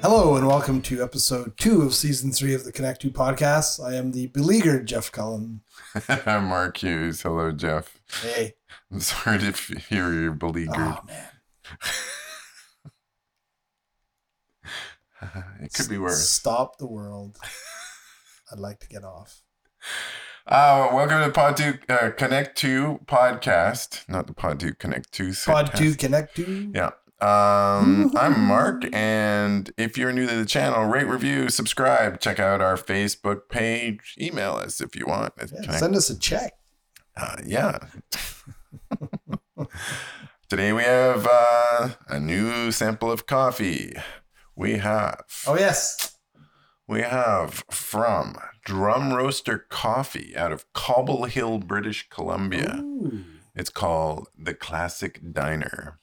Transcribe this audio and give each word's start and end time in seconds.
Hello 0.00 0.36
and 0.36 0.46
welcome 0.46 0.80
to 0.82 1.02
episode 1.02 1.56
two 1.58 1.82
of 1.82 1.92
season 1.94 2.30
three 2.30 2.54
of 2.54 2.64
the 2.64 2.70
Connect 2.72 3.02
Two 3.02 3.10
podcast. 3.10 3.82
I 3.84 3.94
am 3.96 4.12
the 4.12 4.28
beleaguered 4.28 4.86
Jeff 4.86 5.10
Cullen. 5.10 5.62
I'm 6.08 6.44
Mark 6.44 6.76
Hughes. 6.78 7.22
Hello, 7.22 7.50
Jeff. 7.52 7.98
Hey, 8.22 8.54
I'm 8.92 9.00
sorry 9.00 9.38
to 9.40 9.52
hear 9.78 10.12
you're 10.12 10.32
beleaguered. 10.32 10.76
oh 10.78 11.00
man, 11.06 11.28
it 15.62 15.72
could 15.74 15.88
be 15.88 15.98
worse. 15.98 16.28
Stop 16.28 16.78
the 16.78 16.86
world. 16.86 17.36
I'd 18.52 18.60
like 18.60 18.78
to 18.80 18.88
get 18.88 19.04
off. 19.04 19.42
Uh, 20.46 20.88
welcome 20.92 21.20
to 21.20 21.26
the 21.26 21.32
Pod 21.32 21.56
2 21.56 21.78
uh, 21.90 22.10
Connect 22.16 22.56
2 22.56 23.00
podcast. 23.06 24.08
Not 24.08 24.26
the 24.28 24.32
Pod 24.32 24.60
2 24.60 24.74
Connect 24.74 25.12
2. 25.12 25.32
Pod 25.44 25.72
Two 25.74 25.94
Connect 25.94 26.36
Two. 26.36 26.70
Yeah. 26.74 26.90
Um, 27.20 28.12
I'm 28.16 28.40
Mark, 28.40 28.84
and 28.92 29.72
if 29.76 29.98
you're 29.98 30.12
new 30.12 30.28
to 30.28 30.36
the 30.36 30.46
channel, 30.46 30.84
rate, 30.84 31.08
review, 31.08 31.48
subscribe, 31.48 32.20
check 32.20 32.38
out 32.38 32.60
our 32.60 32.76
Facebook 32.76 33.48
page, 33.48 34.14
email 34.20 34.52
us 34.52 34.80
if 34.80 34.94
you 34.94 35.04
want. 35.04 35.32
Yeah, 35.52 35.76
send 35.78 35.96
us 35.96 36.10
a 36.10 36.18
check. 36.18 36.52
Uh, 37.16 37.36
yeah. 37.44 37.78
Today 40.48 40.72
we 40.72 40.84
have 40.84 41.26
uh, 41.28 41.88
a 42.06 42.20
new 42.20 42.70
sample 42.70 43.10
of 43.10 43.26
coffee. 43.26 43.94
We 44.54 44.78
have 44.78 45.24
Oh 45.44 45.56
yes, 45.58 46.16
we 46.86 47.02
have 47.02 47.64
from 47.68 48.36
Drum 48.64 49.12
Roaster 49.12 49.58
Coffee 49.58 50.36
out 50.36 50.52
of 50.52 50.72
Cobble 50.72 51.24
Hill, 51.24 51.58
British 51.58 52.08
Columbia. 52.10 52.76
Ooh. 52.78 53.24
It's 53.56 53.70
called 53.70 54.28
the 54.38 54.54
Classic 54.54 55.20
Diner. 55.32 55.98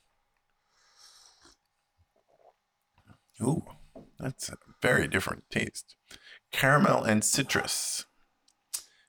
Ooh, 3.45 3.63
that's 4.19 4.49
a 4.49 4.57
very 4.81 5.07
different 5.07 5.43
taste. 5.49 5.95
Caramel 6.51 7.03
and 7.03 7.23
citrus. 7.23 8.05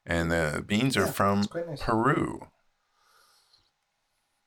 And 0.04 0.30
the 0.30 0.62
beans 0.66 0.96
are 0.96 1.06
Yeah, 1.06 1.12
from 1.12 1.48
nice. 1.54 1.82
Peru. 1.82 2.48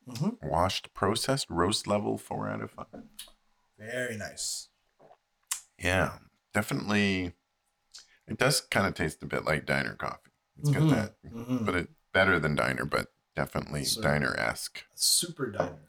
Mhm. 0.07 0.37
Washed, 0.41 0.93
processed, 0.93 1.47
roast 1.49 1.85
level, 1.87 2.17
four 2.17 2.49
out 2.49 2.61
of 2.61 2.71
five. 2.71 2.87
very 3.77 4.17
nice. 4.17 4.67
Yeah, 5.77 6.19
definitely. 6.53 7.33
It 8.27 8.37
does 8.37 8.59
kind 8.61 8.85
of 8.87 8.93
taste 8.95 9.23
a 9.23 9.25
bit 9.25 9.45
like 9.45 9.65
diner 9.65 9.95
coffee. 9.95 10.31
It's 10.57 10.69
Mhm, 10.69 10.73
got 10.89 10.95
that, 10.95 11.23
mhm. 11.31 11.65
but 11.65 11.75
it 11.75 11.89
better 12.11 12.39
than 12.39 12.55
diner, 12.55 12.83
but 12.85 13.13
definitely 13.35 13.85
So- 13.85 14.01
diner 14.01 14.35
esque. 14.37 14.83
Super 14.95 15.49
diner. 15.51 15.85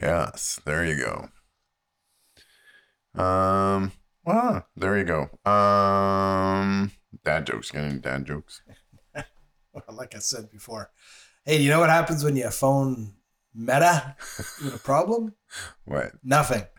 Yes, 0.00 0.60
there 0.64 0.84
you 0.84 0.96
go. 0.96 1.30
Um, 3.14 3.92
well, 4.24 4.66
there 4.76 4.98
you 4.98 5.04
go. 5.04 5.22
Um, 5.50 6.92
dad 7.24 7.46
jokes, 7.46 7.70
getting 7.70 8.00
dad 8.00 8.24
jokes. 8.24 8.62
Well, 9.14 9.84
like 9.92 10.14
I 10.14 10.18
said 10.18 10.50
before, 10.50 10.90
hey, 11.44 11.58
do 11.58 11.64
you 11.64 11.70
know 11.70 11.80
what 11.80 11.90
happens 11.90 12.24
when 12.24 12.36
you 12.36 12.48
phone 12.50 13.14
Meta 13.54 14.16
with 14.64 14.74
a 14.74 14.78
problem? 14.78 15.34
What? 15.84 16.12
Nothing. 16.22 16.64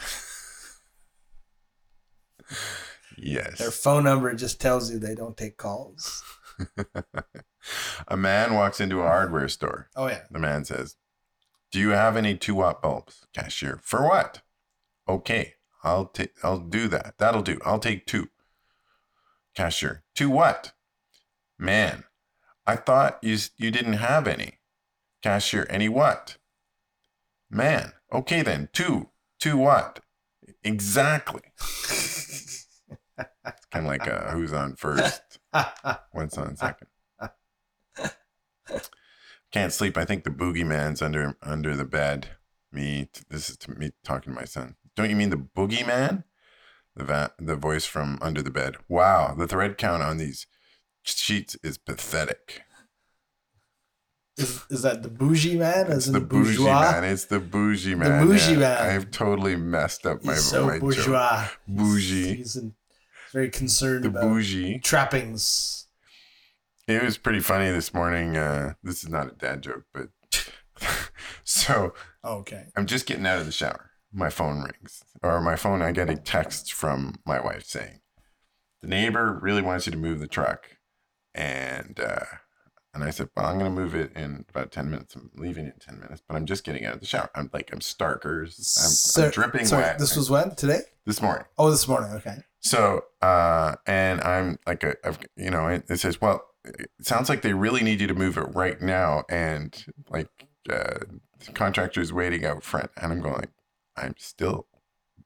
Yes. 3.17 3.59
Their 3.59 3.71
phone 3.71 4.03
number 4.03 4.33
just 4.33 4.59
tells 4.59 4.91
you 4.91 4.99
they 4.99 5.15
don't 5.15 5.37
take 5.37 5.57
calls. 5.57 6.23
a 8.07 8.17
man 8.17 8.53
walks 8.53 8.81
into 8.81 8.99
a 9.01 9.07
hardware 9.07 9.47
store. 9.47 9.87
Oh 9.95 10.07
yeah. 10.07 10.21
The 10.31 10.39
man 10.39 10.65
says, 10.65 10.95
"Do 11.71 11.79
you 11.79 11.89
have 11.89 12.17
any 12.17 12.35
two 12.35 12.55
watt 12.55 12.81
bulbs?" 12.81 13.25
Cashier, 13.33 13.79
for 13.83 14.03
what? 14.07 14.41
Okay, 15.07 15.53
I'll 15.83 16.05
take. 16.05 16.31
I'll 16.43 16.59
do 16.59 16.87
that. 16.87 17.15
That'll 17.17 17.41
do. 17.41 17.59
I'll 17.65 17.79
take 17.79 18.05
two. 18.05 18.29
Cashier, 19.55 20.03
two 20.15 20.29
what? 20.29 20.73
Man, 21.59 22.05
I 22.65 22.75
thought 22.75 23.19
you 23.21 23.37
you 23.57 23.69
didn't 23.69 23.93
have 23.93 24.27
any. 24.27 24.59
Cashier, 25.21 25.67
any 25.69 25.89
what? 25.89 26.37
Man, 27.49 27.93
okay 28.11 28.41
then, 28.41 28.69
two. 28.73 29.09
Two 29.39 29.57
what? 29.57 29.99
Exactly. 30.63 31.41
It's 31.57 32.67
kind 33.71 33.85
of 33.85 33.87
like 33.91 34.07
uh, 34.07 34.31
who's 34.31 34.53
on 34.53 34.75
first, 34.75 35.21
what's 36.11 36.37
on 36.37 36.55
second. 36.55 36.87
Can't 39.51 39.71
sleep. 39.71 39.97
I 39.97 40.05
think 40.05 40.23
the 40.23 40.31
boogeyman's 40.31 41.01
under 41.01 41.37
under 41.43 41.75
the 41.75 41.85
bed. 41.85 42.29
Me. 42.71 43.07
This 43.29 43.51
is 43.51 43.57
to 43.57 43.71
me 43.71 43.91
talking 44.03 44.33
to 44.33 44.39
my 44.39 44.45
son. 44.45 44.75
Don't 44.95 45.09
you 45.09 45.15
mean 45.15 45.29
the 45.29 45.37
boogeyman? 45.37 46.23
The 46.95 47.03
va- 47.03 47.33
the 47.39 47.55
voice 47.55 47.85
from 47.85 48.19
under 48.21 48.41
the 48.41 48.51
bed. 48.51 48.75
Wow, 48.87 49.33
the 49.37 49.47
thread 49.47 49.77
count 49.77 50.03
on 50.03 50.17
these 50.17 50.45
sheets 51.03 51.57
is 51.63 51.77
pathetic. 51.77 52.61
Is, 54.37 54.61
is 54.69 54.81
that 54.81 55.03
the 55.03 55.09
bougie 55.09 55.57
man? 55.57 55.87
As 55.91 56.07
in 56.07 56.13
the 56.13 56.19
bougie 56.19 56.57
bourgeois? 56.57 56.91
man. 56.91 57.03
It's 57.03 57.25
the 57.25 57.39
bougie 57.39 57.93
man. 57.95 58.21
The 58.21 58.25
bougie 58.33 58.55
man. 58.55 58.77
I've 58.89 59.11
totally 59.11 59.55
messed 59.55 60.05
up 60.07 60.23
my 60.23 60.33
He's 60.33 60.43
so 60.43 60.65
my 60.65 60.79
joke. 60.79 61.49
Bougie. 61.67 62.35
He's, 62.35 62.55
in, 62.55 62.73
very 63.31 63.49
concerned 63.49 64.05
The 64.05 64.09
about 64.09 64.23
bougie. 64.23 64.79
trappings. 64.79 65.87
It 66.87 67.01
was 67.01 67.17
pretty 67.17 67.39
funny 67.39 67.69
this 67.71 67.93
morning. 67.93 68.35
Uh, 68.37 68.73
this 68.83 69.03
is 69.03 69.09
not 69.09 69.27
a 69.27 69.35
dad 69.35 69.61
joke, 69.63 69.83
but 69.93 70.09
so 71.43 71.93
Oh, 72.23 72.37
okay. 72.39 72.65
I'm 72.75 72.85
just 72.85 73.05
getting 73.05 73.25
out 73.25 73.39
of 73.39 73.45
the 73.45 73.51
shower. 73.51 73.91
My 74.13 74.29
phone 74.29 74.61
rings, 74.61 75.03
or 75.23 75.41
my 75.41 75.55
phone. 75.55 75.81
I 75.81 75.91
get 75.91 76.09
a 76.09 76.15
text 76.15 76.71
from 76.71 77.15
my 77.25 77.41
wife 77.41 77.65
saying, 77.65 78.01
"The 78.81 78.87
neighbor 78.87 79.39
really 79.41 79.61
wants 79.61 79.85
you 79.87 79.91
to 79.91 79.97
move 79.97 80.19
the 80.19 80.27
truck," 80.27 80.77
and 81.33 81.99
uh, 81.99 82.25
and 82.93 83.03
I 83.03 83.09
said, 83.09 83.29
"Well, 83.35 83.45
I'm 83.47 83.57
going 83.57 83.73
to 83.73 83.81
move 83.81 83.95
it 83.95 84.11
in 84.15 84.45
about 84.49 84.71
ten 84.71 84.89
minutes. 84.91 85.15
I'm 85.15 85.31
leaving 85.35 85.65
in 85.65 85.73
ten 85.79 85.99
minutes, 85.99 86.21
but 86.27 86.35
I'm 86.35 86.45
just 86.45 86.63
getting 86.63 86.85
out 86.85 86.93
of 86.93 86.99
the 86.99 87.05
shower. 87.07 87.29
I'm 87.35 87.49
like, 87.53 87.71
I'm 87.73 87.79
starkers. 87.79 88.57
I'm, 88.57 88.91
So- 88.91 89.25
I'm 89.25 89.31
dripping 89.31 89.65
sorry, 89.65 89.83
wet. 89.83 89.99
This 89.99 90.15
was 90.15 90.29
when? 90.29 90.53
Today? 90.55 90.81
this 91.05 91.21
morning." 91.21 91.45
Oh, 91.57 91.71
this 91.71 91.87
morning. 91.87 92.11
Okay. 92.13 92.37
So, 92.59 93.03
uh, 93.21 93.75
and 93.87 94.21
I'm 94.21 94.57
like, 94.65 94.83
a, 94.83 94.95
I've, 95.05 95.19
you 95.35 95.49
know, 95.49 95.67
it, 95.67 95.83
it 95.89 95.97
says, 95.99 96.21
well, 96.21 96.45
it 96.63 96.89
sounds 97.01 97.27
like 97.27 97.41
they 97.41 97.53
really 97.53 97.83
need 97.83 97.99
you 97.99 98.07
to 98.07 98.13
move 98.13 98.37
it 98.37 98.45
right 98.55 98.81
now. 98.81 99.25
And 99.29 99.83
like, 100.09 100.29
uh, 100.69 100.99
the 101.45 101.51
contractor's 101.53 102.13
waiting 102.13 102.45
out 102.45 102.63
front. 102.63 102.89
And 102.95 103.11
I'm 103.11 103.19
going, 103.19 103.47
I'm 103.97 104.15
still 104.17 104.67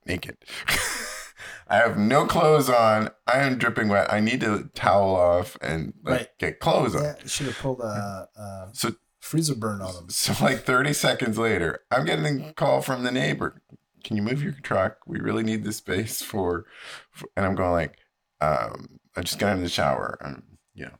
naked. 0.05 0.37
I 1.69 1.75
have 1.77 1.97
no 1.97 2.25
clothes 2.25 2.69
on. 2.69 3.09
I 3.27 3.39
am 3.39 3.57
dripping 3.57 3.89
wet. 3.89 4.11
I 4.11 4.19
need 4.19 4.41
to 4.41 4.69
towel 4.73 5.15
off 5.15 5.57
and 5.61 5.93
like, 6.03 6.19
Right. 6.19 6.27
get 6.39 6.59
clothes 6.59 6.95
on. 6.95 7.03
Yeah, 7.03 7.15
should 7.25 7.47
have 7.47 7.57
pulled 7.57 7.81
a, 7.81 8.27
a 8.35 8.69
So, 8.73 8.91
freezer 9.19 9.55
burn 9.55 9.81
on 9.81 9.93
them. 9.93 10.09
so 10.09 10.33
like 10.43 10.59
30 10.63 10.93
seconds 10.93 11.37
later, 11.37 11.81
I'm 11.91 12.05
getting 12.05 12.41
a 12.41 12.53
call 12.53 12.81
from 12.81 13.03
the 13.03 13.11
neighbor. 13.11 13.61
Can 14.03 14.15
you 14.15 14.23
move 14.23 14.41
your 14.41 14.53
truck? 14.53 14.99
We 15.05 15.19
really 15.19 15.43
need 15.43 15.63
the 15.65 15.73
space 15.73 16.21
for, 16.21 16.65
for 17.11 17.27
and 17.35 17.45
I'm 17.45 17.55
going 17.55 17.71
like, 17.71 17.97
um, 18.39 18.99
I 19.15 19.21
just 19.21 19.39
got 19.39 19.53
of 19.55 19.61
the 19.61 19.67
shower. 19.69 20.17
And 20.21 20.43
you 20.73 20.85
know, 20.85 20.91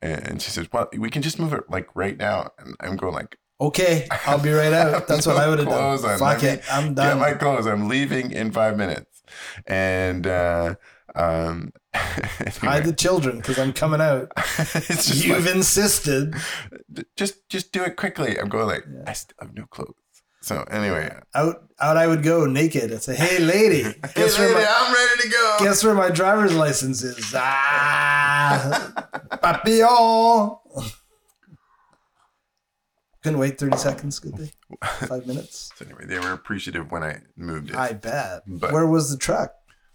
and 0.00 0.40
she 0.40 0.50
says, 0.50 0.68
Well, 0.72 0.88
we 0.96 1.10
can 1.10 1.22
just 1.22 1.40
move 1.40 1.52
it 1.52 1.64
like 1.68 1.88
right 1.96 2.16
now. 2.16 2.50
And 2.58 2.76
I'm 2.78 2.96
going 2.96 3.14
like, 3.14 3.36
Okay, 3.66 4.06
I'll 4.26 4.40
be 4.40 4.50
right 4.50 4.72
out. 4.72 5.06
That's 5.08 5.26
what 5.26 5.36
I 5.36 5.48
would 5.48 5.58
have 5.60 5.68
done. 5.68 5.98
on. 6.04 6.18
Fuck 6.18 6.42
me 6.42 6.48
it. 6.48 6.62
I'm 6.70 6.94
Get 6.94 7.16
my 7.18 7.32
clothes. 7.34 7.66
I'm 7.66 7.88
leaving 7.88 8.32
in 8.32 8.50
five 8.50 8.76
minutes. 8.76 9.22
And 9.66 10.26
uh 10.26 10.74
um 11.14 11.72
Hide 11.94 12.84
the 12.84 12.92
children 12.94 13.36
because 13.38 13.58
I'm 13.58 13.72
coming 13.72 14.00
out. 14.00 14.32
You've 15.14 15.46
like, 15.46 15.54
insisted. 15.54 16.34
just 17.16 17.48
just 17.48 17.70
do 17.72 17.82
it 17.84 17.96
quickly. 17.96 18.38
I'm 18.38 18.48
going 18.48 18.66
like, 18.66 18.84
Yeah. 18.92 19.04
I 19.06 19.12
still 19.12 19.36
have 19.40 19.54
no 19.54 19.66
clothes. 19.66 19.94
So 20.40 20.64
anyway, 20.70 21.14
Out, 21.36 21.62
out 21.80 21.96
I 21.96 22.08
would 22.08 22.24
go 22.24 22.46
naked 22.46 22.90
and 22.90 23.00
say, 23.00 23.14
"Hey, 23.14 23.38
lady, 23.38 23.84
hey, 23.84 23.94
guess 24.16 24.36
where 24.38 24.52
my 24.52 24.66
I'm 24.68 24.92
ready 24.92 25.22
to 25.22 25.28
go. 25.28 25.56
guess 25.60 25.84
where 25.84 25.94
my 25.94 26.10
driver's 26.10 26.52
license 26.52 27.04
is?" 27.04 27.32
Ah, 27.36 28.92
papillon. 29.40 30.56
Couldn't 33.22 33.38
wait 33.38 33.58
thirty 33.58 33.76
seconds, 33.76 34.18
could 34.18 34.36
they? 34.36 34.50
Five 35.06 35.26
minutes. 35.26 35.70
So 35.76 35.84
anyway, 35.84 36.06
they 36.06 36.18
were 36.18 36.32
appreciative 36.32 36.90
when 36.90 37.02
I 37.04 37.20
moved 37.36 37.70
it. 37.70 37.76
I 37.76 37.92
bet. 37.92 38.42
But- 38.46 38.72
Where 38.72 38.86
was 38.86 39.10
the 39.10 39.16
truck? 39.16 39.52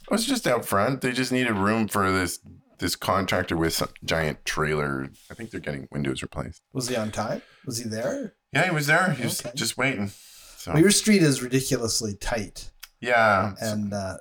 I 0.09 0.13
was 0.13 0.25
just 0.25 0.47
out 0.47 0.65
front. 0.65 1.01
They 1.01 1.11
just 1.11 1.31
needed 1.33 1.53
room 1.53 1.87
for 1.89 2.09
this 2.11 2.39
this 2.79 2.95
contractor 2.95 3.57
with 3.57 3.73
some 3.73 3.89
giant 4.05 4.45
trailer. 4.45 5.09
I 5.29 5.33
think 5.33 5.49
they're 5.51 5.59
getting 5.59 5.87
windows 5.91 6.21
replaced. 6.21 6.61
Was 6.73 6.87
he 6.87 6.95
on 6.95 7.11
time? 7.11 7.41
Was 7.65 7.79
he 7.79 7.89
there? 7.89 8.35
Yeah, 8.53 8.65
he 8.65 8.71
was 8.71 8.87
there. 8.87 9.11
He 9.11 9.23
was 9.23 9.41
Okay. 9.45 9.51
just 9.55 9.77
waiting. 9.77 10.11
So 10.57 10.71
Well, 10.71 10.81
your 10.81 10.91
street 10.91 11.21
is 11.23 11.41
ridiculously 11.41 12.15
tight, 12.15 12.71
yeah, 13.01 13.55
and 13.59 13.93
uh, 13.93 14.17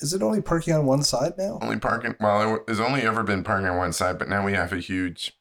is 0.00 0.12
it 0.14 0.22
only 0.22 0.40
parking 0.40 0.74
on 0.74 0.86
one 0.86 1.02
side 1.02 1.34
now? 1.38 1.58
only 1.62 1.78
parking. 1.78 2.14
Well, 2.18 2.56
it- 2.56 2.66
there's 2.66 2.80
only 2.80 3.02
ever 3.02 3.22
been 3.22 3.44
parking 3.44 3.68
on 3.68 3.76
one 3.76 3.92
side, 3.92 4.18
but 4.18 4.28
now 4.28 4.44
we 4.44 4.54
have 4.54 4.72
a 4.72 4.78
huge 4.80 5.32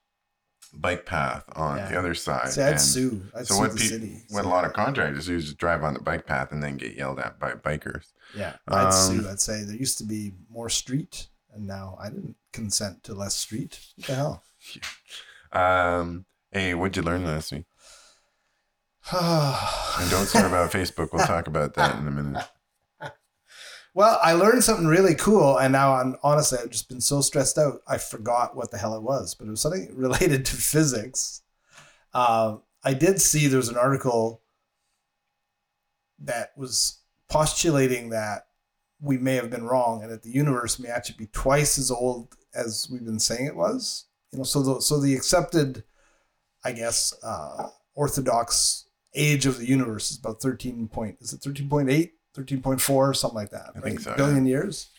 bike 0.74 1.06
path 1.06 1.44
on 1.56 1.77
Yeah. 1.77 1.89
the 1.89 1.98
other 2.00 2.13
side. 2.13 2.50
See, 2.50 2.62
I'd 2.62 2.71
and 2.71 2.81
sue. 2.81 3.21
I'd 3.36 3.48
so 3.48 3.56
sue 3.56 3.60
what 3.60 3.71
the 3.74 3.77
pe- 3.80 3.86
city. 3.88 4.21
what 4.30 4.45
a 4.45 4.50
lot 4.50 4.66
of 4.66 4.74
contractors 4.74 5.25
do 5.27 5.36
is 5.36 5.45
just 5.45 5.57
drive 5.57 5.83
on 5.83 5.94
the 5.94 6.00
bike 6.01 6.25
path 6.25 6.51
and 6.51 6.62
then 6.63 6.77
get 6.77 6.95
yelled 6.95 7.19
at 7.19 7.39
by 7.39 7.54
bikers. 7.54 8.12
Yeah, 8.36 8.56
I'd 8.68 8.86
Um, 8.88 8.92
sue. 8.92 9.30
I'd 9.30 9.39
say 9.42 9.63
there 9.63 9.75
used 9.75 9.98
to 10.00 10.04
be 10.04 10.33
more 10.50 10.69
street, 10.69 11.27
and 11.54 11.66
now 11.66 11.98
I 12.00 12.10
didn't 12.10 12.36
consent 12.54 13.04
to 13.06 13.13
less 13.13 13.36
street. 13.36 13.80
What 13.95 14.07
the 14.07 14.16
hell? 14.16 14.44
Um, 15.51 16.25
hey, 16.51 16.75
what'd 16.75 16.95
you 16.95 17.01
learn 17.01 17.25
last 17.25 17.51
week? 17.51 17.66
And 19.12 20.10
don't 20.12 20.27
start 20.27 20.45
about 20.45 20.71
Facebook. 20.71 21.10
We'll 21.12 21.25
talk 21.25 21.48
about 21.48 21.74
that 21.74 21.98
in 22.00 22.07
a 22.07 22.12
minute. 22.12 22.45
Well, 23.94 24.20
I 24.22 24.34
learned 24.34 24.64
something 24.64 24.88
really 24.88 25.16
cool, 25.16 25.58
and 25.58 25.72
now 25.72 25.96
I'm 25.96 26.16
honestly 26.22 26.60
I've 26.60 26.70
just 26.70 26.90
been 26.90 27.02
so 27.02 27.22
stressed 27.22 27.58
out 27.58 27.82
I 27.88 27.98
forgot 27.98 28.56
what 28.56 28.72
the 28.72 28.78
hell 28.78 28.96
it 28.96 29.02
was, 29.02 29.34
but 29.36 29.48
it 29.48 29.52
was 29.52 29.62
something 29.62 29.90
related 29.96 30.46
to 30.46 30.56
physics. 30.56 31.42
Um, 32.14 32.62
I 32.84 32.94
did 32.94 33.22
see 33.22 33.48
there 33.48 33.58
was 33.58 33.70
an 33.70 33.78
article 33.78 34.42
that 36.20 36.52
was 36.56 37.00
postulating 37.30 38.10
that 38.10 38.48
we 39.02 39.18
may 39.18 39.36
have 39.36 39.50
been 39.50 39.66
wrong, 39.66 40.04
and 40.04 40.12
that 40.12 40.24
the 40.24 40.32
universe 40.32 40.80
may 40.80 40.90
actually 40.90 41.18
be 41.18 41.28
twice 41.28 41.78
as 41.78 41.90
old 41.90 42.36
as 42.54 42.88
we've 42.92 43.06
been 43.06 43.20
saying 43.20 43.46
it 43.46 43.56
was. 43.56 44.06
You 44.32 44.40
know, 44.40 44.44
so 44.44 44.62
the 44.62 44.82
so 44.82 45.00
the 45.00 45.16
accepted, 45.16 45.84
I 46.64 46.74
guess, 46.74 47.14
uh, 47.24 47.70
orthodox 47.96 48.86
age 49.16 49.46
of 49.46 49.58
the 49.58 49.68
universe 49.68 50.12
is 50.12 50.20
about 50.20 50.42
thirteen 50.42 50.88
point. 50.88 51.18
Is 51.22 51.34
it 51.34 51.42
13.8, 51.42 52.12
13.4, 52.44 53.16
something 53.16 53.36
like 53.36 53.50
that? 53.52 53.72
I 53.76 53.80
think 53.80 54.00
so, 54.00 54.16
Billion 54.16 54.46
years. 54.46 54.90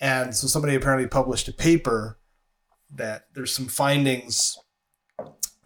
And 0.00 0.34
so 0.34 0.46
somebody 0.46 0.74
apparently 0.74 1.06
published 1.08 1.48
a 1.48 1.52
paper 1.52 2.18
that 2.94 3.26
there's 3.34 3.54
some 3.54 3.66
findings. 3.68 4.58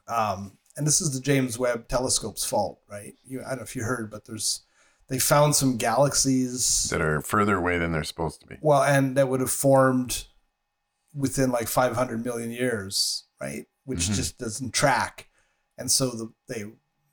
Um, 0.09 0.59
and 0.77 0.87
this 0.87 1.01
is 1.01 1.13
the 1.13 1.21
James 1.21 1.59
Webb 1.59 1.89
Telescope's 1.89 2.45
fault, 2.45 2.81
right? 2.89 3.15
You, 3.25 3.41
I 3.45 3.51
don't 3.51 3.59
know 3.59 3.63
if 3.65 3.75
you 3.75 3.83
heard, 3.83 4.11
but 4.11 4.25
there's 4.27 4.63
they 5.09 5.19
found 5.21 5.55
some 5.55 5.77
galaxies 5.77 6.89
That 6.91 7.01
are 7.01 7.21
further 7.21 7.57
away 7.57 7.79
than 7.79 7.93
they're 7.93 8.03
supposed 8.05 8.41
to 8.41 8.47
be. 8.47 8.57
well, 8.61 8.83
and 8.83 9.17
that 9.17 9.29
would 9.29 9.41
have 9.41 9.51
formed 9.53 10.25
within 11.15 11.51
like 11.51 11.69
500 11.69 12.25
million 12.25 12.51
years, 12.51 13.25
right? 13.41 13.67
Which 13.85 14.01
Mhm. 14.01 14.15
just 14.17 14.37
doesn't 14.39 14.73
track. 14.75 15.29
And 15.79 15.91
so 15.91 16.11
the, 16.11 16.33
they 16.49 16.65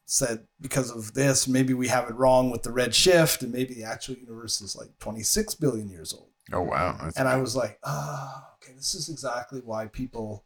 said 0.06 0.46
because 0.60 0.92
of 0.92 1.14
this, 1.14 1.48
maybe 1.48 1.74
we 1.74 1.88
have 1.88 2.10
it 2.10 2.16
wrong 2.16 2.50
with 2.50 2.64
the 2.64 2.72
red 2.72 2.94
shift, 2.94 3.42
and 3.42 3.52
maybe 3.52 3.74
the 3.74 3.84
actual 3.84 4.16
universe 4.16 4.62
is 4.62 4.76
like 4.76 4.90
26 5.00 5.56
billion 5.56 5.90
years 5.90 6.14
old. 6.14 6.30
Oh 6.52 6.62
wow! 6.62 6.98
That's 7.02 7.18
And 7.18 7.28
I 7.28 7.38
was 7.38 7.56
like, 7.56 7.80
ah, 7.84 8.54
okay, 8.56 8.74
this 8.74 8.94
is 8.94 9.10
exactly 9.10 9.62
why 9.64 9.88
people, 9.88 10.46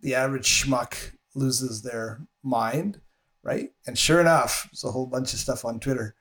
the 0.00 0.14
average 0.14 0.48
schmuck, 0.48 1.12
loses 1.34 1.82
their 1.82 2.20
mind, 2.42 3.00
right? 3.42 3.70
And 3.86 3.96
sure 3.96 4.20
enough, 4.20 4.68
there's 4.70 4.84
a 4.84 4.90
whole 4.90 5.06
bunch 5.06 5.32
of 5.32 5.38
stuff 5.38 5.64
on 5.64 5.78
Twitter. 5.80 6.16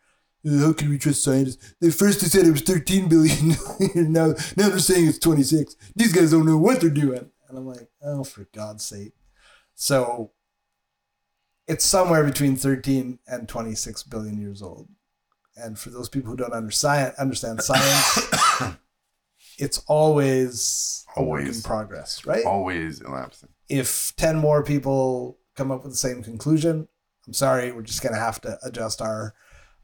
How 0.45 0.71
can 0.71 0.89
we 0.89 0.98
trust 0.98 1.24
scientists? 1.24 1.75
They 1.81 1.89
first 1.89 2.21
they 2.21 2.27
said 2.27 2.45
it 2.45 2.51
was 2.51 2.62
13 2.62 3.10
billion, 3.10 3.50
now 4.13 4.27
now 4.56 4.69
they're 4.69 4.80
saying 4.80 5.07
it's 5.07 5.19
26. 5.19 5.75
These 5.95 6.13
guys 6.13 6.31
don't 6.31 6.45
know 6.45 6.57
what 6.57 6.80
they're 6.80 6.89
doing. 6.89 7.31
And 7.50 7.57
I'm 7.57 7.66
like, 7.66 7.89
oh, 8.04 8.24
for 8.24 8.48
God's 8.54 8.86
sake. 8.86 9.13
So 9.74 10.31
it's 11.69 11.86
somewhere 11.86 12.24
between 12.24 12.56
13 12.56 13.19
and 13.27 13.48
26 13.48 14.04
billion 14.04 14.42
years 14.42 14.62
old. 14.62 14.89
And 15.56 15.77
for 15.77 15.92
those 15.92 16.10
people 16.10 16.31
who 16.31 16.38
don't 16.38 16.51
understand 16.51 17.13
understand 17.19 17.62
science, 17.63 18.75
it's 19.60 19.83
always 19.88 21.06
always 21.16 21.57
in 21.57 21.63
progress, 21.63 22.25
right? 22.25 22.44
always 22.45 23.01
elapsing. 23.01 23.50
If 23.69 24.13
10 24.18 24.38
more 24.38 24.63
people 24.63 25.38
come 25.56 25.69
up 25.69 25.83
with 25.83 25.92
the 25.92 25.98
same 25.98 26.24
conclusion, 26.24 26.88
I'm 27.27 27.33
sorry, 27.33 27.71
we're 27.71 27.83
just 27.83 28.01
going 28.01 28.16
to 28.16 28.19
have 28.19 28.42
to 28.42 28.57
adjust 28.63 29.01
our 29.01 29.36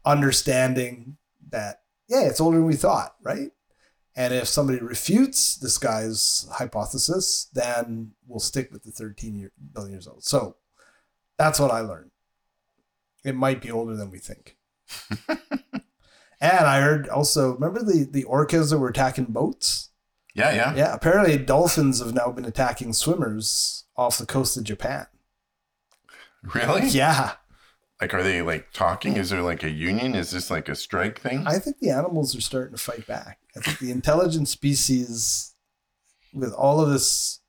understanding 0.04 1.18
that, 1.50 1.82
yeah, 2.08 2.22
it's 2.22 2.40
older 2.40 2.58
than 2.58 2.66
we 2.66 2.74
thought, 2.74 3.14
right? 3.22 3.52
And 4.16 4.32
if 4.34 4.48
somebody 4.48 4.80
refutes 4.80 5.56
this 5.56 5.78
guy's 5.78 6.48
hypothesis, 6.50 7.48
then 7.52 8.12
we'll 8.26 8.40
stick 8.40 8.72
with 8.72 8.82
the 8.82 8.90
13 8.90 9.36
year, 9.36 9.52
billion 9.72 9.92
years 9.92 10.08
old. 10.08 10.24
So 10.24 10.56
that's 11.38 11.58
what 11.60 11.70
I 11.70 11.80
learned. 11.80 12.10
It 13.24 13.34
might 13.34 13.60
be 13.60 13.70
older 13.70 13.96
than 13.96 14.10
we 14.10 14.18
think. 14.18 14.56
and 15.28 15.40
I 16.66 16.80
heard 16.80 17.08
also, 17.08 17.54
remember 17.54 17.80
the, 17.82 18.06
the 18.10 18.24
orcas 18.24 18.70
that 18.70 18.78
were 18.78 18.88
attacking 18.88 19.26
boats? 19.26 19.90
Yeah, 20.34 20.52
yeah. 20.54 20.74
Yeah, 20.74 20.94
apparently 20.94 21.36
dolphins 21.38 21.98
have 22.00 22.14
now 22.14 22.30
been 22.30 22.44
attacking 22.44 22.92
swimmers 22.92 23.84
off 23.96 24.18
the 24.18 24.26
coast 24.26 24.56
of 24.56 24.64
Japan. 24.64 25.06
Really? 26.54 26.86
Yeah, 26.88 27.32
Like, 28.00 28.12
are 28.14 28.22
they 28.22 28.42
like 28.42 28.70
talking? 28.72 29.16
Is 29.16 29.30
there 29.30 29.42
like 29.42 29.62
a 29.64 29.70
union? 29.70 30.14
Is 30.14 30.30
this 30.30 30.50
like 30.50 30.68
a 30.68 30.74
strike 30.76 31.18
thing? 31.20 31.44
I 31.46 31.58
think 31.58 31.78
the 31.78 31.90
animals 31.90 32.36
are 32.36 32.40
starting 32.42 32.76
to 32.76 32.80
fight 32.82 33.06
back. 33.06 33.38
I 33.56 33.60
think 33.60 33.78
the 33.78 33.90
intelligent 33.90 34.48
species, 34.48 35.54
with 36.34 36.52
all 36.52 36.80
of 36.80 36.90
this, 36.90 37.40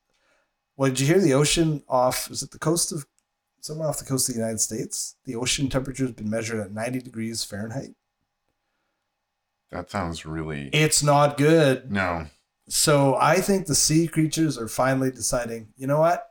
what 0.75 0.89
did 0.89 1.00
you 1.01 1.07
hear? 1.07 1.19
The 1.19 1.34
ocean 1.34 1.84
off, 1.89 2.31
is 2.31 2.42
it 2.42 2.51
the 2.51 2.60
coast 2.60 2.92
of, 2.94 3.06
somewhere 3.68 3.88
off 3.88 4.00
the 4.00 4.06
coast 4.06 4.28
of 4.30 4.36
the 4.36 4.40
United 4.42 4.60
States? 4.60 5.16
The 5.25 5.36
ocean 5.36 5.69
temperature 5.69 6.04
has 6.06 6.14
been 6.14 6.30
measured 6.30 6.60
at 6.60 6.72
90 6.72 7.00
degrees 7.02 7.44
Fahrenheit. 7.44 7.92
that 9.72 9.92
sounds 9.92 10.25
really 10.25 10.69
It's 10.74 11.04
not 11.04 11.38
good. 11.38 11.92
no. 11.92 12.28
So 12.69 13.16
I 13.16 13.40
think 13.40 13.66
the 13.68 13.75
sea 13.75 14.08
creatures 14.10 14.58
are 14.58 14.68
finally 14.68 15.10
deciding, 15.10 15.69
you 15.78 15.88
know 15.88 16.00
what? 16.00 16.28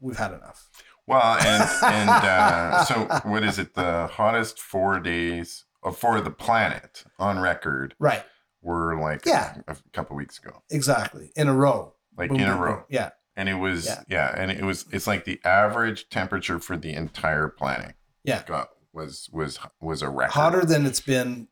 We've 0.00 0.16
had 0.16 0.32
enough. 0.32 0.68
Well, 1.08 1.38
and 1.40 1.68
and 1.84 2.10
uh, 2.10 2.84
so 2.84 2.94
what 3.28 3.42
is 3.42 3.58
it? 3.58 3.74
The 3.74 4.06
hottest 4.06 4.60
four 4.60 5.00
days 5.00 5.64
uh, 5.82 5.90
for 5.90 6.20
the 6.20 6.30
planet 6.30 7.02
on 7.18 7.38
record 7.40 7.94
Right. 7.98 8.24
were 8.62 8.96
like 9.00 9.24
Yeah. 9.26 9.56
a, 9.66 9.76
couple 9.92 10.14
weeks 10.16 10.38
ago, 10.38 10.62
Exactly. 10.70 11.32
In 11.34 11.48
a 11.48 11.54
row. 11.54 11.94
like 12.16 12.30
Boom, 12.30 12.38
in 12.40 12.48
a 12.48 12.56
row, 12.56 12.76
boom. 12.76 12.84
Yeah. 12.88 13.10
And 13.36 13.48
it 13.48 13.54
was 13.54 13.86
Yeah. 13.86 14.02
yeah. 14.08 14.34
and 14.36 14.50
it 14.50 14.64
was 14.64 14.86
it's 14.90 15.06
like 15.06 15.24
the 15.24 15.40
average 15.44 16.08
temperature 16.08 16.58
for 16.58 16.76
the 16.76 16.92
entire 16.94 17.48
planet. 17.48 17.94
Yeah. 18.24 18.42
got 18.46 18.70
was 18.92 19.28
was 19.32 19.58
was 19.80 20.02
a 20.02 20.08
record. 20.08 20.32
Hotter 20.32 20.64
than 20.64 20.86
it's 20.86 21.00
been. 21.00 21.48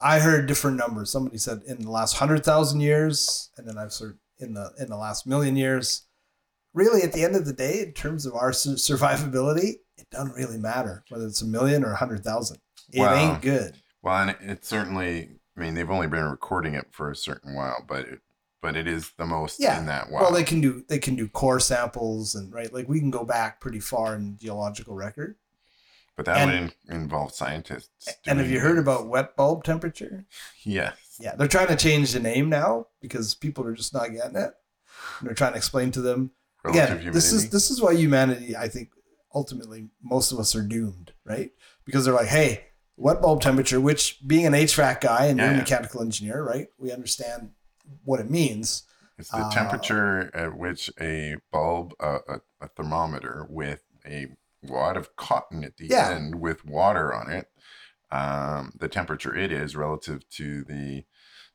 I 0.00 0.18
heard 0.18 0.46
different 0.46 0.76
numbers. 0.76 1.10
Somebody 1.10 1.38
said 1.38 1.62
in 1.66 1.82
the 1.82 1.90
last 1.90 2.14
hundred 2.16 2.44
thousand 2.44 2.80
years, 2.80 3.50
and 3.56 3.66
then 3.68 3.78
I've 3.78 3.94
heard 3.96 4.18
in 4.38 4.54
the 4.54 4.72
in 4.78 4.88
the 4.88 4.96
last 4.96 5.26
million 5.26 5.56
years. 5.56 6.02
Really, 6.74 7.02
at 7.02 7.12
the 7.12 7.24
end 7.24 7.36
of 7.36 7.46
the 7.46 7.54
day, 7.54 7.80
in 7.80 7.92
terms 7.92 8.26
of 8.26 8.34
our 8.34 8.52
su- 8.52 8.74
survivability, 8.74 9.76
it 9.96 10.10
doesn't 10.10 10.34
really 10.34 10.58
matter 10.58 11.04
whether 11.08 11.26
it's 11.26 11.40
a 11.40 11.46
million 11.46 11.82
or 11.84 11.92
a 11.92 11.96
hundred 11.96 12.22
thousand. 12.22 12.58
It 12.92 13.00
ain't 13.00 13.40
good. 13.40 13.76
Well, 14.02 14.16
and 14.16 14.30
it, 14.30 14.36
it 14.42 14.64
certainly. 14.64 15.30
I 15.56 15.60
mean, 15.60 15.72
they've 15.72 15.90
only 15.90 16.06
been 16.06 16.24
recording 16.24 16.74
it 16.74 16.88
for 16.90 17.10
a 17.10 17.16
certain 17.16 17.54
while, 17.54 17.82
but 17.88 18.00
it, 18.00 18.20
but 18.62 18.76
it 18.76 18.86
is 18.86 19.12
the 19.18 19.26
most 19.26 19.60
Yeah. 19.60 19.78
in 19.78 19.86
that 19.86 20.10
while. 20.10 20.22
Well, 20.24 20.32
they 20.32 20.44
can 20.44 20.60
do 20.60 20.84
they 20.88 20.98
can 20.98 21.14
do 21.16 21.28
core 21.28 21.60
samples 21.60 22.34
and 22.34 22.52
right 22.52 22.72
like 22.72 22.88
we 22.88 22.98
can 23.00 23.10
go 23.10 23.24
back 23.24 23.60
pretty 23.60 23.80
far 23.80 24.14
in 24.14 24.36
geological 24.38 24.94
record. 24.94 25.36
but 26.16 26.24
that 26.24 26.48
and- 26.48 26.72
would 26.88 26.94
involve 26.96 27.34
scientists. 27.34 28.08
And 28.26 28.38
have 28.38 28.50
you 28.50 28.60
heard 28.60 28.78
about 28.78 29.06
wet 29.06 29.36
bulb 29.36 29.64
temperature? 29.64 30.24
Yes. 30.64 30.96
Yeah, 31.20 31.34
they're 31.36 31.46
trying 31.46 31.66
to 31.68 31.76
change 31.76 32.12
the 32.12 32.20
name 32.20 32.48
now 32.48 32.86
because 33.02 33.34
people 33.34 33.66
are 33.66 33.74
just 33.74 33.92
not 33.92 34.12
getting 34.12 34.36
it. 34.36 34.54
And 35.20 35.28
they're 35.28 35.34
trying 35.34 35.52
to 35.52 35.58
explain 35.58 35.90
to 35.92 36.00
them 36.00 36.30
Relative 36.64 37.00
again. 37.00 37.12
This 37.12 37.32
is 37.34 37.50
this 37.50 37.70
is 37.70 37.82
why 37.82 37.92
humanity, 37.92 38.56
I 38.56 38.68
think, 38.68 38.90
ultimately 39.34 39.90
most 40.02 40.32
of 40.32 40.38
us 40.38 40.56
are 40.56 40.62
doomed, 40.62 41.12
right? 41.24 41.50
Because 41.84 42.06
they're 42.06 42.14
like, 42.14 42.28
hey, 42.28 42.64
wet 42.96 43.20
bulb 43.20 43.42
temperature, 43.42 43.78
which 43.78 44.26
being 44.26 44.46
an 44.46 44.54
HVAC 44.54 45.02
guy 45.02 45.26
and 45.26 45.38
Yeah, 45.38 45.44
you're 45.46 45.54
a 45.54 45.58
mechanical 45.58 46.00
engineer, 46.00 46.42
right? 46.42 46.68
We 46.78 46.92
understand 46.92 47.50
what 48.04 48.20
it 48.20 48.30
means. 48.30 48.84
It's 49.18 49.30
the 49.30 49.38
Uh, 49.46 49.50
temperature 49.50 50.30
at 50.34 50.56
which 50.58 50.90
a 51.00 51.36
bulb, 51.50 51.94
uh, 52.00 52.18
a, 52.28 52.40
a 52.60 52.68
thermometer 52.68 53.46
with 53.48 53.82
a 54.04 54.36
wad 54.62 54.96
of 54.96 55.16
cotton 55.16 55.64
at 55.64 55.76
the 55.78 55.86
Yeah. 55.86 56.10
end 56.10 56.34
with 56.40 56.64
water 56.64 57.14
on 57.14 57.30
it, 57.30 57.48
um, 58.10 58.72
the 58.78 58.88
temperature 58.88 59.34
it 59.34 59.50
is 59.52 59.76
relative 59.76 60.28
to 60.30 60.64
the 60.64 61.04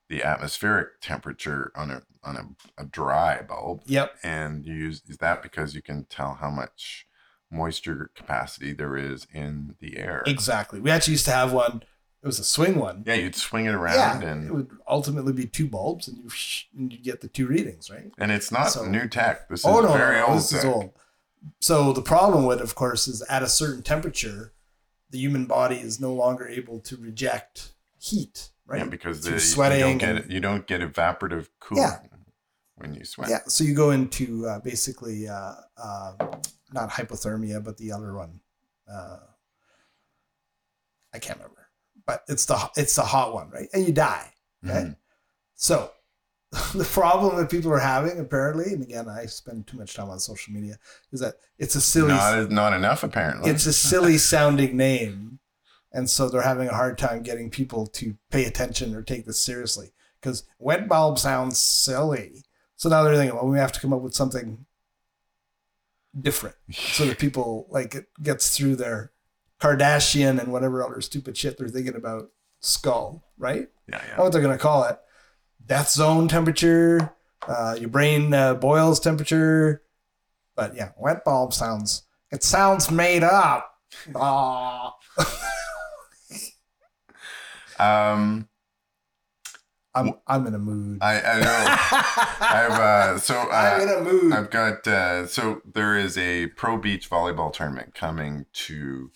the 0.10 0.24
atmospheric 0.24 1.00
temperature 1.00 1.72
on 1.74 1.90
a 1.90 2.02
on 2.24 2.36
a, 2.36 2.82
a 2.82 2.86
dry 2.86 3.42
bulb, 3.42 3.82
Yep. 3.86 4.14
and 4.24 4.66
you 4.66 4.74
use 4.74 5.02
is 5.08 5.18
that 5.20 5.42
because 5.42 5.74
you 5.74 5.82
can 5.82 6.04
tell 6.06 6.34
how 6.36 6.50
much 6.50 7.08
moisture 7.50 8.12
capacity 8.14 8.74
there 8.74 8.98
is 8.98 9.26
in 9.34 9.76
the 9.80 9.98
air. 9.98 10.22
Exactly. 10.26 10.82
We 10.82 10.92
actually 10.92 11.14
used 11.14 11.26
to 11.26 11.32
have 11.32 11.54
one. 11.54 11.84
It 12.24 12.28
was 12.28 12.38
a 12.40 12.44
swing 12.44 12.76
one. 12.78 13.04
Yeah, 13.08 13.16
you'd 13.16 13.36
swing 13.36 13.66
it 13.66 13.74
around 13.74 13.96
Yeah, 14.22 14.30
and 14.30 14.46
it 14.46 14.54
would 14.54 14.70
ultimately 14.88 15.34
be 15.34 15.48
two 15.48 15.68
bulbs, 15.68 16.08
and 16.08 16.18
you 16.18 16.30
and 16.78 16.94
you 16.94 17.00
get 17.00 17.22
the 17.22 17.28
two 17.28 17.48
readings, 17.48 17.90
right? 17.90 18.12
and 18.20 18.32
it's 18.32 18.52
not 18.52 18.72
So- 18.72 18.86
new 18.86 19.08
tech. 19.08 19.50
This 19.50 19.62
is 19.62 19.66
oh 19.66 19.82
no, 19.82 19.94
very 19.94 20.18
no, 20.18 20.28
old 20.28 20.38
this 20.38 20.54
is 20.54 20.64
old. 20.64 20.92
So 21.60 21.92
the 21.94 22.04
problem 22.04 22.46
with, 22.46 22.62
of 22.62 22.76
course, 22.76 23.08
is 23.08 23.24
at 23.24 23.42
a 23.42 23.48
certain 23.50 23.82
temperature, 23.82 24.54
the 25.10 25.18
human 25.18 25.46
body 25.48 25.78
is 25.78 26.00
no 26.00 26.14
longer 26.14 26.48
able 26.48 26.80
to 26.82 26.96
reject 26.96 27.74
heat, 27.98 28.52
right? 28.68 28.80
Yeah, 28.82 28.86
because 28.86 29.24
the, 29.24 29.40
sweating 29.40 29.80
you 29.80 29.84
don't 29.86 29.98
get 29.98 30.16
and- 30.24 30.32
you 30.32 30.40
don't 30.40 30.68
get 30.68 30.82
evaporative 30.82 31.48
cooling. 31.60 31.84
Yeah. 31.86 32.00
when 32.76 32.94
you 32.94 33.04
sweat. 33.04 33.30
Yeah, 33.30 33.40
so 33.48 33.64
you 33.64 33.74
go 33.74 33.90
into 33.92 34.46
uh, 34.48 34.60
basically 34.60 35.28
uh, 35.28 35.54
uh, 35.78 36.14
not 36.72 36.92
hypothermia, 36.92 37.64
but 37.64 37.78
the 37.78 37.92
other 37.92 38.14
one. 38.14 38.40
Uh, 38.92 39.18
I 41.14 41.20
can't 41.20 41.38
remember, 41.40 41.61
but 42.06 42.24
it's 42.28 42.46
the 42.46 42.70
it's 42.78 42.96
the 42.96 43.04
hot 43.04 43.34
one, 43.34 43.50
right? 43.50 43.68
And 43.74 43.86
you 43.86 43.94
die. 43.94 44.34
Okay, 44.66 44.74
Mhm. 44.74 44.96
so 45.56 45.92
the 46.76 46.84
problem 46.84 47.38
that 47.38 47.50
people 47.50 47.72
are 47.72 47.80
having 47.80 48.20
apparently, 48.20 48.74
and 48.74 48.84
again, 48.84 49.08
I 49.08 49.26
spend 49.26 49.68
too 49.68 49.78
much 49.78 49.94
time 49.96 50.10
on 50.10 50.20
social 50.20 50.54
media, 50.54 50.78
is 51.12 51.20
that 51.22 51.36
it's 51.58 51.76
a 51.76 51.82
silly 51.82 52.10
Not 52.10 52.52
not 52.52 52.74
enough 52.74 53.04
apparently. 53.04 53.50
it's 53.50 53.66
a 53.66 53.74
silly 53.74 54.18
sounding 54.18 54.76
name, 54.78 55.40
and 55.92 56.10
so 56.10 56.30
they're 56.30 56.42
having 56.42 56.68
a 56.68 56.74
hard 56.76 56.98
time 56.98 57.24
getting 57.24 57.50
people 57.50 57.88
to 57.88 58.18
pay 58.30 58.46
attention 58.46 58.94
or 58.96 59.02
take 59.02 59.26
this 59.26 59.42
seriously 59.42 59.94
because 60.20 60.44
wet 60.60 60.88
bulb 60.88 61.18
sounds 61.20 61.58
silly. 61.58 62.44
So 62.76 62.90
now 62.90 63.04
they're 63.04 63.16
thinking, 63.16 63.36
well, 63.36 63.48
we 63.48 63.58
have 63.60 63.72
to 63.74 63.80
come 63.80 63.94
up 63.94 64.02
with 64.02 64.14
something 64.16 64.66
different 66.20 66.56
so 66.72 67.06
that 67.06 67.18
people 67.26 67.68
like 67.70 67.96
it 67.96 68.08
gets 68.22 68.56
through 68.58 68.76
their 68.76 69.12
Kardashian 69.62 70.40
and 70.40 70.52
whatever 70.52 70.84
other 70.84 71.02
stupid 71.02 71.38
shit 71.38 71.58
they're 71.58 71.68
thinking 71.70 71.96
about 71.96 72.30
skull, 72.60 73.24
right? 73.38 73.70
yeah, 73.88 74.02
yeah. 74.08 74.20
what 74.20 74.32
they're 74.32 74.42
gonna 74.42 74.58
call 74.58 74.84
it. 74.86 74.98
Death 75.66 75.90
zone 75.90 76.28
temperature, 76.28 77.14
uh, 77.48 77.76
your 77.80 77.90
brain 77.90 78.34
uh, 78.34 78.56
boils 78.56 79.00
temperature. 79.00 79.84
But 80.56 80.76
yeah, 80.76 80.92
wet 80.98 81.24
bulb 81.24 81.54
sounds. 81.54 82.04
It 82.32 82.44
sounds 82.44 82.92
made 82.92 83.24
up. 83.24 83.74
Ah. 84.16 84.96
Um, 87.82 88.48
I'm 89.96 90.14
I'm 90.28 90.46
in 90.46 90.54
a 90.54 90.60
mood. 90.60 91.00
I 91.02 91.20
I 91.20 91.40
know. 91.42 91.76
I've 92.48 92.80
uh, 92.80 93.18
so 93.18 93.36
I'm 93.52 93.82
in 93.82 93.90
uh, 93.90 93.98
a 93.98 94.02
mood. 94.04 94.34
I've 94.34 94.50
got 94.52 94.88
uh, 94.88 95.26
so 95.26 95.62
there 95.66 95.98
is 95.98 96.18
a 96.18 96.48
pro 96.48 96.78
beach 96.78 97.10
volleyball 97.10 97.52
tournament 97.52 97.96
coming 97.96 98.46
to 98.54 99.10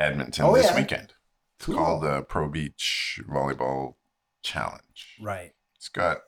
Edmonton 0.00 0.44
Oh, 0.46 0.54
this 0.54 0.66
yeah. 0.66 0.76
weekend 0.76 1.12
Cool. 1.60 1.76
called 1.76 2.02
the 2.02 2.22
Pro 2.22 2.48
Beach 2.48 3.20
Volleyball 3.28 3.94
Challenge. 4.42 5.16
right. 5.20 5.52
It's 5.76 5.88
got 5.88 6.18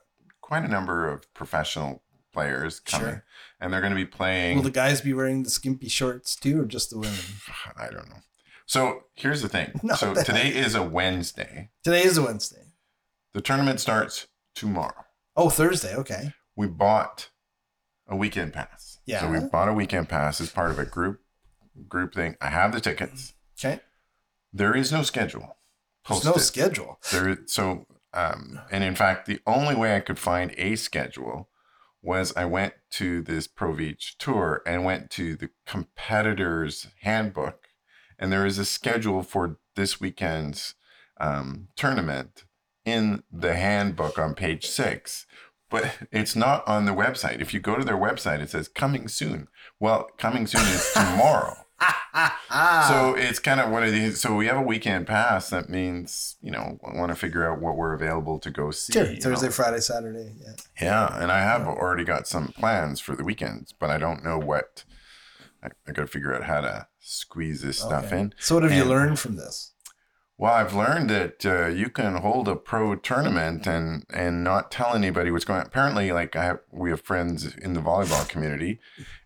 quite 0.41 0.63
a 0.63 0.67
number 0.67 1.09
of 1.09 1.31
professional 1.33 2.03
players 2.31 2.79
coming, 2.79 3.07
Sure. 3.07 3.25
and 3.59 3.71
they're 3.73 3.81
going 3.81 3.91
to 3.91 3.95
be 3.95 4.05
playing. 4.05 4.55
Will 4.57 4.63
the 4.63 4.71
guys 4.71 5.01
be 5.01 5.13
wearing 5.13 5.43
the 5.43 5.49
skimpy 5.49 5.87
shorts 5.89 6.35
too, 6.35 6.61
or 6.61 6.65
just 6.65 6.89
the 6.89 6.97
women? 6.97 7.19
I 7.77 7.89
don't 7.89 8.09
know. 8.09 8.21
So 8.65 9.03
here's 9.13 9.41
the 9.41 9.49
thing. 9.49 9.71
So 9.97 10.13
today 10.13 10.49
is 10.49 10.73
a 10.75 10.81
Wednesday. 10.83 11.69
Today 11.83 12.03
is 12.03 12.17
a 12.17 12.23
Wednesday. 12.23 12.63
The 13.33 13.41
tournament 13.41 13.79
starts 13.79 14.27
tomorrow. 14.55 15.05
Oh, 15.35 15.49
Thursday. 15.49 15.95
Okay. 15.95 16.33
We 16.55 16.67
bought 16.67 17.29
a 18.07 18.15
weekend 18.15 18.53
pass. 18.53 18.99
Yeah. 19.05 19.21
So 19.21 19.29
we 19.29 19.39
bought 19.39 19.67
a 19.69 19.73
weekend 19.73 20.09
pass 20.09 20.39
as 20.39 20.49
part 20.51 20.71
of 20.71 20.79
a 20.79 20.85
group 20.85 21.19
group 21.87 22.13
thing. 22.13 22.35
I 22.41 22.49
have 22.49 22.71
the 22.71 22.79
tickets. 22.81 23.33
Okay. 23.63 23.79
There 24.51 24.75
is 24.75 24.91
no 24.91 25.03
schedule. 25.03 25.57
There's 26.07 26.25
no 26.25 26.33
schedule. 26.33 26.99
There 27.11 27.37
so 27.45 27.87
um 28.13 28.59
and 28.71 28.83
in 28.83 28.95
fact 28.95 29.25
the 29.25 29.39
only 29.47 29.75
way 29.75 29.95
I 29.95 30.01
could 30.01 30.19
find 30.19 30.53
a 30.57 30.75
schedule 30.75 31.49
was 32.01 32.35
I 32.35 32.45
went 32.45 32.73
to 32.91 33.21
this 33.21 33.47
Pro 33.47 33.73
Beach 33.73 34.17
tour 34.17 34.61
and 34.65 34.83
went 34.83 35.09
to 35.11 35.35
the 35.35 35.49
competitors 35.65 36.87
handbook 37.01 37.67
and 38.19 38.31
there 38.31 38.45
is 38.45 38.59
a 38.59 38.65
schedule 38.65 39.23
for 39.23 39.57
this 39.75 39.99
weekend's 39.99 40.75
um, 41.19 41.69
tournament 41.75 42.43
in 42.85 43.23
the 43.31 43.55
handbook 43.55 44.19
on 44.19 44.35
page 44.35 44.67
six 44.67 45.25
but 45.69 45.97
it's 46.11 46.35
not 46.35 46.67
on 46.67 46.85
the 46.85 46.91
website 46.91 47.41
if 47.41 47.53
you 47.53 47.59
go 47.61 47.77
to 47.77 47.85
their 47.85 47.97
website 47.97 48.41
it 48.41 48.49
says 48.49 48.67
coming 48.67 49.07
soon 49.07 49.47
well 49.79 50.09
coming 50.17 50.45
soon 50.45 50.61
is 50.61 50.91
tomorrow. 50.93 51.62
so 52.87 53.15
it's 53.17 53.39
kind 53.39 53.59
of 53.59 53.69
one 53.69 53.83
of 53.83 53.91
these. 53.91 54.19
So 54.21 54.35
we 54.35 54.47
have 54.47 54.57
a 54.57 54.61
weekend 54.61 55.07
pass. 55.07 55.49
That 55.49 55.69
means 55.69 56.37
you 56.41 56.51
know 56.51 56.79
I 56.85 56.97
want 56.97 57.09
to 57.09 57.15
figure 57.15 57.49
out 57.49 57.61
what 57.61 57.75
we're 57.75 57.93
available 57.93 58.39
to 58.39 58.51
go 58.51 58.71
see. 58.71 58.93
sure. 58.93 59.05
Thursday, 59.05 59.47
know. 59.47 59.51
Friday, 59.51 59.79
Saturday. 59.79 60.33
Yeah. 60.39 60.53
Yeah, 60.81 61.21
and 61.21 61.31
I 61.31 61.39
have 61.39 61.67
already 61.67 62.03
got 62.03 62.27
some 62.27 62.49
plans 62.49 62.99
for 62.99 63.15
the 63.15 63.23
weekends, 63.23 63.73
but 63.73 63.89
I 63.89 63.97
don't 63.97 64.23
know 64.23 64.37
what. 64.37 64.85
I, 65.63 65.67
I 65.87 65.93
got 65.93 66.01
to 66.01 66.07
figure 66.07 66.35
out 66.35 66.43
how 66.43 66.61
to 66.61 66.87
squeeze 66.99 67.61
this 67.61 67.79
stuff 67.79 68.11
in. 68.11 68.33
So 68.37 68.55
what 68.55 68.63
have 68.63 68.73
you 68.73 68.83
learned 68.83 69.19
from 69.19 69.37
this? 69.37 69.73
Well, 70.37 70.53
I've 70.53 70.73
learned 70.73 71.09
that 71.09 71.45
uh, 71.45 71.67
you 71.67 71.89
can 71.89 72.15
hold 72.17 72.47
a 72.47 72.55
pro 72.55 72.95
tournament 72.95 73.67
and 73.67 74.03
and 74.09 74.43
not 74.43 74.71
tell 74.71 74.93
anybody 74.93 75.31
what's 75.31 75.45
going 75.45 75.61
on. 75.61 75.67
Apparently, 75.67 76.11
like 76.11 76.35
I 76.35 76.43
have, 76.43 76.59
we 76.71 76.89
have 76.89 77.01
friends 77.01 77.55
in 77.55 77.73
the 77.73 77.81
volleyball 77.81 78.27
community, 78.27 78.79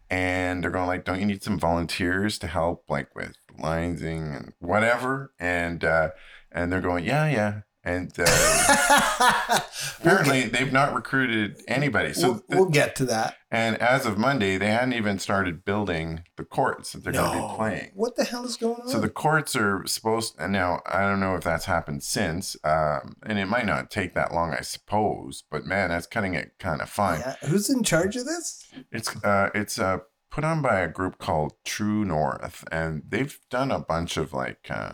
and 0.09 0.63
they're 0.63 0.71
going 0.71 0.87
like, 0.87 1.05
"Don't 1.05 1.19
you 1.19 1.25
need 1.25 1.43
some 1.43 1.59
volunteers 1.59 2.37
to 2.39 2.47
help, 2.47 2.85
like 2.89 3.15
with 3.15 3.33
lining 3.57 4.33
and 4.35 4.53
whatever?" 4.59 5.33
And 5.39 5.83
uh, 5.83 6.11
and 6.51 6.71
they're 6.71 6.81
going, 6.81 7.05
"Yeah, 7.05 7.27
yeah." 7.29 7.61
And 7.87 8.11
uh, 8.19 9.59
apparently, 10.01 10.43
they've 10.43 10.73
not 10.73 10.93
recruited 10.93 11.63
anybody. 11.69 12.11
So 12.11 12.43
we'll, 12.49 12.59
we'll 12.59 12.69
get 12.69 12.97
to 12.97 13.05
that. 13.05 13.37
and 13.49 13.77
as 13.77 14.05
of 14.05 14.17
Monday, 14.17 14.57
they 14.57 14.71
hadn't 14.71 14.91
even 14.91 15.19
started 15.19 15.63
building 15.63 16.23
the 16.35 16.43
courts 16.43 16.91
that 16.91 17.05
they're 17.05 17.13
going 17.13 17.41
to 17.41 17.47
be 17.47 17.55
playing. 17.55 17.91
What 17.93 18.17
the 18.17 18.25
hell 18.25 18.43
is 18.43 18.57
going 18.57 18.81
on? 18.81 18.89
So 18.89 18.99
the 18.99 19.07
courts 19.09 19.55
are 19.55 19.85
supposed, 19.87 20.35
and 20.37 20.51
now 20.51 20.81
I 20.85 20.99
don't 21.03 21.21
know 21.21 21.35
if 21.35 21.45
that's 21.45 21.63
happened 21.63 22.03
since, 22.03 22.57
um, 22.65 23.15
and 23.25 23.39
it 23.39 23.45
might 23.45 23.65
not 23.65 23.89
take 23.89 24.13
that 24.15 24.33
long, 24.33 24.53
I 24.53 24.61
suppose. 24.63 25.45
But 25.49 25.65
man, 25.65 25.87
that's 25.87 26.07
cutting 26.07 26.33
it 26.33 26.55
kind 26.59 26.81
of 26.81 26.89
fine. 26.89 27.21
Yeah. 27.21 27.35
Who's 27.47 27.69
in 27.69 27.83
charge 27.83 28.17
of 28.17 28.25
this? 28.25 28.65
It's 28.91 29.15
uh, 29.23 29.49
it's 29.55 29.79
uh, 29.79 29.99
put 30.29 30.43
on 30.43 30.61
by 30.61 30.81
a 30.81 30.89
group 30.89 31.19
called 31.19 31.53
True 31.63 32.03
North, 32.03 32.65
and 32.69 33.03
they've 33.07 33.39
done 33.49 33.71
a 33.71 33.79
bunch 33.79 34.17
of 34.17 34.33
like 34.33 34.67
uh, 34.69 34.93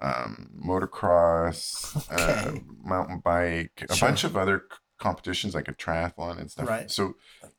um, 0.00 0.50
motocross, 0.66 1.94
uh, 2.10 2.58
mountain 2.82 3.18
bike, 3.24 3.84
a 3.88 3.94
Sure. 3.94 4.08
bunch 4.08 4.24
of 4.24 4.36
other 4.36 4.64
c- 4.70 4.76
competitions 4.98 5.54
like 5.54 5.68
a 5.68 5.72
triathlon 5.74 6.38
and 6.40 6.50
stuff. 6.50 6.68
Right. 6.68 6.90
So 6.90 7.14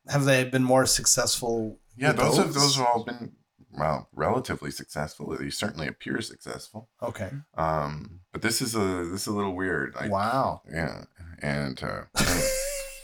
Have 0.07 0.25
they 0.25 0.43
been 0.43 0.63
more 0.63 0.85
successful? 0.85 1.79
yeah, 1.95 2.11
those 2.13 2.37
have 2.37 2.53
those 2.53 2.75
have 2.77 2.85
all 2.87 3.03
been 3.03 3.33
well 3.77 4.09
relatively 4.13 4.71
successful. 4.71 5.35
They 5.37 5.49
certainly 5.49 5.87
appear 5.87 6.21
successful. 6.21 6.89
Okay. 7.01 7.29
Um, 7.55 8.19
but 8.31 8.41
this 8.41 8.61
is 8.61 8.75
a 8.75 8.79
this 9.05 9.21
is 9.21 9.27
a 9.27 9.33
little 9.33 9.55
weird. 9.55 9.95
I, 9.99 10.07
wow. 10.07 10.61
Yeah, 10.71 11.03
and 11.41 11.81
uh, 11.83 12.01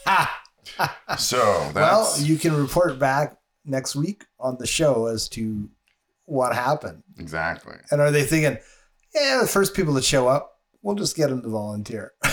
so 1.18 1.72
well, 1.76 2.14
you 2.20 2.38
can 2.38 2.56
report 2.56 3.00
back 3.00 3.38
next 3.66 3.96
week 3.96 4.26
on 4.40 4.58
the 4.58 4.68
show 4.68 5.08
as 5.08 5.28
to 5.30 5.70
what 6.26 6.54
happened. 6.54 7.04
exactly. 7.18 7.76
And 7.92 8.02
are 8.02 8.12
they 8.12 8.24
thinking, 8.24 8.58
yeah, 9.22 9.40
the 9.42 9.48
first 9.48 9.74
people 9.74 9.94
that 9.96 10.04
show 10.04 10.28
up, 10.28 10.60
we'll 10.82 10.96
just 10.96 11.16
get 11.16 11.30
them 11.30 11.42
to 11.42 11.50
volunteer. 11.50 12.14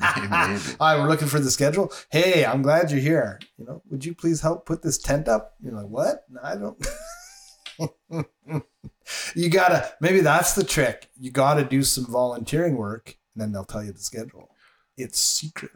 Maybe. 0.00 0.60
Hi, 0.80 0.96
we're 0.96 1.08
looking 1.08 1.28
for 1.28 1.40
the 1.40 1.50
schedule. 1.50 1.92
Hey, 2.10 2.44
I'm 2.44 2.62
glad 2.62 2.90
you're 2.90 3.00
here. 3.00 3.38
You 3.58 3.66
know, 3.66 3.82
would 3.90 4.04
you 4.04 4.14
please 4.14 4.40
help 4.40 4.66
put 4.66 4.82
this 4.82 4.98
tent 4.98 5.28
up? 5.28 5.54
You're 5.62 5.74
like, 5.74 5.86
what? 5.86 6.24
No, 6.28 6.40
I 6.42 6.56
don't. 6.56 6.86
you 9.34 9.48
gotta. 9.48 9.92
Maybe 10.00 10.20
that's 10.20 10.54
the 10.54 10.64
trick. 10.64 11.10
You 11.18 11.30
gotta 11.30 11.64
do 11.64 11.82
some 11.82 12.06
volunteering 12.06 12.76
work, 12.76 13.16
and 13.34 13.42
then 13.42 13.52
they'll 13.52 13.64
tell 13.64 13.84
you 13.84 13.92
the 13.92 14.00
schedule. 14.00 14.50
It's 14.96 15.18
secret. 15.18 15.72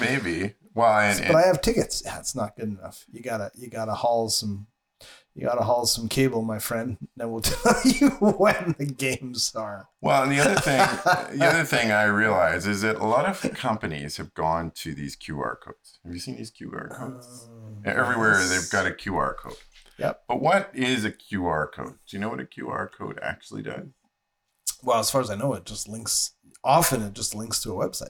Maybe. 0.00 0.54
Well, 0.74 0.98
and, 0.98 1.20
but 1.26 1.36
I 1.36 1.46
have 1.46 1.60
tickets. 1.60 2.02
Yeah, 2.04 2.18
it's 2.18 2.34
not 2.34 2.56
good 2.56 2.68
enough. 2.68 3.04
You 3.10 3.22
gotta. 3.22 3.50
You 3.54 3.68
gotta 3.68 3.94
haul 3.94 4.28
some. 4.28 4.66
You 5.36 5.44
gotta 5.46 5.64
haul 5.64 5.84
some 5.84 6.08
cable, 6.08 6.40
my 6.40 6.58
friend. 6.58 6.96
Then 7.14 7.30
we'll 7.30 7.40
tell 7.42 7.74
you 7.84 8.08
when 8.08 8.74
the 8.78 8.86
games 8.86 9.54
are. 9.54 9.86
well, 10.00 10.22
and 10.22 10.32
the 10.32 10.40
other 10.40 10.54
thing, 10.58 10.78
the 11.38 11.44
other 11.46 11.64
thing 11.76 11.90
I 11.92 12.04
realize 12.04 12.66
is 12.66 12.80
that 12.80 12.96
a 12.96 13.04
lot 13.04 13.26
of 13.26 13.52
companies 13.52 14.16
have 14.16 14.32
gone 14.32 14.70
to 14.76 14.94
these 14.94 15.14
QR 15.14 15.60
codes. 15.60 15.98
Have 16.04 16.14
you 16.14 16.20
seen 16.20 16.36
these 16.36 16.50
QR 16.50 16.90
codes? 16.90 17.48
Um, 17.52 17.82
Everywhere 17.84 18.38
yes. 18.40 18.48
they've 18.48 18.70
got 18.70 18.86
a 18.86 18.94
QR 18.94 19.36
code. 19.36 19.56
Yep. 19.98 20.22
But 20.26 20.40
what 20.40 20.70
is 20.72 21.04
a 21.04 21.10
QR 21.12 21.70
code? 21.70 21.98
Do 22.08 22.16
you 22.16 22.18
know 22.18 22.30
what 22.30 22.40
a 22.40 22.44
QR 22.44 22.88
code 22.90 23.18
actually 23.22 23.62
does? 23.62 23.88
Well, 24.82 25.00
as 25.00 25.10
far 25.10 25.20
as 25.20 25.28
I 25.30 25.34
know, 25.36 25.52
it 25.52 25.66
just 25.66 25.86
links. 25.86 26.32
Often, 26.64 27.02
it 27.02 27.12
just 27.12 27.34
links 27.34 27.62
to 27.62 27.72
a 27.78 27.88
website. 27.88 28.08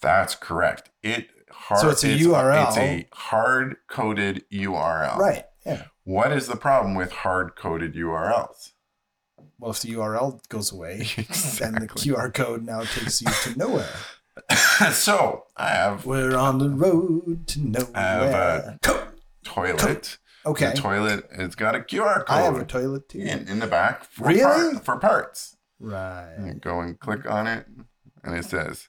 That's 0.00 0.34
correct. 0.36 0.90
It 1.02 1.28
hard, 1.50 1.80
So 1.80 1.90
it's 1.90 2.04
a 2.04 2.16
URL. 2.16 2.68
It's 2.68 2.76
a 2.78 3.08
hard 3.12 3.76
coded 3.88 4.44
URL. 4.52 5.16
Right. 5.16 5.44
Yeah. 5.66 5.84
What 6.10 6.32
is 6.32 6.48
the 6.48 6.56
problem 6.56 6.96
with 6.96 7.12
hard 7.12 7.54
coded 7.54 7.94
URLs? 7.94 8.72
Well, 9.60 9.70
if 9.70 9.80
the 9.82 9.92
URL 9.92 10.40
goes 10.48 10.72
away, 10.72 11.02
exactly. 11.16 11.58
then 11.60 11.74
the. 11.74 11.86
QR 11.86 12.34
code 12.34 12.64
now 12.64 12.80
takes 12.82 13.22
you 13.22 13.28
to 13.44 13.56
nowhere. 13.56 13.94
so 14.92 15.44
I 15.56 15.68
have 15.68 16.06
We're 16.06 16.36
on 16.36 16.58
the 16.58 16.68
road 16.68 17.46
to 17.46 17.60
nowhere. 17.60 17.90
I 17.94 18.00
have 18.00 18.34
a 18.34 18.78
Co- 18.82 19.06
toilet. 19.44 20.18
okay. 20.44 20.70
The 20.70 20.76
toilet 20.78 21.28
it's 21.30 21.54
got 21.54 21.76
a 21.76 21.78
QR 21.78 22.26
code 22.26 22.28
I 22.28 22.40
have 22.42 22.56
a 22.56 22.64
toilet 22.64 23.08
too. 23.08 23.20
in, 23.20 23.46
in 23.46 23.60
the 23.60 23.68
back 23.68 24.02
for, 24.04 24.26
Really? 24.26 24.72
part- 24.72 24.84
for 24.84 24.96
parts. 24.98 25.58
Right. 25.78 26.34
You 26.44 26.54
go 26.54 26.80
and 26.80 26.98
click 26.98 27.24
on 27.30 27.46
it, 27.46 27.66
and 28.24 28.34
it 28.34 28.46
says 28.46 28.88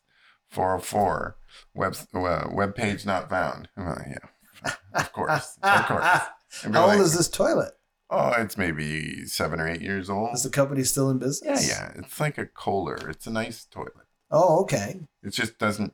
404. 0.49 1.37
Web, 1.75 1.95
uh, 2.15 2.47
web 2.51 2.73
page 2.73 3.05
not 3.05 3.29
found. 3.29 3.69
Uh, 3.77 3.93
yeah, 4.09 4.71
of 4.95 5.13
course. 5.13 5.59
Of 5.61 5.85
course. 5.85 6.07
How 6.73 6.91
old 6.91 7.01
is 7.01 7.15
this 7.15 7.29
toilet? 7.29 7.73
Oh, 8.09 8.33
it's 8.37 8.57
maybe 8.57 9.25
seven 9.25 9.59
or 9.59 9.69
eight 9.69 9.81
years 9.81 10.09
old. 10.09 10.33
Is 10.33 10.43
the 10.43 10.49
company 10.49 10.83
still 10.83 11.09
in 11.09 11.17
business? 11.17 11.67
yeah. 11.67 11.91
yeah. 11.95 12.01
It's 12.01 12.19
like 12.19 12.37
a 12.37 12.45
Kohler. 12.45 13.09
It's 13.09 13.25
a 13.25 13.31
nice 13.31 13.65
toilet. 13.65 14.07
Oh, 14.29 14.61
okay. 14.61 14.99
It 15.23 15.31
just 15.31 15.57
doesn't. 15.57 15.93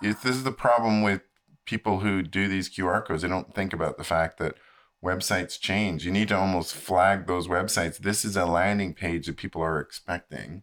It, 0.00 0.20
this 0.22 0.36
is 0.36 0.44
the 0.44 0.52
problem 0.52 1.02
with 1.02 1.22
people 1.64 2.00
who 2.00 2.22
do 2.22 2.48
these 2.48 2.70
QR 2.70 3.04
codes. 3.04 3.22
They 3.22 3.28
don't 3.28 3.54
think 3.54 3.72
about 3.72 3.98
the 3.98 4.04
fact 4.04 4.38
that 4.38 4.54
websites 5.02 5.60
change. 5.60 6.04
You 6.04 6.12
need 6.12 6.28
to 6.28 6.36
almost 6.36 6.74
flag 6.74 7.26
those 7.26 7.48
websites. 7.48 7.98
This 7.98 8.24
is 8.24 8.36
a 8.36 8.46
landing 8.46 8.94
page 8.94 9.26
that 9.26 9.36
people 9.36 9.62
are 9.62 9.80
expecting. 9.80 10.62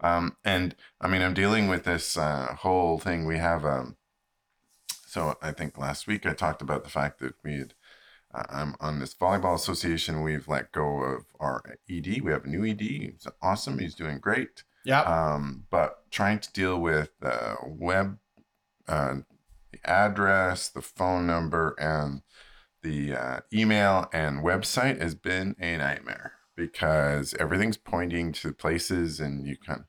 Um, 0.00 0.36
and 0.44 0.74
I 1.00 1.08
mean, 1.08 1.22
I'm 1.22 1.34
dealing 1.34 1.68
with 1.68 1.84
this 1.84 2.16
uh, 2.16 2.56
whole 2.60 2.98
thing. 2.98 3.26
We 3.26 3.38
have, 3.38 3.64
um, 3.64 3.96
so 5.06 5.36
I 5.40 5.52
think 5.52 5.78
last 5.78 6.06
week 6.06 6.26
I 6.26 6.32
talked 6.32 6.62
about 6.62 6.84
the 6.84 6.90
fact 6.90 7.18
that 7.20 7.34
we 7.42 7.58
had, 7.58 7.74
I'm 8.50 8.74
on 8.80 8.98
this 9.00 9.14
volleyball 9.14 9.54
association. 9.54 10.22
We've 10.22 10.48
let 10.48 10.72
go 10.72 11.02
of 11.02 11.24
our 11.40 11.62
ED. 11.90 12.20
We 12.22 12.32
have 12.32 12.44
a 12.44 12.48
new 12.48 12.64
ED. 12.64 12.80
He's 12.80 13.26
awesome. 13.42 13.78
He's 13.78 13.94
doing 13.94 14.18
great 14.18 14.62
Yeah. 14.84 15.00
um, 15.02 15.64
but 15.70 16.10
trying 16.10 16.38
to 16.40 16.52
deal 16.52 16.80
with 16.80 17.10
the 17.20 17.56
web, 17.66 18.18
uh, 18.88 19.16
the 19.72 19.80
address, 19.84 20.68
the 20.68 20.82
phone 20.82 21.26
number, 21.26 21.74
and 21.78 22.22
the 22.82 23.14
uh, 23.14 23.40
email 23.52 24.08
and 24.12 24.42
website 24.44 25.00
has 25.00 25.14
been 25.14 25.56
a 25.60 25.76
nightmare 25.76 26.32
because 26.54 27.34
everything's 27.34 27.76
pointing 27.76 28.32
to 28.32 28.52
places, 28.52 29.18
and 29.20 29.46
you 29.46 29.56
can, 29.56 29.84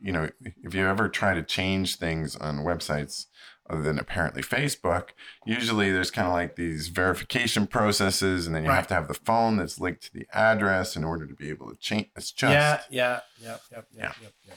you 0.00 0.12
know, 0.12 0.30
if 0.62 0.74
you 0.74 0.86
ever 0.86 1.08
try 1.08 1.34
to 1.34 1.42
change 1.42 1.96
things 1.96 2.36
on 2.36 2.58
websites 2.58 3.26
other 3.68 3.82
than 3.82 3.98
apparently 3.98 4.42
Facebook, 4.42 5.10
usually 5.44 5.90
there's 5.90 6.10
kind 6.10 6.26
of 6.26 6.32
like 6.32 6.56
these 6.56 6.88
verification 6.88 7.66
processes, 7.66 8.46
and 8.46 8.54
then 8.54 8.64
you 8.64 8.70
have 8.70 8.86
to 8.88 8.94
have 8.94 9.08
the 9.08 9.14
phone 9.14 9.56
that's 9.56 9.80
linked 9.80 10.02
to 10.04 10.12
the 10.12 10.26
address 10.32 10.96
in 10.96 11.04
order 11.04 11.26
to 11.26 11.34
be 11.34 11.48
able 11.48 11.70
to 11.70 11.76
change. 11.76 12.08
It's 12.16 12.32
just 12.32 12.52
yeah, 12.52 12.80
yeah, 12.90 13.20
yeah, 13.42 13.56
yeah, 13.72 13.80
yeah, 13.96 14.12
yeah, 14.22 14.28
yeah. 14.46 14.54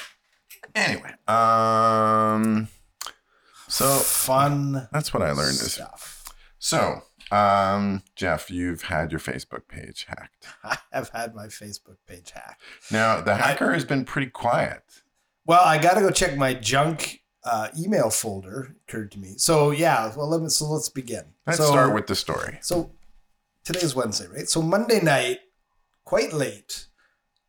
Anyway, 0.75 1.13
um, 1.27 2.67
so 3.67 3.85
Fun 3.85 4.87
that's 4.91 5.13
what 5.13 5.23
I 5.23 5.31
learned. 5.31 5.55
Stuff. 5.55 6.23
So, 6.59 7.01
um, 7.31 8.03
Jeff, 8.15 8.51
you've 8.51 8.83
had 8.83 9.11
your 9.11 9.19
Facebook 9.19 9.67
page 9.67 10.05
hacked. 10.07 10.47
I 10.63 10.77
have 10.91 11.09
had 11.09 11.33
my 11.33 11.47
Facebook 11.47 11.97
page 12.05 12.31
hacked. 12.31 12.61
Now, 12.91 13.21
the 13.21 13.35
hacker 13.35 13.71
has 13.73 13.85
been 13.85 14.05
pretty 14.05 14.29
quiet. 14.29 14.83
Well, 15.45 15.63
I 15.63 15.77
got 15.79 15.95
to 15.95 16.01
go 16.01 16.11
check 16.11 16.37
my 16.37 16.53
junk 16.53 17.18
uh, 17.43 17.69
email 17.77 18.09
folder. 18.09 18.75
Occurred 18.87 19.11
to 19.13 19.19
me. 19.19 19.33
So 19.37 19.71
yeah. 19.71 20.11
Well, 20.15 20.27
let 20.27 20.41
me. 20.41 20.49
So 20.49 20.65
let's 20.65 20.89
begin. 20.89 21.25
Let's 21.47 21.59
so, 21.59 21.65
start 21.67 21.93
with 21.93 22.07
the 22.07 22.15
story. 22.15 22.59
So 22.61 22.91
today's 23.63 23.95
Wednesday, 23.95 24.27
right? 24.27 24.49
So 24.49 24.61
Monday 24.61 24.99
night, 25.01 25.39
quite 26.05 26.33
late, 26.33 26.87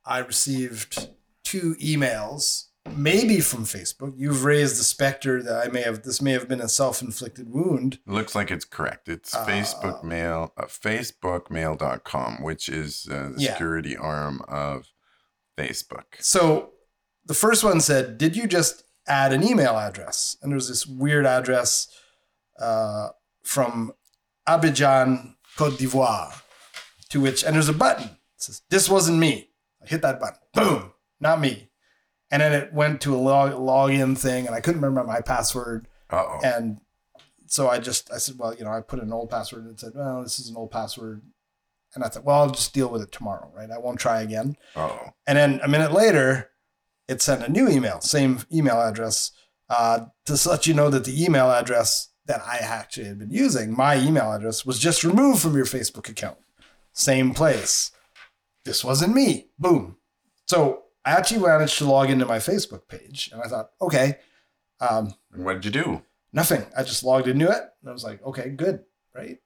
I 0.04 0.18
received 0.18 1.08
two 1.44 1.74
emails, 1.82 2.66
maybe 2.94 3.40
from 3.40 3.64
Facebook. 3.64 4.14
You've 4.16 4.44
raised 4.44 4.78
the 4.78 4.84
specter 4.84 5.42
that 5.42 5.66
I 5.66 5.70
may 5.70 5.82
have. 5.82 6.02
This 6.02 6.22
may 6.22 6.32
have 6.32 6.48
been 6.48 6.60
a 6.60 6.68
self-inflicted 6.68 7.50
wound. 7.50 7.98
Looks 8.06 8.34
like 8.34 8.50
it's 8.50 8.64
correct. 8.64 9.08
It's 9.08 9.34
Uh, 9.34 9.44
Facebook 9.46 10.04
Mail, 10.04 10.52
uh, 10.56 10.66
FacebookMail.com, 10.66 12.42
which 12.42 12.68
is 12.68 13.08
uh, 13.10 13.30
the 13.34 13.42
Yeah. 13.42 13.52
security 13.52 13.96
arm 13.96 14.42
of 14.48 14.86
Facebook. 15.58 16.04
So 16.20 16.70
the 17.26 17.34
first 17.34 17.64
one 17.64 17.80
said, 17.80 18.18
"Did 18.18 18.36
you 18.36 18.46
just 18.46 18.84
add 19.10 19.32
an 19.32 19.42
email 19.42 19.76
address?" 19.76 20.36
And 20.40 20.52
there's 20.52 20.68
this 20.68 20.86
weird 20.86 21.26
address 21.26 21.88
uh, 22.58 23.08
from 23.42 23.92
Abidjan, 24.48 25.34
Cote 25.56 25.78
d'Ivoire, 25.78 26.42
to 27.10 27.20
which 27.20 27.44
and 27.44 27.54
there's 27.54 27.68
a 27.68 27.74
button. 27.74 28.06
It 28.06 28.42
says, 28.42 28.62
"This 28.70 28.88
wasn't 28.88 29.18
me." 29.18 29.50
I 29.82 29.86
hit 29.86 30.02
that 30.02 30.20
button. 30.20 30.38
Boom, 30.54 30.92
not 31.20 31.40
me. 31.40 31.70
And 32.30 32.42
then 32.42 32.52
it 32.52 32.72
went 32.72 33.00
to 33.02 33.14
a 33.14 33.18
log 33.18 33.52
login 33.52 34.16
thing, 34.16 34.46
and 34.46 34.54
I 34.54 34.60
couldn't 34.60 34.80
remember 34.80 35.04
my 35.04 35.20
password. 35.20 35.88
Uh 36.10 36.24
oh. 36.26 36.40
And 36.44 36.80
so 37.50 37.68
I 37.68 37.78
just 37.80 38.12
I 38.12 38.18
said, 38.18 38.36
well, 38.38 38.54
you 38.54 38.64
know, 38.64 38.70
I 38.70 38.80
put 38.80 39.00
in 39.00 39.06
an 39.06 39.12
old 39.12 39.28
password 39.28 39.64
and 39.64 39.72
it 39.72 39.80
said, 39.80 39.92
well, 39.94 40.22
this 40.22 40.38
is 40.38 40.48
an 40.48 40.56
old 40.56 40.70
password. 40.70 41.22
And 41.94 42.04
I 42.04 42.08
thought, 42.08 42.24
well, 42.24 42.40
I'll 42.40 42.50
just 42.50 42.72
deal 42.72 42.88
with 42.88 43.02
it 43.02 43.10
tomorrow, 43.10 43.50
right? 43.52 43.70
I 43.70 43.78
won't 43.78 43.98
try 43.98 44.22
again. 44.22 44.56
Oh. 44.76 45.10
And 45.26 45.36
then 45.36 45.60
a 45.64 45.68
minute 45.68 45.90
later, 45.92 46.49
it 47.10 47.20
sent 47.20 47.42
a 47.42 47.50
new 47.50 47.68
email, 47.68 48.00
same 48.00 48.40
email 48.52 48.80
address, 48.80 49.32
uh, 49.68 50.06
to 50.24 50.48
let 50.48 50.66
you 50.66 50.74
know 50.74 50.90
that 50.90 51.04
the 51.04 51.24
email 51.24 51.50
address 51.50 52.08
that 52.26 52.40
I 52.46 52.58
actually 52.58 53.06
had 53.06 53.18
been 53.18 53.30
using, 53.30 53.76
my 53.76 53.98
email 53.98 54.32
address, 54.32 54.64
was 54.64 54.78
just 54.78 55.04
removed 55.04 55.42
from 55.42 55.56
your 55.56 55.66
Facebook 55.66 56.08
account. 56.08 56.38
Same 56.92 57.34
place. 57.34 57.92
This 58.64 58.84
wasn't 58.84 59.14
me. 59.14 59.48
Boom. 59.58 59.96
So 60.46 60.84
I 61.04 61.12
actually 61.12 61.40
managed 61.40 61.78
to 61.78 61.84
log 61.84 62.10
into 62.10 62.26
my 62.26 62.38
Facebook 62.38 62.88
page, 62.88 63.30
and 63.32 63.42
I 63.42 63.48
thought, 63.48 63.70
okay, 63.80 64.18
um, 64.80 65.14
what 65.34 65.60
did 65.60 65.64
you 65.64 65.82
do? 65.82 66.02
nothing. 66.32 66.64
I 66.76 66.82
just 66.82 67.04
logged 67.04 67.28
into 67.28 67.48
it, 67.48 67.62
and 67.80 67.88
I 67.88 67.92
was 67.92 68.04
like, 68.04 68.24
okay, 68.24 68.50
good, 68.50 68.84
right? 69.14 69.38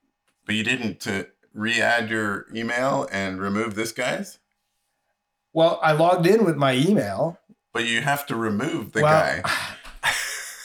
But 0.46 0.54
you 0.54 0.64
didn't 0.64 1.06
uh, 1.06 1.24
re-add 1.52 2.10
your 2.10 2.46
email 2.54 3.08
and 3.10 3.40
remove 3.40 3.74
this 3.74 3.92
guy's. 3.92 4.38
Well, 5.52 5.78
I 5.82 5.92
logged 5.92 6.26
in 6.26 6.44
with 6.44 6.56
my 6.56 6.74
email. 6.74 7.38
But 7.74 7.86
you 7.86 8.00
have 8.00 8.24
to 8.26 8.36
remove 8.36 8.92
the 8.92 9.02
Well, 9.02 9.42
guy. 9.42 9.50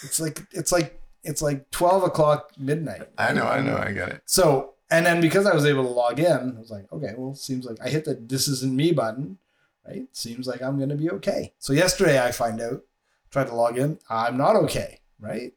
It's 0.02 0.18
like 0.22 0.40
it's 0.54 0.72
like 0.72 1.02
it's 1.26 1.42
like 1.42 1.70
twelve 1.72 2.04
o'clock 2.04 2.52
midnight. 2.58 3.10
I 3.18 3.34
know, 3.34 3.44
I 3.44 3.60
know, 3.60 3.76
I 3.76 3.92
get 3.92 4.08
it. 4.08 4.22
So 4.26 4.76
and 4.90 5.06
then 5.06 5.20
because 5.20 5.46
I 5.46 5.54
was 5.54 5.66
able 5.66 5.84
to 5.84 5.90
log 5.90 6.20
in, 6.22 6.56
I 6.56 6.60
was 6.60 6.72
like, 6.72 6.86
okay, 6.94 7.14
well, 7.18 7.36
seems 7.36 7.66
like 7.66 7.78
I 7.84 7.90
hit 7.90 8.06
the 8.06 8.16
"this 8.16 8.48
isn't 8.48 8.74
me" 8.74 8.94
button, 8.94 9.40
right? 9.86 10.04
Seems 10.14 10.48
like 10.48 10.62
I'm 10.62 10.80
gonna 10.80 10.96
be 10.96 11.12
okay. 11.12 11.52
So 11.60 11.74
yesterday 11.74 12.24
I 12.24 12.32
find 12.32 12.62
out, 12.62 12.84
tried 13.30 13.48
to 13.48 13.56
log 13.56 13.78
in, 13.78 14.00
I'm 14.10 14.38
not 14.38 14.56
okay, 14.56 15.02
right? 15.20 15.52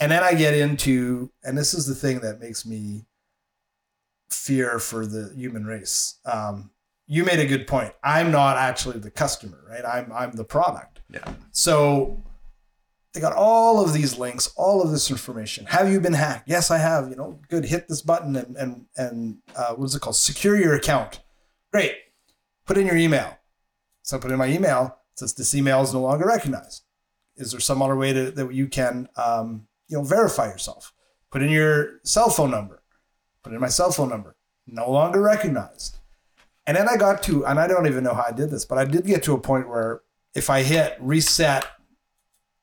And 0.00 0.10
then 0.10 0.24
I 0.24 0.34
get 0.34 0.54
into, 0.54 1.30
and 1.44 1.56
this 1.56 1.74
is 1.74 1.86
the 1.86 1.94
thing 1.94 2.18
that 2.20 2.40
makes 2.40 2.66
me 2.66 3.06
fear 4.28 4.80
for 4.80 5.06
the 5.06 5.32
human 5.36 5.64
race. 5.64 6.18
Um, 6.24 6.70
you 7.06 7.24
made 7.24 7.38
a 7.38 7.46
good 7.46 7.66
point. 7.66 7.92
I'm 8.02 8.30
not 8.30 8.56
actually 8.56 8.98
the 8.98 9.10
customer, 9.10 9.62
right? 9.68 9.84
I'm 9.84 10.12
I'm 10.12 10.32
the 10.32 10.44
product. 10.44 11.00
Yeah. 11.10 11.34
So 11.52 12.22
they 13.12 13.20
got 13.20 13.32
all 13.32 13.82
of 13.82 13.92
these 13.92 14.18
links, 14.18 14.52
all 14.56 14.82
of 14.82 14.90
this 14.90 15.10
information. 15.10 15.66
Have 15.66 15.90
you 15.90 16.00
been 16.00 16.14
hacked? 16.14 16.48
Yes, 16.48 16.70
I 16.70 16.78
have. 16.78 17.08
You 17.08 17.16
know, 17.16 17.40
good. 17.48 17.64
Hit 17.64 17.88
this 17.88 18.02
button 18.02 18.36
and 18.36 18.56
and 18.56 18.86
and 18.96 19.38
uh, 19.54 19.74
what's 19.74 19.94
it 19.94 20.00
called? 20.00 20.16
Secure 20.16 20.56
your 20.56 20.74
account. 20.74 21.20
Great. 21.72 21.94
Put 22.66 22.78
in 22.78 22.86
your 22.86 22.96
email. 22.96 23.38
So 24.02 24.16
I 24.16 24.20
put 24.20 24.30
in 24.30 24.38
my 24.38 24.48
email. 24.48 24.98
It 25.12 25.18
says 25.18 25.34
this 25.34 25.54
email 25.54 25.82
is 25.82 25.92
no 25.92 26.00
longer 26.00 26.26
recognized. 26.26 26.82
Is 27.36 27.50
there 27.50 27.60
some 27.60 27.82
other 27.82 27.96
way 27.96 28.12
to, 28.12 28.30
that 28.30 28.52
you 28.52 28.66
can 28.66 29.08
um, 29.16 29.66
you 29.88 29.96
know 29.96 30.04
verify 30.04 30.46
yourself? 30.46 30.92
Put 31.30 31.42
in 31.42 31.50
your 31.50 32.00
cell 32.02 32.30
phone 32.30 32.50
number. 32.50 32.82
Put 33.42 33.52
in 33.52 33.60
my 33.60 33.68
cell 33.68 33.92
phone 33.92 34.08
number. 34.08 34.36
No 34.66 34.90
longer 34.90 35.20
recognized. 35.20 35.98
And 36.66 36.76
then 36.76 36.88
I 36.88 36.96
got 36.96 37.22
to, 37.24 37.46
and 37.46 37.60
I 37.60 37.66
don't 37.66 37.86
even 37.86 38.04
know 38.04 38.14
how 38.14 38.24
I 38.26 38.32
did 38.32 38.50
this, 38.50 38.64
but 38.64 38.78
I 38.78 38.84
did 38.84 39.06
get 39.06 39.22
to 39.24 39.34
a 39.34 39.40
point 39.40 39.68
where 39.68 40.00
if 40.34 40.48
I 40.48 40.62
hit 40.62 40.96
reset 41.00 41.66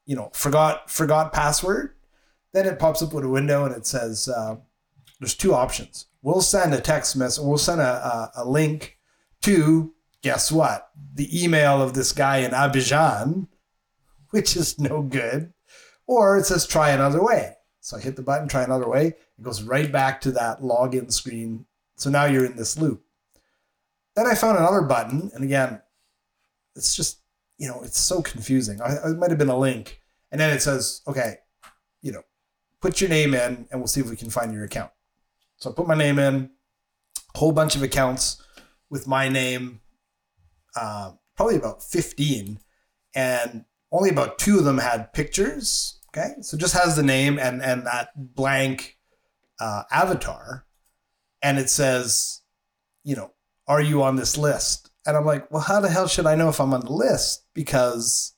you 0.06 0.16
know, 0.16 0.30
forgot 0.34 0.90
forgot 0.90 1.34
password, 1.34 1.96
then 2.54 2.66
it 2.66 2.80
pops 2.80 3.02
up 3.02 3.14
with 3.14 3.24
a 3.24 3.30
window 3.30 3.66
and 3.66 3.76
it 3.76 3.86
says 3.86 4.28
uh, 4.28 4.58
there's 5.20 5.36
two 5.36 5.54
options. 5.54 6.08
We'll 6.22 6.42
send 6.42 6.74
a 6.74 6.82
text 6.82 7.16
message. 7.16 7.44
We'll 7.44 7.58
send 7.58 7.82
a, 7.82 7.84
a, 7.84 8.32
a 8.44 8.46
link 8.46 8.98
to 9.44 9.94
guess 10.22 10.52
what 10.52 10.90
the 11.14 11.44
email 11.44 11.82
of 11.82 11.94
this 11.94 12.12
guy 12.12 12.38
in 12.38 12.52
Abidjan, 12.52 13.48
which 14.32 14.56
is 14.56 14.78
no 14.80 15.02
good, 15.02 15.54
or 16.08 16.38
it 16.38 16.46
says 16.46 16.68
try 16.68 16.90
another 16.90 17.24
way. 17.24 17.54
So 17.80 17.98
I 17.98 18.02
hit 18.02 18.16
the 18.16 18.22
button, 18.22 18.48
try 18.48 18.64
another 18.64 18.90
way. 18.90 19.08
It 19.08 19.42
goes 19.42 19.64
right 19.64 19.92
back 19.92 20.22
to 20.22 20.32
that 20.34 20.62
login 20.62 21.12
screen. 21.12 21.66
So 21.96 22.10
now 22.10 22.26
you're 22.26 22.46
in 22.46 22.56
this 22.56 22.78
loop. 22.78 23.04
Then 24.22 24.30
I 24.30 24.36
found 24.36 24.60
another 24.60 24.84
button, 24.84 25.32
and 25.34 25.44
again, 25.44 25.82
it's 26.76 26.96
just 26.96 27.24
you 27.58 27.68
know, 27.68 27.82
it's 27.82 28.00
so 28.00 28.22
confusing. 28.22 28.80
I, 28.80 28.94
it 29.10 29.18
might 29.18 29.32
have 29.32 29.40
been 29.40 29.50
a 29.50 29.58
link, 29.58 30.00
and 30.32 30.40
then 30.40 30.54
it 30.54 30.62
says, 30.62 31.02
okay, 31.08 31.38
you 32.04 32.12
know, 32.12 32.22
put 32.82 33.02
your 33.02 33.10
name 33.10 33.34
in, 33.34 33.68
and 33.72 33.80
we'll 33.80 33.88
see 33.88 34.00
if 34.00 34.08
we 34.08 34.16
can 34.16 34.30
find 34.30 34.54
your 34.54 34.64
account. 34.64 34.92
So 35.58 35.72
I 35.72 35.74
put 35.74 35.88
my 35.88 35.96
name 35.96 36.20
in, 36.20 36.52
a 37.34 37.38
whole 37.40 37.52
bunch 37.52 37.76
of 37.76 37.82
accounts 37.82 38.44
with 38.92 39.08
my 39.08 39.28
name, 39.28 39.82
uh, 40.76 41.14
probably 41.36 41.56
about 41.56 41.82
fifteen, 41.82 42.60
and 43.16 43.66
only 43.92 44.12
about 44.12 44.38
two 44.38 44.60
of 44.60 44.66
them 44.66 44.78
had 44.78 45.14
pictures. 45.14 46.00
Okay, 46.10 46.34
so 46.42 46.58
just 46.58 46.76
has 46.76 46.96
the 46.96 47.02
name 47.02 47.40
and 47.40 47.64
and 47.64 47.88
that 47.88 48.10
blank 48.16 49.00
uh, 49.60 49.82
avatar, 49.90 50.68
and 51.42 51.58
it 51.58 51.72
says, 51.72 52.42
you 53.04 53.16
know, 53.16 53.32
are 53.72 53.82
you 53.82 54.04
on 54.04 54.18
this 54.18 54.38
list? 54.38 54.92
And 55.06 55.16
I'm 55.16 55.26
like, 55.26 55.50
well, 55.50 55.62
how 55.62 55.80
the 55.80 55.90
hell 55.90 56.08
should 56.08 56.26
I 56.26 56.36
know 56.36 56.50
if 56.50 56.60
I'm 56.60 56.74
on 56.74 56.82
the 56.82 56.92
list? 56.92 57.46
Because 57.54 58.34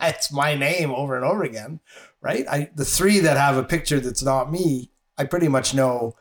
it's 0.00 0.32
my 0.32 0.54
name 0.54 0.92
over 0.92 1.16
and 1.16 1.24
over 1.24 1.42
again, 1.42 1.80
right? 2.20 2.46
I 2.48 2.70
the 2.74 2.84
three 2.84 3.18
that 3.18 3.36
have 3.36 3.56
a 3.56 3.64
picture 3.64 4.00
that's 4.00 4.22
not 4.22 4.50
me, 4.50 4.90
I 5.18 5.24
pretty 5.24 5.48
much 5.48 5.74
know 5.74 6.14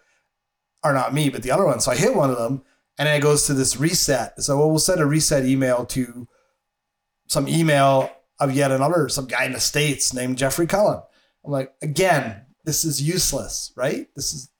are 0.84 0.94
not 0.94 1.14
me, 1.14 1.30
but 1.30 1.44
the 1.44 1.52
other 1.52 1.66
one. 1.66 1.80
So 1.80 1.92
I 1.92 1.96
hit 1.96 2.16
one 2.16 2.32
of 2.32 2.38
them, 2.38 2.64
and 2.98 3.08
it 3.08 3.22
goes 3.22 3.46
to 3.46 3.54
this 3.54 3.78
reset. 3.78 4.42
So 4.42 4.58
well, 4.58 4.70
we'll 4.70 4.80
send 4.80 5.00
a 5.00 5.06
reset 5.06 5.46
email 5.46 5.86
to 5.88 6.28
some 7.28 7.48
email 7.48 8.12
of 8.40 8.54
yet 8.54 8.72
another 8.72 9.08
some 9.10 9.28
guy 9.28 9.46
in 9.46 9.54
the 9.54 9.60
states 9.60 10.14
named 10.14 10.38
Jeffrey 10.38 10.68
Cullen. 10.68 11.02
I'm 11.46 11.52
like, 11.52 11.74
again, 11.82 12.46
this 12.66 12.84
is 12.84 13.02
useless, 13.02 13.72
right? 13.76 14.08
This 14.16 14.34
is. 14.34 14.51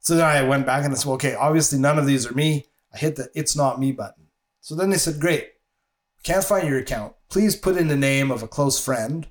So 0.00 0.16
then 0.16 0.24
I 0.24 0.42
went 0.42 0.66
back 0.66 0.84
and 0.84 0.92
I 0.92 0.96
said, 0.96 1.10
okay, 1.12 1.34
obviously 1.34 1.78
none 1.78 1.98
of 1.98 2.06
these 2.06 2.26
are 2.26 2.34
me. 2.34 2.66
I 2.92 2.98
hit 2.98 3.16
the 3.16 3.28
"It's 3.34 3.54
not 3.54 3.78
me" 3.78 3.92
button. 3.92 4.26
So 4.60 4.74
then 4.74 4.90
they 4.90 4.96
said, 4.96 5.20
great, 5.20 5.50
can't 6.22 6.44
find 6.44 6.66
your 6.66 6.78
account. 6.78 7.14
Please 7.28 7.54
put 7.54 7.76
in 7.76 7.88
the 7.88 7.96
name 7.96 8.30
of 8.30 8.42
a 8.42 8.48
close 8.48 8.82
friend, 8.82 9.28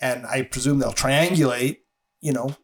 and 0.00 0.26
I 0.26 0.42
presume 0.42 0.78
they'll 0.78 0.92
triangulate, 0.92 1.78
you 2.20 2.32
know, 2.32 2.56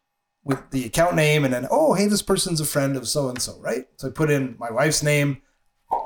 with 0.43 0.69
the 0.69 0.85
account 0.85 1.15
name, 1.15 1.43
and 1.43 1.53
then 1.53 1.67
oh, 1.71 1.93
hey, 1.93 2.07
this 2.07 2.21
person's 2.21 2.61
a 2.61 2.65
friend 2.65 2.95
of 2.95 3.07
so 3.07 3.29
and 3.29 3.41
so, 3.41 3.57
right? 3.59 3.85
So 3.97 4.07
I 4.07 4.11
put 4.11 4.29
in 4.29 4.55
my 4.59 4.69
wife's 4.69 5.01
name, 5.01 5.41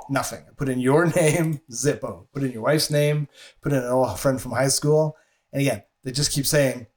nothing. 0.09 0.45
I 0.47 0.53
put 0.55 0.69
in 0.69 0.79
your 0.79 1.05
name, 1.15 1.61
Zippo. 1.71 2.27
Put 2.33 2.43
in 2.43 2.51
your 2.51 2.61
wife's 2.61 2.89
name. 2.89 3.27
Put 3.61 3.73
in 3.73 3.79
an 3.79 3.89
old 3.89 4.19
friend 4.19 4.41
from 4.41 4.51
high 4.51 4.69
school, 4.69 5.17
and 5.51 5.61
again, 5.61 5.83
they 6.03 6.11
just 6.11 6.31
keep 6.31 6.45
saying 6.45 6.87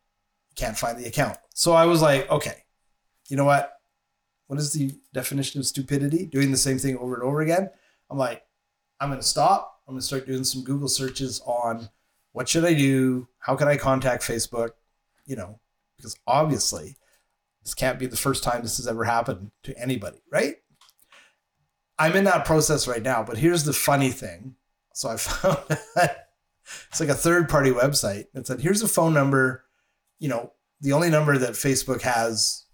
can't 0.55 0.77
find 0.77 0.99
the 0.99 1.09
account. 1.09 1.39
So 1.55 1.73
I 1.73 1.87
was 1.87 2.03
like, 2.03 2.31
okay, 2.31 2.65
you 3.29 3.37
know 3.37 3.45
what? 3.45 3.73
What 4.53 4.61
is 4.61 4.75
the 4.75 4.95
definition 5.15 5.61
of 5.61 5.67
stupidity? 5.67 6.27
Doing 6.27 6.51
the 6.51 6.59
same 6.59 6.77
thing 6.77 6.99
over 6.99 7.15
and 7.15 7.23
over 7.23 7.41
again. 7.41 7.71
I'm 8.11 8.19
like, 8.19 8.45
I'm 9.01 9.09
going 9.09 9.19
to 9.19 9.27
stop. 9.27 9.81
I'm 9.89 9.95
going 9.95 10.01
to 10.03 10.07
start 10.07 10.27
doing 10.27 10.45
some 10.45 10.63
Google 10.63 10.89
searches 10.89 11.41
on 11.47 11.89
what 12.33 12.51
should 12.51 12.67
I 12.67 12.75
do? 12.75 13.29
How 13.39 13.57
can 13.57 13.67
I 13.67 13.79
contact 13.79 14.23
Facebook? 14.23 14.73
You 15.25 15.37
know, 15.37 15.59
because 15.97 16.19
obviously 16.27 16.97
this 17.63 17.73
can't 17.73 17.99
be 17.99 18.05
the 18.05 18.15
first 18.19 18.45
time 18.45 18.61
this 18.61 18.77
has 18.77 18.87
ever 18.87 19.05
happened 19.05 19.53
to 19.63 19.79
anybody, 19.79 20.21
right? 20.31 20.57
I'm 21.99 22.15
in 22.15 22.25
that 22.25 22.45
process 22.45 22.87
right 22.87 23.03
now, 23.03 23.23
but 23.23 23.39
here's 23.39 23.65
the 23.65 23.73
funny 23.73 24.11
thing. 24.11 24.57
So 24.93 25.09
I 25.09 25.17
found 25.17 25.61
it's 26.91 27.01
like 27.01 27.09
a 27.09 27.15
third 27.15 27.49
party 27.49 27.71
website 27.71 28.27
that 28.35 28.47
said, 28.47 28.61
here's 28.61 28.83
a 28.83 28.89
phone 28.89 29.15
number, 29.15 29.65
you 30.19 30.29
know, 30.29 30.53
the 30.83 30.93
only 30.93 31.09
number 31.09 31.39
that 31.39 31.53
Facebook 31.53 32.03
has 32.03 32.67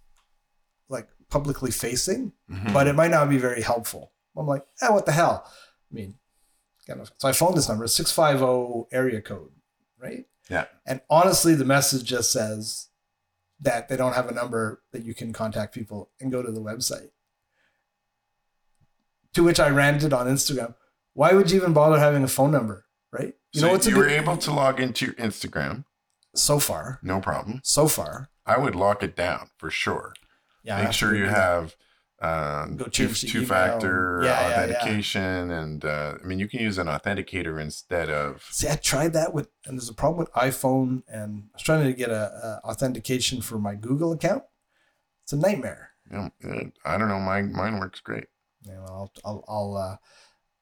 like 0.89 1.07
publicly 1.31 1.71
facing, 1.71 2.33
Mhm. 2.51 2.73
but 2.73 2.87
it 2.87 2.95
might 2.95 3.11
not 3.11 3.29
be 3.29 3.39
very 3.39 3.63
helpful. 3.63 4.13
I'm 4.37 4.47
like, 4.47 4.67
eh, 4.81 4.89
what 4.91 5.05
the 5.07 5.13
hell? 5.13 5.45
I 5.91 5.95
mean, 5.95 6.19
kind 6.87 7.01
of. 7.01 7.11
So 7.19 7.29
I 7.29 7.33
phoned 7.33 7.57
this 7.57 7.69
number, 7.69 7.87
650 7.87 8.87
area 8.95 9.21
code, 9.21 9.51
right? 9.99 10.27
Yeah. 10.49 10.67
And 10.87 11.01
honestly, 11.11 11.55
the 11.55 11.65
message 11.65 12.05
just 12.05 12.31
says 12.33 12.89
that 13.61 13.89
they 13.89 13.97
don't 13.97 14.15
have 14.15 14.29
a 14.29 14.35
number 14.35 14.83
that 14.93 15.05
you 15.05 15.15
can 15.15 15.33
contact 15.33 15.75
people 15.75 16.11
and 16.21 16.31
go 16.31 16.43
to 16.43 16.53
the 16.53 16.61
website. 16.63 17.11
To 19.35 19.43
which 19.43 19.61
I 19.61 19.69
ranted 19.69 20.13
on 20.13 20.27
Instagram. 20.27 20.75
Why 21.13 21.33
would 21.33 21.51
you 21.51 21.59
even 21.59 21.73
bother 21.73 21.99
having 21.99 22.23
a 22.25 22.29
phone 22.29 22.51
number, 22.53 22.87
right? 23.13 23.35
You 23.53 23.61
so 23.61 23.67
know 23.67 23.73
what's 23.73 23.87
you 23.87 23.97
were 23.97 24.09
able 24.09 24.37
to 24.39 24.53
log 24.53 24.81
into 24.81 25.07
your 25.07 25.15
Instagram, 25.17 25.85
so 26.35 26.59
far, 26.59 26.99
no 27.03 27.21
problem. 27.21 27.61
so 27.65 27.89
far. 27.89 28.31
I 28.47 28.57
would 28.59 28.75
lock 28.75 29.03
it 29.03 29.17
down 29.17 29.51
for 29.59 29.71
sure. 29.71 30.15
Yeah, 30.63 30.83
Make 30.83 30.93
sure 30.93 31.15
you 31.15 31.27
have 31.27 31.77
um, 32.21 32.79
two, 32.91 33.09
two 33.09 33.47
factor 33.47 34.21
Yeah, 34.25 34.29
yeah, 34.29 34.49
yeah. 34.49 34.49
authentication, 34.77 35.51
and 35.51 35.85
uh, 35.85 36.15
I 36.23 36.27
mean 36.27 36.39
you 36.39 36.49
can 36.49 36.61
use 36.61 36.77
an 36.79 36.87
authenticator 36.89 37.61
instead 37.61 38.11
of 38.11 38.43
See, 38.51 38.69
I 38.69 38.75
tried 38.77 39.13
that 39.13 39.33
with, 39.33 39.49
and 39.67 39.79
there's 39.79 39.89
a 39.89 39.95
problem 39.95 40.19
with 40.19 40.33
iPhone, 40.33 41.03
and 41.09 41.45
I 41.53 41.55
was 41.55 41.63
trying 41.63 41.85
to 41.85 41.93
get 41.93 42.11
a, 42.11 42.61
a 42.65 42.69
authentication 42.69 43.41
for 43.41 43.59
my 43.59 43.75
Google 43.77 44.13
account. 44.13 44.43
It's 45.23 45.33
a 45.33 45.37
nightmare. 45.37 45.91
uh, 46.13 46.29
I 46.85 46.99
don't 46.99 47.09
know. 47.09 47.21
Mine 47.21 47.53
mine 47.53 47.79
works 47.79 48.01
great. 48.01 48.25
You 48.63 48.73
know, 48.73 48.85
I'll, 48.89 49.13
I'll, 49.25 49.45
I'll, 49.49 49.77
uh, 49.77 49.97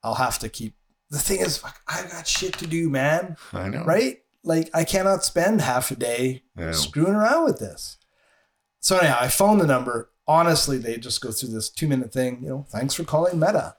I'll 0.02 0.14
have 0.16 0.38
to 0.40 0.48
keep. 0.50 0.74
The 1.10 1.18
thing 1.18 1.40
is, 1.40 1.56
fuck, 1.58 1.80
I 1.88 2.02
got 2.10 2.26
shit 2.28 2.52
to 2.58 2.66
do, 2.66 2.90
man. 2.90 3.36
I 3.52 3.68
know. 3.70 3.84
Right? 3.84 4.18
Like, 4.44 4.68
I 4.74 4.84
cannot 4.84 5.24
spend 5.24 5.60
half 5.62 5.90
a 5.90 5.96
day 5.96 6.42
Yeah. 6.58 6.72
screwing 6.72 7.14
around 7.14 7.44
with 7.44 7.58
this. 7.58 7.96
So 8.86 8.98
anyhow, 8.98 9.16
I 9.20 9.26
phoned 9.26 9.60
the 9.60 9.66
number. 9.66 10.12
Honestly, 10.28 10.78
they 10.78 10.96
just 10.96 11.20
go 11.20 11.32
through 11.32 11.48
this 11.48 11.68
two 11.68 11.88
minute 11.88 12.12
thing. 12.12 12.38
You 12.40 12.48
know, 12.48 12.66
thanks 12.68 12.94
for 12.94 13.02
calling 13.02 13.40
Meta. 13.40 13.74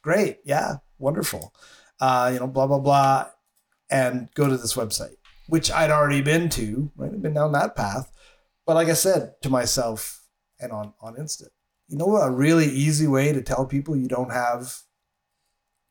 Great, 0.00 0.38
yeah, 0.42 0.76
wonderful. 0.98 1.52
Uh, 2.00 2.30
you 2.32 2.40
know, 2.40 2.46
blah 2.46 2.66
blah 2.66 2.78
blah, 2.78 3.26
and 3.90 4.30
go 4.32 4.48
to 4.48 4.56
this 4.56 4.72
website, 4.72 5.16
which 5.48 5.70
I'd 5.70 5.90
already 5.90 6.22
been 6.22 6.48
to. 6.48 6.90
Right, 6.96 7.12
I've 7.12 7.20
been 7.20 7.34
down 7.34 7.52
that 7.52 7.76
path. 7.76 8.10
But 8.64 8.76
like 8.76 8.88
I 8.88 8.94
said 8.94 9.34
to 9.42 9.50
myself, 9.50 10.22
and 10.58 10.72
on 10.72 10.94
on 11.02 11.18
Instant, 11.18 11.52
you 11.86 11.98
know, 11.98 12.16
a 12.16 12.30
really 12.30 12.68
easy 12.68 13.06
way 13.06 13.34
to 13.34 13.42
tell 13.42 13.66
people 13.66 13.98
you 13.98 14.08
don't 14.08 14.32
have 14.32 14.78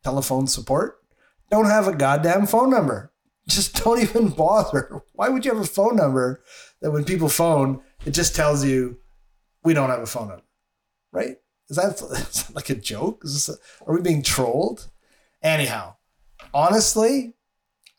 telephone 0.04 0.48
support. 0.48 0.98
Don't 1.52 1.68
have 1.68 1.88
a 1.88 1.96
goddamn 1.96 2.48
phone 2.48 2.72
number. 2.72 3.14
Just 3.48 3.84
don't 3.84 4.02
even 4.02 4.30
bother. 4.30 5.04
Why 5.14 5.30
would 5.30 5.46
you 5.46 5.54
have 5.54 5.62
a 5.62 5.68
phone 5.68 5.98
number 5.98 6.42
that 6.82 6.92
when 6.92 7.04
people 7.04 7.30
phone, 7.30 7.82
it 8.06 8.12
just 8.12 8.36
tells 8.36 8.64
you 8.64 8.98
we 9.64 9.74
don't 9.74 9.90
have 9.90 10.02
a 10.02 10.06
phone 10.06 10.30
number, 10.30 10.44
right? 11.12 11.38
Is 11.70 11.78
that, 11.78 12.02
is 12.12 12.44
that 12.44 12.56
like 12.56 12.70
a 12.70 12.76
joke? 12.76 13.22
Is 13.24 13.34
this 13.34 13.50
a, 13.50 13.86
are 13.86 13.96
we 13.96 14.02
being 14.02 14.24
trolled? 14.24 14.90
Anyhow, 15.42 15.96
honestly, 16.54 17.34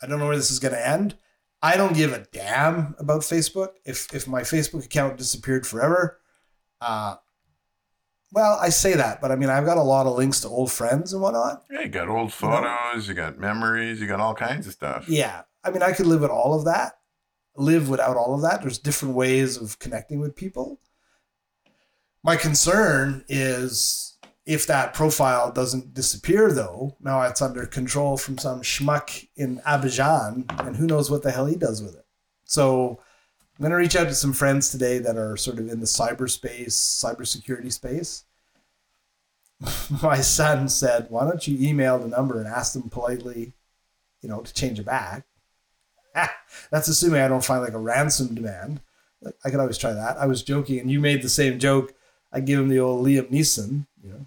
I 0.03 0.07
don't 0.07 0.19
know 0.19 0.27
where 0.27 0.37
this 0.37 0.51
is 0.51 0.59
going 0.59 0.75
to 0.75 0.88
end. 0.88 1.17
I 1.61 1.77
don't 1.77 1.95
give 1.95 2.12
a 2.12 2.25
damn 2.33 2.95
about 2.99 3.23
Facebook. 3.23 3.71
If 3.85 4.14
if 4.14 4.29
my 4.29 4.43
Facebook 4.43 4.85
account 4.85 5.19
disappeared 5.19 5.67
forever, 5.67 6.21
uh, 6.81 7.17
well, 8.33 8.59
I 8.61 8.69
say 8.69 8.95
that, 8.95 9.21
but 9.21 9.33
I 9.33 9.37
mean 9.37 9.51
I've 9.51 9.64
got 9.64 9.77
a 9.77 9.83
lot 9.83 10.07
of 10.07 10.17
links 10.17 10.41
to 10.43 10.49
old 10.49 10.71
friends 10.71 11.12
and 11.12 11.21
whatnot. 11.21 11.64
Yeah, 11.71 11.81
you 11.81 11.88
got 11.88 12.09
old 12.09 12.33
photos, 12.33 13.09
you 13.09 13.14
got 13.14 13.38
memories, 13.38 14.01
you 14.01 14.07
got 14.07 14.21
all 14.21 14.35
kinds 14.35 14.67
of 14.67 14.73
stuff. 14.73 15.09
Yeah. 15.09 15.43
I 15.64 15.71
mean, 15.71 15.83
I 15.83 15.93
could 15.93 16.07
live 16.07 16.21
with 16.21 16.31
all 16.31 16.55
of 16.55 16.64
that, 16.67 16.99
live 17.59 17.88
without 17.88 18.16
all 18.16 18.35
of 18.35 18.42
that. 18.42 18.62
There's 18.62 18.79
different 18.79 19.14
ways 19.14 19.57
of 19.57 19.79
connecting 19.79 20.21
with 20.21 20.37
people. 20.37 20.81
My 22.23 22.37
concern 22.37 23.25
is 23.29 24.18
if 24.47 24.66
that 24.66 24.94
profile 24.94 25.53
doesn't 25.53 25.94
disappear, 25.94 26.53
though, 26.53 26.97
now 27.01 27.23
it's 27.23 27.42
under 27.42 27.66
control 27.66 28.16
from 28.16 28.38
some 28.38 28.62
schmuck 28.62 29.29
in 29.37 29.59
Abidjan, 29.66 30.44
and 30.66 30.77
who 30.77 30.87
knows 30.87 31.11
what 31.11 31.23
the 31.23 31.31
hell 31.31 31.47
he 31.47 31.57
does 31.57 31.83
with 31.83 31.94
it. 31.94 32.07
So 32.44 33.01
I'm 33.59 33.62
going 33.62 33.71
to 33.71 33.77
reach 33.77 33.97
out 33.97 34.09
to 34.09 34.14
some 34.14 34.33
friends 34.33 34.71
today 34.71 34.99
that 34.99 35.16
are 35.16 35.37
sort 35.37 35.59
of 35.59 35.68
in 35.68 35.81
the 35.81 35.87
cyberspace, 35.87 36.68
cybersecurity 36.68 37.73
space. 37.73 38.25
My 40.03 40.21
son 40.21 40.68
said, 40.68 41.07
Why 41.11 41.25
don't 41.25 41.47
you 41.47 41.59
email 41.68 41.99
the 41.99 42.09
number 42.09 42.38
and 42.38 42.49
ask 42.49 42.73
them 42.73 42.88
politely 42.88 43.55
you 44.23 44.29
know, 44.29 44.40
to 44.40 44.55
change 44.55 44.79
it 44.79 44.87
back. 44.87 45.25
That's 46.71 46.88
assuming 46.88 47.21
I 47.21 47.29
don't 47.29 47.44
find 47.44 47.62
like 47.62 47.73
a 47.75 47.79
ransom 47.79 48.35
demand. 48.35 48.81
Like, 49.21 49.35
I 49.44 49.51
could 49.51 49.61
always 49.61 49.79
try 49.79 49.92
that. 49.92 50.16
I 50.16 50.27
was 50.27 50.42
joking, 50.42 50.79
and 50.79 50.90
you 50.90 51.01
made 51.01 51.23
the 51.23 51.29
same 51.29 51.59
joke. 51.59 51.92
I 52.33 52.40
give 52.40 52.61
him 52.61 52.68
the 52.68 52.79
old 52.79 53.05
Liam 53.07 53.31
Neeson. 53.31 53.87
You 54.03 54.11
know, 54.11 54.27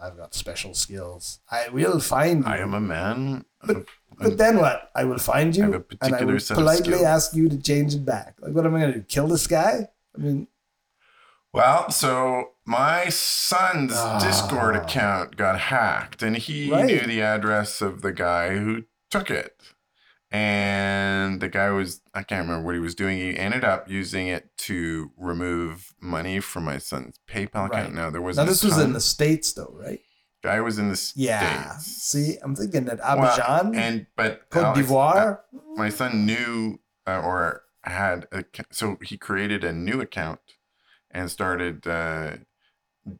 I've 0.00 0.16
got 0.16 0.34
special 0.34 0.74
skills. 0.74 1.40
I 1.50 1.68
will 1.70 1.98
find 2.00 2.44
you. 2.44 2.50
I 2.50 2.58
am 2.58 2.74
a 2.74 2.80
man. 2.80 3.44
But- 3.64 3.86
But 4.20 4.36
then 4.36 4.58
what? 4.58 4.90
I 4.96 5.04
will 5.04 5.18
find 5.18 5.54
you, 5.54 5.62
I 5.62 5.66
have 5.66 5.74
a 5.76 5.84
and 6.02 6.14
I 6.14 6.24
will 6.24 6.38
politely 6.40 7.04
ask 7.04 7.34
you 7.34 7.48
to 7.48 7.56
change 7.56 7.94
it 7.94 8.04
back. 8.04 8.34
Like, 8.40 8.52
what 8.52 8.66
am 8.66 8.74
I 8.74 8.80
going 8.80 8.92
to 8.94 8.98
do? 8.98 9.04
Kill 9.04 9.28
this 9.28 9.46
guy? 9.46 9.88
I 10.16 10.18
mean, 10.20 10.48
Well, 11.52 11.90
so 11.90 12.50
my 12.64 13.08
son's 13.10 13.92
Ah. 13.94 14.18
Discord 14.18 14.76
account 14.76 15.36
got 15.36 15.58
hacked, 15.60 16.22
and 16.22 16.36
he 16.36 16.70
Right. 16.70 16.86
knew 16.86 17.00
the 17.06 17.22
address 17.22 17.80
of 17.80 18.02
the 18.02 18.12
guy 18.12 18.56
who 18.58 18.84
took 19.10 19.30
it. 19.30 19.56
And 20.30 21.40
the 21.40 21.48
guy 21.48 21.70
was, 21.70 22.02
I 22.14 22.22
can't 22.22 22.46
remember 22.46 22.66
what 22.66 22.74
he 22.74 22.80
was 22.80 22.94
doing. 22.94 23.16
He 23.18 23.36
ended 23.36 23.64
up 23.64 23.90
using 23.90 24.26
it 24.26 24.50
to 24.58 25.10
remove 25.16 25.94
money 26.00 26.38
from 26.40 26.64
my 26.64 26.78
son's 26.78 27.18
PayPal 27.28 27.68
Right. 27.70 27.80
account. 27.80 27.94
Now, 27.94 28.10
there 28.10 28.20
was 28.20 28.36
now 28.36 28.44
this 28.44 28.62
was 28.62 28.78
in 28.78 28.92
the 28.92 29.00
states, 29.00 29.52
though, 29.54 29.74
right? 29.80 30.00
guy 30.40 30.60
was 30.60 30.78
in 30.78 30.88
the 30.88 30.94
States. 30.96 31.16
Yeah. 31.16 31.76
See, 31.78 32.36
I'm 32.42 32.54
thinking 32.54 32.84
that 32.84 32.98
Well, 32.98 33.18
Abidjan, 33.36 33.74
and 33.74 34.06
but 34.16 34.48
Cote 34.50 34.64
Alex, 34.66 34.88
d'Ivoire. 34.88 35.40
my 35.74 35.88
son 35.88 36.24
knew 36.26 36.78
uh, 37.08 37.20
or 37.24 37.62
had 37.82 38.28
a, 38.30 38.44
so 38.70 38.98
he 39.02 39.16
created 39.16 39.64
a 39.64 39.72
new 39.72 40.00
account 40.00 40.38
and 41.10 41.28
started 41.30 41.86
uh, 41.88 42.36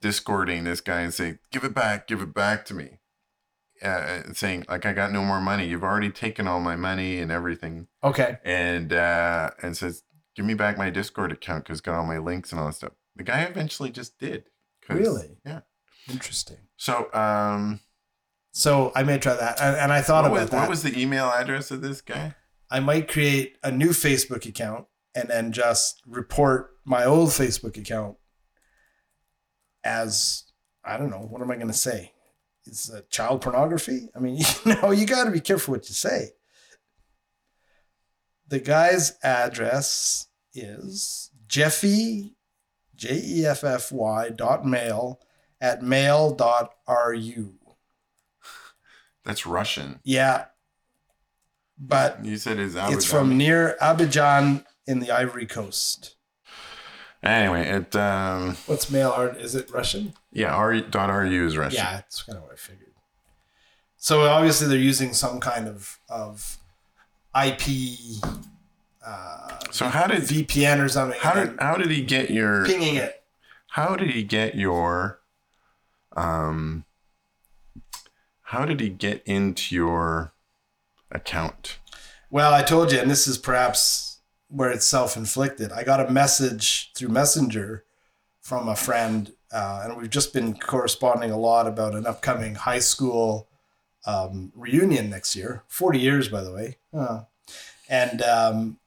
discording 0.00 0.62
this 0.64 0.80
guy 0.80 1.00
and 1.00 1.12
saying 1.12 1.38
give 1.50 1.64
it 1.64 1.74
back 1.74 2.06
give 2.06 2.20
it 2.22 2.32
back 2.34 2.64
to 2.66 2.74
me 2.74 2.98
uh, 3.82 4.22
saying 4.32 4.64
like 4.68 4.86
i 4.86 4.92
got 4.92 5.12
no 5.12 5.24
more 5.24 5.40
money 5.40 5.66
you've 5.66 5.84
already 5.84 6.10
taken 6.10 6.46
all 6.48 6.60
my 6.60 6.76
money 6.76 7.18
and 7.18 7.30
everything 7.30 7.86
okay. 8.02 8.38
and 8.44 8.92
uh, 8.92 9.50
and 9.62 9.76
says 9.76 10.02
give 10.34 10.44
me 10.44 10.54
back 10.54 10.78
my 10.78 10.90
discord 10.90 11.32
account 11.32 11.64
because 11.64 11.80
got 11.80 11.96
all 11.98 12.06
my 12.06 12.18
links 12.18 12.52
and 12.52 12.60
all 12.60 12.66
that 12.66 12.74
stuff 12.74 12.92
the 13.16 13.24
guy 13.24 13.42
eventually 13.42 13.90
just 13.90 14.18
did. 14.18 14.44
Really? 14.88 15.38
yeah 15.44 15.60
Interesting. 16.08 16.58
so 16.76 17.12
um 17.12 17.80
So 18.52 18.90
I 18.94 19.02
may 19.02 19.18
try 19.18 19.34
that, 19.34 19.60
and, 19.60 19.76
and 19.76 19.92
I 19.92 20.00
thought 20.00 20.24
about 20.24 20.40
was, 20.40 20.50
that. 20.50 20.60
what 20.60 20.68
was 20.70 20.82
the 20.82 20.98
email 20.98 21.26
address 21.26 21.70
of 21.70 21.82
this 21.82 22.00
guy 22.00 22.34
I 22.70 22.80
might 22.80 23.08
create 23.08 23.56
a 23.62 23.70
new 23.70 23.90
Facebook 23.90 24.46
account 24.46 24.86
and 25.14 25.28
then 25.28 25.52
just 25.52 26.02
report 26.06 26.70
my 26.84 27.04
old 27.04 27.30
Facebook 27.30 27.76
account 27.76 28.16
as 29.84 30.44
I 30.84 30.96
don't 30.96 31.10
know, 31.10 31.18
what 31.18 31.42
am 31.42 31.50
I 31.50 31.56
going 31.56 31.68
to 31.68 31.74
say? 31.74 32.12
Is 32.68 32.90
it 32.90 33.10
child 33.10 33.40
pornography? 33.40 34.08
I 34.14 34.18
mean, 34.18 34.36
you 34.64 34.74
know, 34.74 34.90
you 34.90 35.06
got 35.06 35.24
to 35.24 35.30
be 35.30 35.40
careful 35.40 35.72
what 35.72 35.88
you 35.88 35.94
say. 35.94 36.30
The 38.46 38.60
guy's 38.60 39.18
address 39.22 40.26
is 40.54 41.30
Jeffy, 41.46 42.34
J 42.94 43.20
E 43.24 43.46
F 43.46 43.64
F 43.64 43.92
Y 43.92 44.30
dot 44.30 44.66
mail 44.66 45.20
at 45.60 45.82
mail 45.82 46.34
dot 46.34 46.74
ru. 46.88 47.54
That's 49.24 49.46
Russian. 49.46 50.00
Yeah. 50.04 50.46
But 51.78 52.24
You 52.24 52.38
said 52.38 52.58
is 52.58 52.74
it's 52.76 53.04
from 53.04 53.36
near 53.36 53.76
Abidjan 53.80 54.64
in 54.86 54.98
the 55.00 55.10
Ivory 55.10 55.46
Coast. 55.46 56.16
Anyway, 57.22 57.66
it 57.68 57.96
um 57.96 58.56
What's 58.66 58.90
mail 58.90 59.10
art? 59.10 59.36
Is 59.38 59.54
it 59.54 59.70
Russian? 59.72 60.14
yeah, 60.32 60.54
R 60.54 60.80
dot 60.80 61.10
RU 61.10 61.46
is 61.46 61.56
Russian. 61.56 61.78
Yeah, 61.78 61.98
it's 61.98 62.22
kind 62.22 62.36
of 62.38 62.44
what 62.44 62.52
I 62.52 62.56
figured. 62.56 62.84
So 63.96 64.22
obviously 64.26 64.68
they're 64.68 64.78
using 64.78 65.12
some 65.12 65.40
kind 65.40 65.66
of 65.66 65.98
of 66.08 66.58
IP 67.34 67.62
uh, 69.04 69.58
So 69.70 69.86
how 69.88 70.06
did 70.06 70.22
VPN 70.22 70.84
or 70.84 70.88
something. 70.88 71.18
how 71.20 71.34
did 71.34 71.56
how 71.60 71.76
did 71.76 71.90
he 71.90 72.02
get 72.02 72.30
your 72.30 72.64
pinging 72.66 72.94
it? 72.96 73.22
how 73.70 73.96
did 73.96 74.10
he 74.10 74.22
get 74.22 74.54
your 74.54 75.20
um 76.16 76.84
how 78.42 78.64
did 78.64 78.80
he 78.80 78.88
get 78.88 79.22
into 79.26 79.74
your 79.74 80.32
account? 81.10 81.78
Well, 82.30 82.52
I 82.54 82.62
told 82.62 82.92
you, 82.92 82.98
and 82.98 83.10
this 83.10 83.26
is 83.26 83.36
perhaps 83.38 84.07
where 84.48 84.70
it's 84.70 84.86
self 84.86 85.16
inflicted. 85.16 85.72
I 85.72 85.84
got 85.84 86.00
a 86.06 86.10
message 86.10 86.92
through 86.94 87.08
Messenger 87.08 87.84
from 88.40 88.68
a 88.68 88.76
friend, 88.76 89.32
uh, 89.52 89.82
and 89.84 89.96
we've 89.96 90.10
just 90.10 90.32
been 90.32 90.54
corresponding 90.54 91.30
a 91.30 91.38
lot 91.38 91.66
about 91.66 91.94
an 91.94 92.06
upcoming 92.06 92.54
high 92.54 92.78
school 92.78 93.48
um, 94.06 94.52
reunion 94.54 95.10
next 95.10 95.36
year. 95.36 95.64
40 95.68 95.98
years, 95.98 96.28
by 96.28 96.42
the 96.42 96.52
way. 96.52 96.76
Uh, 96.92 97.22
and 97.88 98.22
um, 98.22 98.78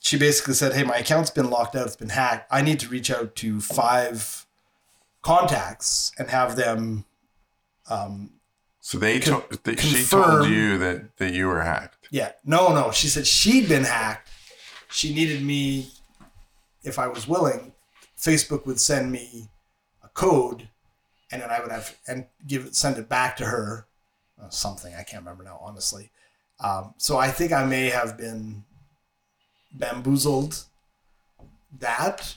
she 0.00 0.18
basically 0.18 0.54
said, 0.54 0.72
Hey, 0.72 0.82
my 0.82 0.96
account's 0.96 1.30
been 1.30 1.50
locked 1.50 1.76
out, 1.76 1.86
it's 1.86 1.96
been 1.96 2.08
hacked. 2.08 2.52
I 2.52 2.62
need 2.62 2.80
to 2.80 2.88
reach 2.88 3.10
out 3.10 3.34
to 3.36 3.60
five 3.60 4.46
contacts 5.22 6.12
and 6.18 6.28
have 6.30 6.56
them 6.56 7.04
um, 7.88 8.30
So 8.80 8.98
they 8.98 9.20
Con- 9.20 9.42
told 9.42 9.64
that 9.64 9.80
she 9.80 10.04
told 10.04 10.48
you 10.48 10.78
that 10.78 11.16
that 11.16 11.32
you 11.32 11.46
were 11.46 11.62
hacked. 11.62 12.08
Yeah. 12.10 12.32
No, 12.44 12.74
no. 12.74 12.90
She 12.92 13.08
said 13.08 13.26
she'd 13.26 13.68
been 13.68 13.84
hacked. 13.84 14.23
She 14.94 15.14
needed 15.14 15.42
me, 15.42 15.88
if 16.82 16.98
I 16.98 17.08
was 17.08 17.26
willing, 17.26 17.72
Facebook 18.18 18.66
would 18.66 18.80
send 18.80 19.10
me 19.10 19.48
a 20.02 20.08
code 20.08 20.68
and 21.30 21.42
then 21.42 21.50
I 21.50 21.60
would 21.60 21.72
have 21.72 21.96
and 22.06 22.26
give 22.46 22.66
it 22.66 22.76
send 22.76 22.98
it 22.98 23.08
back 23.08 23.36
to 23.38 23.46
her. 23.46 23.86
Uh, 24.40 24.48
something 24.50 24.94
I 24.94 25.02
can't 25.02 25.22
remember 25.22 25.44
now, 25.44 25.58
honestly. 25.60 26.10
Um, 26.60 26.94
so 26.98 27.16
I 27.18 27.28
think 27.28 27.52
I 27.52 27.64
may 27.64 27.88
have 27.88 28.16
been 28.16 28.64
bamboozled 29.72 30.64
that. 31.78 32.34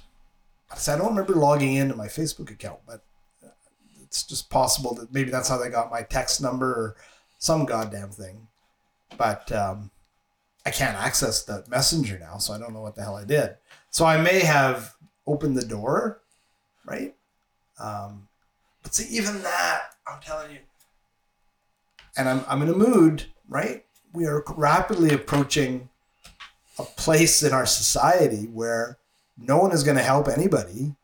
So 0.76 0.94
I 0.94 0.98
don't 0.98 1.10
remember 1.10 1.34
logging 1.34 1.76
into 1.76 1.96
my 1.96 2.08
Facebook 2.08 2.52
account, 2.52 2.80
but 2.86 3.04
uh, 3.46 3.50
it's 4.04 4.24
just 4.24 4.50
possible 4.50 4.94
that 4.96 5.14
maybe 5.14 5.32
that's 5.32 5.50
how 5.50 5.58
they 5.58 5.70
got 5.70 5.92
my 5.92 6.02
text 6.02 6.42
number 6.42 6.72
or 6.72 6.96
some 7.40 7.66
goddamn 7.66 8.10
thing 8.10 8.48
but 9.16 9.52
um, 9.52 9.90
I 10.68 10.70
can't 10.70 10.98
access 10.98 11.44
the 11.44 11.64
messenger 11.70 12.20
now, 12.20 12.40
so 12.40 12.54
I 12.54 12.58
don't 12.58 12.74
know 12.74 12.82
what 12.82 12.94
the 12.96 13.02
hell 13.02 13.16
I 13.16 13.24
did. 13.24 13.56
So 13.90 14.04
I 14.06 14.18
may 14.18 14.42
have 14.42 14.96
opened 15.26 15.56
the 15.56 15.66
door, 15.66 16.20
right? 16.86 17.16
Um, 17.80 18.28
but 18.84 18.94
see, 18.94 19.08
even 19.16 19.42
that, 19.44 19.82
I'm 20.06 20.20
telling 20.20 20.52
you, 20.52 20.60
and 22.18 22.28
I'm, 22.28 22.44
I'm 22.50 22.62
in 22.64 22.68
a 22.70 22.74
mood, 22.76 23.24
right? 23.48 23.86
We 24.12 24.26
are 24.26 24.44
rapidly 24.58 25.14
approaching 25.14 25.88
a 26.78 26.84
place 26.84 27.44
in 27.44 27.54
our 27.54 27.66
society 27.66 28.48
where 28.48 28.98
no 29.38 29.58
one 29.60 29.72
is 29.72 29.86
going 29.86 29.98
to 29.98 30.04
help 30.04 30.28
anybody 30.28 30.96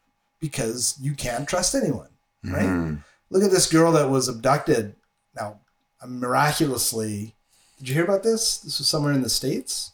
because 0.42 0.98
you 1.00 1.14
can't 1.14 1.48
trust 1.48 1.74
anyone, 1.74 2.10
right? 2.44 2.66
Mhm. 2.66 3.04
Look 3.30 3.44
at 3.44 3.52
this 3.52 3.72
girl 3.72 3.94
that 3.94 4.10
was 4.10 4.28
abducted. 4.28 4.96
Now, 5.38 5.62
miraculously, 6.06 7.36
did 7.84 7.90
you 7.90 7.96
hear 7.96 8.06
about 8.06 8.24
this? 8.24 8.60
This 8.60 8.80
was 8.80 8.88
somewhere 8.88 9.12
in 9.12 9.24
the 9.24 9.30
states. 9.30 9.92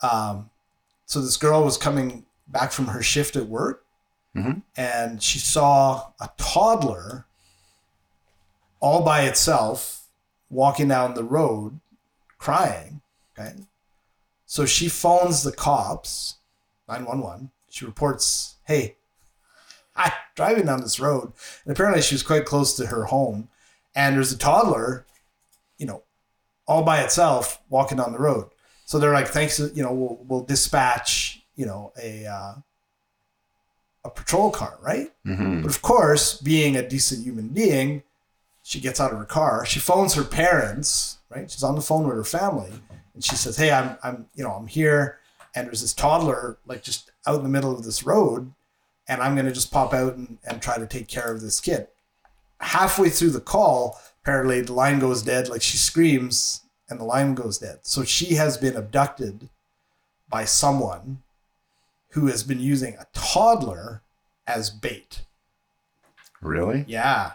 Um, 0.00 0.48
so 1.04 1.20
this 1.20 1.36
girl 1.36 1.62
was 1.62 1.76
coming 1.76 2.24
back 2.46 2.72
from 2.72 2.86
her 2.86 3.02
shift 3.02 3.36
at 3.36 3.46
work, 3.46 3.84
Mhm. 4.34 4.62
and 4.74 5.22
she 5.22 5.38
saw 5.38 6.12
a 6.18 6.30
toddler 6.38 7.26
all 8.80 9.02
by 9.02 9.22
itself 9.24 10.06
walking 10.48 10.88
down 10.88 11.12
the 11.12 11.24
road, 11.24 11.78
crying. 12.38 13.02
Okay, 13.38 13.66
so 14.46 14.64
she 14.64 14.88
phones 14.88 15.42
the 15.42 15.52
cops, 15.52 16.36
nine 16.88 17.04
one 17.04 17.20
one. 17.20 17.50
She 17.68 17.84
reports, 17.84 18.54
"Hey, 18.64 18.96
I'm 19.94 20.12
driving 20.36 20.64
down 20.64 20.80
this 20.80 20.98
road, 20.98 21.34
and 21.64 21.72
apparently 21.72 22.00
she 22.00 22.14
was 22.14 22.22
quite 22.22 22.46
close 22.46 22.74
to 22.76 22.86
her 22.86 23.04
home, 23.06 23.50
and 23.94 24.16
there's 24.16 24.32
a 24.32 24.38
toddler, 24.38 25.04
you 25.76 25.84
know, 25.86 26.02
all 26.68 26.84
by 26.84 27.00
itself 27.00 27.60
walking 27.70 27.96
down 27.98 28.12
the 28.12 28.18
road. 28.18 28.46
So 28.84 28.98
they're 28.98 29.12
like, 29.12 29.28
thanks, 29.28 29.58
you 29.58 29.82
know, 29.82 29.92
we'll 29.92 30.18
we'll 30.28 30.44
dispatch, 30.44 31.42
you 31.56 31.66
know, 31.66 31.92
a 32.00 32.26
uh, 32.26 32.54
a 34.04 34.10
patrol 34.10 34.50
car, 34.50 34.78
right? 34.80 35.10
Mhm. 35.26 35.62
But 35.62 35.70
of 35.70 35.82
course, 35.82 36.40
being 36.40 36.76
a 36.76 36.88
decent 36.88 37.24
human 37.24 37.48
being, 37.48 38.02
she 38.62 38.80
gets 38.80 39.00
out 39.00 39.12
of 39.12 39.18
her 39.18 39.24
car. 39.24 39.66
She 39.66 39.80
phones 39.80 40.14
her 40.14 40.22
parents, 40.24 41.18
right? 41.30 41.50
She's 41.50 41.62
on 41.64 41.74
the 41.74 41.80
phone 41.82 42.06
with 42.06 42.16
her 42.16 42.24
family, 42.24 42.72
and 43.14 43.24
she 43.24 43.34
says, 43.34 43.56
"Hey, 43.56 43.70
I'm, 43.72 43.98
I'm, 44.02 44.26
you 44.34 44.44
know, 44.44 44.52
I'm 44.52 44.66
here, 44.68 45.18
and 45.54 45.66
there's 45.66 45.80
this 45.80 45.94
toddler 45.94 46.58
like 46.66 46.82
just 46.82 47.10
out 47.26 47.36
in 47.36 47.42
the 47.42 47.48
middle 47.48 47.72
of 47.76 47.84
this 47.84 48.04
road, 48.04 48.52
and 49.08 49.20
I'm 49.22 49.34
gonna 49.36 49.52
just 49.52 49.70
pop 49.72 49.92
out 49.92 50.14
and, 50.16 50.38
and 50.48 50.62
try 50.62 50.78
to 50.78 50.86
take 50.86 51.08
care 51.08 51.32
of 51.32 51.40
this 51.40 51.60
kid." 51.60 51.88
Halfway 52.60 53.08
through 53.10 53.30
the 53.30 53.40
call, 53.40 54.00
apparently 54.28 54.60
the 54.60 54.74
line 54.74 54.98
goes 54.98 55.22
dead. 55.22 55.48
Like 55.48 55.62
she 55.62 55.78
screams, 55.78 56.60
and 56.90 57.00
the 57.00 57.04
line 57.04 57.34
goes 57.34 57.56
dead. 57.56 57.78
So 57.82 58.04
she 58.04 58.34
has 58.34 58.58
been 58.58 58.76
abducted 58.76 59.48
by 60.28 60.44
someone 60.44 61.22
who 62.10 62.26
has 62.26 62.42
been 62.42 62.60
using 62.60 62.94
a 62.94 63.06
toddler 63.14 64.02
as 64.46 64.68
bait. 64.68 65.22
Really? 66.42 66.84
Yeah. 66.86 67.32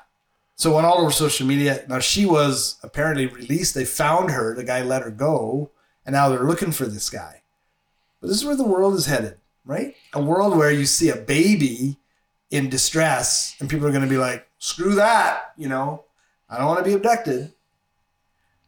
So 0.56 0.76
on 0.76 0.86
all 0.86 1.00
over 1.00 1.12
social 1.12 1.48
media, 1.48 1.84
now 1.90 1.98
she 1.98 2.28
was 2.28 2.78
apparently 2.84 3.26
released. 3.26 3.74
They 3.74 3.86
found 3.86 4.30
her. 4.30 4.54
The 4.54 4.64
guy 4.64 4.84
let 4.84 5.02
her 5.02 5.10
go, 5.10 5.72
and 6.06 6.14
now 6.14 6.30
they're 6.30 6.44
looking 6.44 6.72
for 6.72 6.86
this 6.86 7.10
guy. 7.10 7.42
But 8.22 8.28
this 8.28 8.38
is 8.38 8.46
where 8.46 8.56
the 8.56 8.64
world 8.64 8.94
is 8.94 9.08
headed, 9.08 9.38
right? 9.66 9.96
A 10.14 10.22
world 10.22 10.56
where 10.56 10.72
you 10.72 10.86
see 10.86 11.10
a 11.10 11.16
baby 11.16 11.98
in 12.52 12.70
distress, 12.70 13.56
and 13.60 13.68
people 13.68 13.88
are 13.88 13.92
going 13.92 14.04
to 14.04 14.08
be 14.08 14.18
like, 14.18 14.48
"Screw 14.60 14.94
that," 14.94 15.54
you 15.58 15.68
know. 15.68 16.04
I 16.54 16.58
don't 16.60 16.68
want 16.68 16.80
to 16.80 16.86
be 16.86 16.94
abducted. 16.94 17.52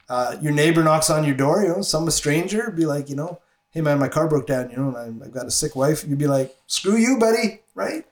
Uh, 0.09 0.35
your 0.41 0.51
neighbor 0.53 0.83
knocks 0.83 1.09
on 1.09 1.23
your 1.23 1.35
door, 1.35 1.61
you 1.61 1.69
know, 1.69 1.81
some 1.81 2.09
stranger, 2.11 2.71
be 2.71 2.85
like, 2.85 3.09
you 3.09 3.15
know, 3.15 3.39
hey 3.71 3.81
man, 3.81 3.99
my 3.99 4.07
car 4.07 4.27
broke 4.27 4.47
down, 4.47 4.69
you 4.69 4.77
know, 4.77 4.87
and 4.89 4.97
I'm- 4.97 5.21
I've 5.23 5.31
got 5.33 5.45
a 5.45 5.51
sick 5.51 5.75
wife. 5.75 6.03
You'd 6.07 6.17
be 6.19 6.27
like, 6.27 6.55
screw 6.67 6.95
you, 6.95 7.17
buddy, 7.19 7.61
right? 7.75 8.05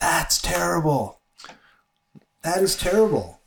That's 0.00 0.40
terrible. 0.40 1.20
That 2.42 2.62
is 2.62 2.76
terrible. 2.76 3.40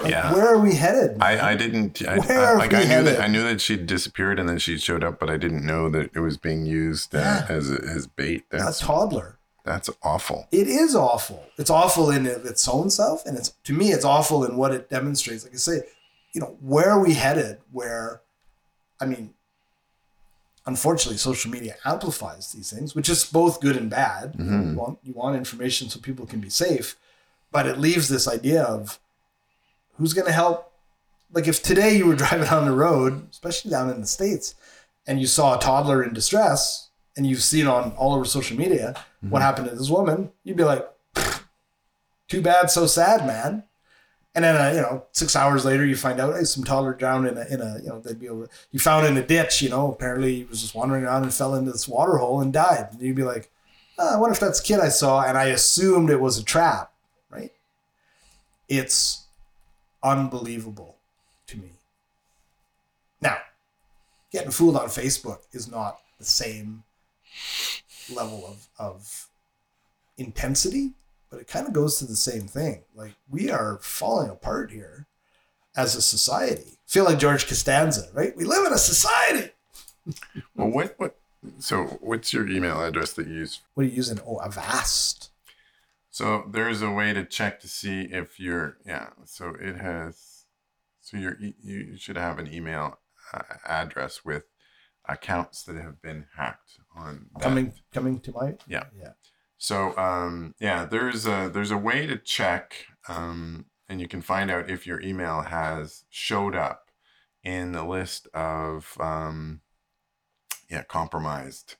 Like, 0.00 0.10
Yeah. 0.10 0.32
Where 0.34 0.48
are 0.48 0.58
we 0.58 0.74
headed? 0.74 1.18
I, 1.20 1.50
I 1.50 1.54
didn't 1.54 2.02
I, 2.06 2.18
Where 2.18 2.46
I, 2.46 2.54
like 2.54 2.70
we 2.72 2.78
I 2.78 2.80
knew 2.80 2.86
headed? 2.86 3.06
that 3.16 3.20
I 3.20 3.26
knew 3.28 3.42
that 3.44 3.60
she 3.60 3.76
disappeared 3.76 4.38
and 4.40 4.48
then 4.48 4.58
she 4.58 4.78
showed 4.78 5.04
up, 5.04 5.20
but 5.20 5.28
I 5.30 5.36
didn't 5.36 5.64
know 5.64 5.88
that 5.90 6.10
it 6.14 6.20
was 6.20 6.36
being 6.38 6.64
used 6.66 7.14
uh, 7.14 7.18
Yeah. 7.18 7.46
as 7.48 7.70
as 7.70 8.06
bait. 8.06 8.44
a 8.50 8.56
That's 8.58 8.80
toddler. 8.80 9.36
That's 9.70 9.90
awful. 10.02 10.48
It 10.52 10.66
is 10.68 10.94
awful. 10.94 11.44
It's 11.56 11.70
awful 11.70 12.10
in 12.10 12.26
its 12.26 12.66
own 12.68 12.90
self, 12.90 13.24
and 13.26 13.36
it's 13.38 13.50
to 13.64 13.72
me, 13.72 13.90
it's 13.92 14.04
awful 14.04 14.44
in 14.44 14.56
what 14.56 14.72
it 14.72 14.90
demonstrates. 14.90 15.44
Like 15.44 15.54
I 15.54 15.58
say, 15.58 15.82
you 16.32 16.40
know, 16.40 16.56
where 16.60 16.90
are 16.90 17.00
we 17.00 17.14
headed? 17.14 17.58
Where, 17.72 18.20
I 19.00 19.06
mean, 19.06 19.34
unfortunately, 20.66 21.18
social 21.18 21.50
media 21.50 21.76
amplifies 21.84 22.52
these 22.52 22.70
things, 22.70 22.94
which 22.94 23.08
is 23.08 23.24
both 23.24 23.60
good 23.60 23.76
and 23.76 23.88
bad. 23.90 24.34
Mhm. 24.34 24.72
you 24.72 24.78
want 24.78 24.98
you 25.02 25.12
want 25.14 25.36
information 25.36 25.88
so 25.88 25.98
people 26.00 26.26
can 26.26 26.40
be 26.40 26.50
safe, 26.50 26.96
but 27.52 27.66
it 27.66 27.78
leaves 27.78 28.08
this 28.08 28.28
idea 28.28 28.62
of 28.62 28.98
who's 29.96 30.12
going 30.14 30.26
to 30.26 30.32
help. 30.32 30.72
Like 31.32 31.46
if 31.46 31.62
today 31.62 31.96
you 31.96 32.06
were 32.06 32.16
driving 32.24 32.48
on 32.48 32.64
the 32.64 32.72
road, 32.72 33.28
especially 33.30 33.70
down 33.70 33.90
in 33.90 34.00
the 34.00 34.06
states, 34.06 34.54
and 35.06 35.20
you 35.20 35.26
saw 35.26 35.56
a 35.56 35.60
toddler 35.60 36.02
in 36.02 36.12
distress, 36.12 36.89
and 37.16 37.26
you've 37.26 37.42
seen 37.42 37.66
on 37.66 37.92
all 37.92 38.14
over 38.14 38.24
social 38.24 38.56
media 38.56 39.04
what 39.20 39.42
happened 39.42 39.68
to 39.68 39.74
this 39.74 39.90
woman, 39.90 40.30
you'd 40.44 40.56
be 40.56 40.64
like, 40.64 40.88
"Too 42.28 42.40
bad, 42.40 42.70
so 42.70 42.86
sad, 42.86 43.26
man." 43.26 43.64
And 44.34 44.44
then, 44.44 44.56
uh, 44.56 44.74
you 44.74 44.80
know, 44.80 45.04
six 45.10 45.34
hours 45.34 45.64
later, 45.64 45.84
you 45.84 45.96
find 45.96 46.20
out 46.20 46.36
hey, 46.36 46.44
some 46.44 46.62
toddler 46.62 46.94
drowned 46.94 47.26
in 47.26 47.36
a, 47.36 47.44
in 47.46 47.60
a, 47.60 47.80
you 47.82 47.88
know, 47.88 48.00
they'd 48.00 48.18
be 48.18 48.26
able 48.26 48.46
you 48.70 48.78
found 48.78 49.06
in 49.06 49.16
a 49.16 49.26
ditch, 49.26 49.60
you 49.60 49.68
know, 49.68 49.92
apparently 49.92 50.36
he 50.36 50.44
was 50.44 50.62
just 50.62 50.74
wandering 50.74 51.04
around 51.04 51.24
and 51.24 51.34
fell 51.34 51.54
into 51.54 51.72
this 51.72 51.88
water 51.88 52.16
hole 52.16 52.40
and 52.40 52.52
died. 52.52 52.88
And 52.92 53.02
you'd 53.02 53.16
be 53.16 53.24
like, 53.24 53.50
oh, 53.98 54.14
I 54.14 54.18
wonder 54.18 54.32
if 54.32 54.40
that's 54.40 54.60
a 54.60 54.62
kid 54.62 54.78
I 54.78 54.88
saw. 54.88 55.24
And 55.24 55.36
I 55.36 55.46
assumed 55.46 56.10
it 56.10 56.20
was 56.20 56.38
a 56.38 56.44
trap, 56.44 56.92
right? 57.28 57.50
It's 58.68 59.26
unbelievable 60.02 60.96
to 61.48 61.58
me. 61.58 61.72
Now, 63.20 63.38
getting 64.30 64.52
fooled 64.52 64.76
on 64.76 64.86
Facebook 64.86 65.40
is 65.52 65.68
not 65.68 65.98
the 66.18 66.24
same 66.24 66.84
level 68.14 68.46
of, 68.46 68.68
of 68.78 69.28
intensity, 70.16 70.92
but 71.30 71.40
it 71.40 71.48
kind 71.48 71.66
of 71.66 71.72
goes 71.72 71.98
to 71.98 72.06
the 72.06 72.16
same 72.16 72.42
thing. 72.42 72.82
Like 72.94 73.14
we 73.28 73.50
are 73.50 73.78
falling 73.82 74.30
apart 74.30 74.70
here 74.70 75.06
as 75.76 75.94
a 75.94 76.02
society. 76.02 76.78
feel 76.86 77.04
like 77.04 77.18
George 77.18 77.46
Costanza, 77.46 78.08
right? 78.12 78.36
We 78.36 78.44
live 78.44 78.66
in 78.66 78.72
a 78.72 78.78
society. 78.78 79.50
Well, 80.56 80.68
what 80.68 80.94
what? 80.96 81.16
So, 81.58 81.84
what's 82.00 82.32
your 82.32 82.48
email 82.48 82.82
address 82.82 83.12
that 83.12 83.28
you 83.28 83.34
use? 83.34 83.60
What 83.74 83.84
are 83.84 83.88
you 83.88 83.94
using? 83.94 84.18
Oh, 84.26 84.38
Avast. 84.38 85.30
So 86.10 86.44
there's 86.50 86.82
a 86.82 86.90
way 86.90 87.12
to 87.12 87.24
check 87.24 87.60
to 87.60 87.68
see 87.68 88.08
if 88.10 88.40
you're 88.40 88.78
yeah. 88.84 89.10
So 89.24 89.54
it 89.60 89.76
has. 89.76 90.46
So 91.00 91.16
you're 91.16 91.36
you 91.62 91.96
should 91.96 92.16
have 92.16 92.38
an 92.38 92.52
email 92.52 92.98
uh, 93.32 93.42
address 93.64 94.24
with 94.24 94.44
accounts 95.08 95.62
that 95.64 95.76
have 95.76 96.00
been 96.02 96.26
hacked 96.36 96.78
on 96.94 97.26
that. 97.34 97.42
Coming 97.42 97.72
coming 97.92 98.20
to 98.20 98.32
my 98.32 98.56
Yeah. 98.66 98.84
yeah. 98.96 99.12
So 99.58 99.96
um, 99.98 100.54
yeah, 100.60 100.84
there's 100.84 101.26
a 101.26 101.50
there's 101.52 101.70
a 101.70 101.76
way 101.76 102.06
to 102.06 102.16
check, 102.16 102.86
um, 103.08 103.66
and 103.88 104.00
you 104.00 104.08
can 104.08 104.22
find 104.22 104.50
out 104.50 104.70
if 104.70 104.86
your 104.86 105.00
email 105.02 105.42
has 105.42 106.04
showed 106.08 106.54
up 106.54 106.90
in 107.42 107.72
the 107.72 107.84
list 107.84 108.26
of 108.34 108.96
um, 109.00 109.60
yeah 110.70 110.82
compromised 110.82 111.76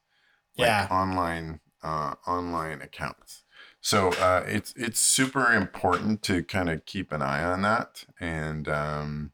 like, 0.56 0.66
Yeah. 0.66 0.88
online 0.90 1.60
uh, 1.82 2.14
online 2.26 2.82
accounts. 2.82 3.44
So 3.80 4.10
uh, 4.14 4.44
it's 4.46 4.74
it's 4.76 5.00
super 5.00 5.52
important 5.52 6.22
to 6.24 6.42
kind 6.42 6.68
of 6.68 6.84
keep 6.84 7.12
an 7.12 7.22
eye 7.22 7.42
on 7.42 7.62
that, 7.62 8.04
and 8.20 8.68
um, 8.68 9.32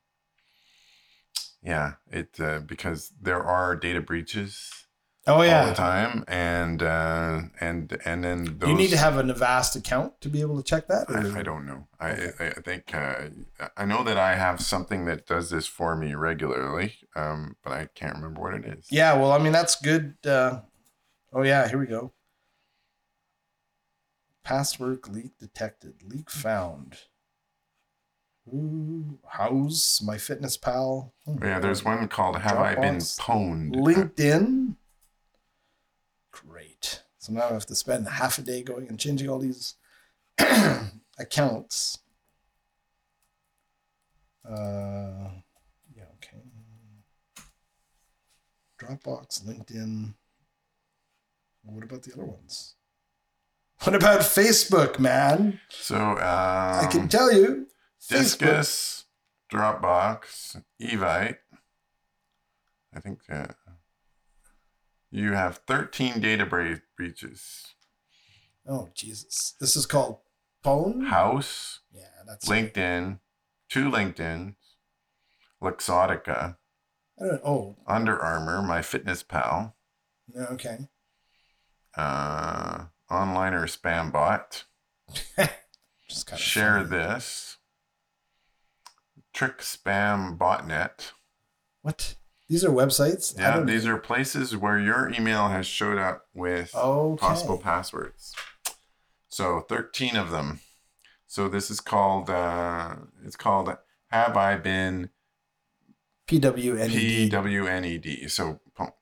yeah, 1.66 1.94
it 2.10 2.40
uh, 2.40 2.60
because 2.60 3.12
there 3.20 3.42
are 3.42 3.76
data 3.76 4.00
breaches 4.00 4.86
Oh 5.28 5.42
yeah, 5.42 5.62
all 5.62 5.66
the 5.66 5.74
time, 5.74 6.24
and 6.28 6.80
uh, 6.80 7.40
and 7.60 7.98
and 8.04 8.22
then 8.22 8.58
those. 8.58 8.68
You 8.70 8.76
need 8.76 8.90
to 8.90 8.96
have 8.96 9.16
an 9.16 9.28
Avast 9.28 9.74
account 9.74 10.20
to 10.20 10.28
be 10.28 10.40
able 10.40 10.56
to 10.56 10.62
check 10.62 10.86
that. 10.86 11.10
I, 11.10 11.40
I 11.40 11.42
don't 11.42 11.66
know. 11.66 11.88
I 11.98 12.10
Okay. 12.10 12.32
I, 12.38 12.46
I 12.46 12.60
think 12.60 12.94
uh, 12.94 13.22
I 13.76 13.84
know 13.84 14.04
that 14.04 14.16
I 14.16 14.36
have 14.36 14.60
something 14.60 15.04
that 15.06 15.26
does 15.26 15.50
this 15.50 15.66
for 15.66 15.96
me 15.96 16.14
regularly, 16.14 16.94
um, 17.16 17.56
but 17.64 17.72
I 17.72 17.88
can't 17.92 18.14
remember 18.14 18.40
what 18.40 18.54
it 18.54 18.66
is. 18.66 18.86
Yeah, 18.88 19.14
well, 19.14 19.32
I 19.32 19.38
mean 19.38 19.50
that's 19.50 19.74
good. 19.74 20.14
Uh, 20.24 20.60
oh 21.32 21.42
yeah, 21.42 21.66
here 21.66 21.78
we 21.78 21.86
go. 21.86 22.12
Password 24.44 25.08
leak 25.08 25.36
detected. 25.40 26.04
Leak 26.04 26.30
found. 26.30 26.98
Ooh, 28.48 29.18
Houzz, 29.34 30.02
my 30.04 30.18
fitness 30.18 30.56
pal. 30.56 31.12
Oh, 31.26 31.36
Yeah, 31.42 31.58
there's 31.58 31.84
one 31.84 32.06
called 32.08 32.36
"Have 32.40 32.58
I 32.58 32.74
Been. 32.76 32.98
Pwned?" 32.98 33.74
LinkedIn. 33.74 34.76
Great. 36.30 37.02
So 37.18 37.32
now 37.32 37.48
I 37.48 37.52
have 37.54 37.66
to 37.66 37.74
spend 37.74 38.06
half 38.08 38.38
a 38.38 38.42
day 38.42 38.62
going 38.62 38.88
and 38.88 39.00
changing 39.00 39.28
all 39.28 39.40
these 39.40 39.74
accounts. 41.18 41.98
Uh, 44.48 45.30
yeah, 45.96 46.04
okay. 46.16 46.40
Dropbox, 48.78 49.42
LinkedIn. 49.44 50.14
What 51.64 51.82
about 51.82 52.02
the 52.04 52.12
other 52.12 52.24
ones? 52.26 52.74
What 53.82 53.96
about 53.96 54.20
Facebook, 54.20 55.00
man? 55.00 55.58
So 55.68 55.96
um, 55.96 56.16
I 56.20 56.88
can 56.90 57.08
tell 57.08 57.32
you. 57.32 57.66
Disqus, 58.10 59.04
Dropbox, 59.52 60.62
Evite. 60.80 61.36
I 62.94 63.00
think 63.00 63.20
uh, 63.30 63.48
you 65.10 65.32
have 65.32 65.58
13 65.66 66.20
data 66.20 66.46
bre- 66.46 66.74
breaches. 66.96 67.74
Oh, 68.68 68.88
Jesus. 68.94 69.54
This 69.60 69.76
is 69.76 69.86
called 69.86 70.18
Phone? 70.62 71.06
Houzz, 71.06 71.78
Yeah, 71.92 72.02
that's 72.26 72.48
LinkedIn, 72.48 73.20
two 73.68 73.90
LinkedIn's, 73.90 74.56
Luxottica, 75.62 76.56
I 77.20 77.24
don't, 77.26 77.40
oh, 77.44 77.76
Under 77.86 78.18
Armour, 78.20 78.62
My 78.62 78.82
Fitness 78.82 79.22
Pal, 79.22 79.76
okay. 80.50 80.78
uh, 81.96 82.86
Onliner 83.10 83.64
Spam 83.66 84.12
Bot, 84.12 84.64
Just 86.08 86.26
kind 86.26 86.38
of 86.38 86.40
Share 86.40 86.82
This, 86.82 87.55
Trik 89.36 89.58
Spam 89.58 90.38
Botnet. 90.38 91.12
What? 91.82 92.14
These 92.48 92.64
are 92.64 92.70
websites? 92.70 93.38
Yeah, 93.38 93.60
these 93.60 93.86
are 93.86 93.98
places 93.98 94.56
where 94.56 94.78
your 94.78 95.12
email 95.12 95.48
has 95.48 95.66
showed 95.66 95.98
up 95.98 96.22
with 96.32 96.74
okay. 96.74 97.20
possible 97.20 97.58
passwords. 97.58 98.34
So 99.28 99.60
13 99.60 100.16
of 100.16 100.30
them. 100.30 100.60
So 101.26 101.48
this 101.48 101.70
is 101.70 101.80
called 101.80 102.30
uh 102.30 102.94
it's 103.24 103.36
called 103.36 103.76
Have 104.10 104.36
I 104.38 104.56
Been 104.56 105.10
PWNED. 106.28 107.30
PWNED. 107.30 108.30
So 108.30 108.60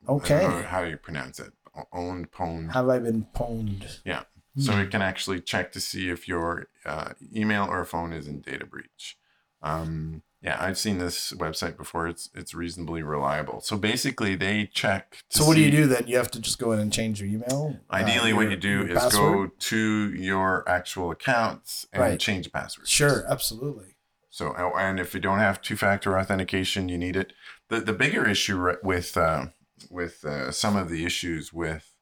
Okay. 0.09 0.37
I 0.37 0.41
don't 0.43 0.51
know 0.63 0.67
how 0.67 0.83
you 0.83 0.97
pronounce 0.97 1.39
it. 1.39 1.53
Owned 1.93 2.33
pwned. 2.33 2.73
Have 2.73 2.89
I 2.89 2.99
been 2.99 3.27
pwned? 3.35 4.01
Yeah. 4.05 4.25
So 4.59 4.73
Hmm. 4.73 4.81
it 4.81 4.91
can 4.91 5.03
actually 5.03 5.41
check 5.41 5.71
to 5.73 5.81
see 5.81 6.09
if 6.09 6.27
your 6.27 6.67
uh, 6.85 7.13
email 7.35 7.65
or 7.65 7.85
phone 7.85 8.13
is 8.13 8.27
in 8.27 8.41
data 8.41 8.67
breach. 8.67 9.17
Um, 9.65 10.23
yeah, 10.43 10.59
I've 10.61 10.77
seen 10.77 10.99
this 10.99 11.33
website 11.33 11.79
before. 11.79 12.07
It's 12.07 12.29
it's 12.35 12.55
reasonably 12.55 13.03
reliable. 13.03 13.63
So 13.63 13.79
basically, 13.79 14.35
they 14.37 14.67
check. 14.67 15.17
So 15.31 15.47
what 15.47 15.55
do 15.57 15.63
you 15.63 15.71
do 15.71 15.87
then? 15.87 16.07
You 16.07 16.19
have 16.19 16.31
to 16.33 16.39
just 16.41 16.59
go 16.59 16.73
in 16.73 16.81
and 16.81 16.93
change 16.93 17.19
your 17.21 17.31
email? 17.31 17.79
uh, 17.91 17.95
Ideally, 17.95 18.35
what 18.35 18.43
your- 18.43 18.51
you 18.51 18.57
do 18.59 18.83
is 18.87 18.99
password? 18.99 19.49
go 19.51 19.55
to 19.59 20.13
your 20.15 20.69
actual 20.69 21.11
accounts 21.11 21.87
and 21.95 22.03
Right. 22.03 22.21
change 22.21 22.45
the 22.45 22.51
password. 22.51 22.87
Sure, 22.87 23.25
absolutely. 23.27 23.97
So, 24.29 24.55
oh, 24.59 24.73
and 24.77 25.01
if 25.01 25.15
you 25.15 25.21
don't 25.21 25.39
have 25.39 25.63
two-factor 25.63 26.19
authentication, 26.19 26.89
you 26.91 26.99
need 26.99 27.17
it. 27.17 27.33
The 27.71 27.81
the 27.81 27.95
bigger 27.95 28.29
issue 28.29 28.77
with 28.83 29.17
uh, 29.17 29.47
with 29.91 30.25
uh, 30.27 30.51
some 30.53 30.77
of 30.77 30.91
the 30.91 31.07
issues 31.07 31.55
with 31.55 31.94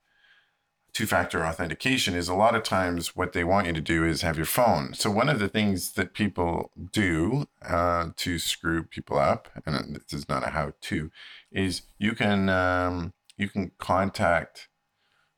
two-factor 0.93 1.45
authentication 1.45 2.15
is 2.15 2.29
a 2.29 2.35
lot 2.35 2.55
of 2.55 2.63
times 2.63 3.17
what 3.17 3.33
they 3.33 3.45
want 3.45 3.67
you 3.67 3.73
to 3.73 3.81
do 3.81 4.05
is 4.05 4.23
have 4.23 4.37
your 4.37 4.47
phone. 4.47 4.95
So 4.95 5.11
one 5.11 5.29
of 5.29 5.39
the 5.39 5.49
things 5.49 5.93
that 5.93 6.13
people 6.13 6.71
do 6.93 7.47
uh, 7.67 8.11
to 8.17 8.39
screw 8.39 8.83
people 8.85 9.19
up, 9.19 9.49
and 9.65 9.97
this 9.97 10.13
is 10.13 10.29
not 10.29 10.47
a 10.47 10.51
how-to, 10.51 11.11
is 11.51 11.83
you 11.99 12.13
can 12.15 12.49
um, 12.49 13.15
you 13.37 13.49
can 13.49 13.73
contact 13.79 14.69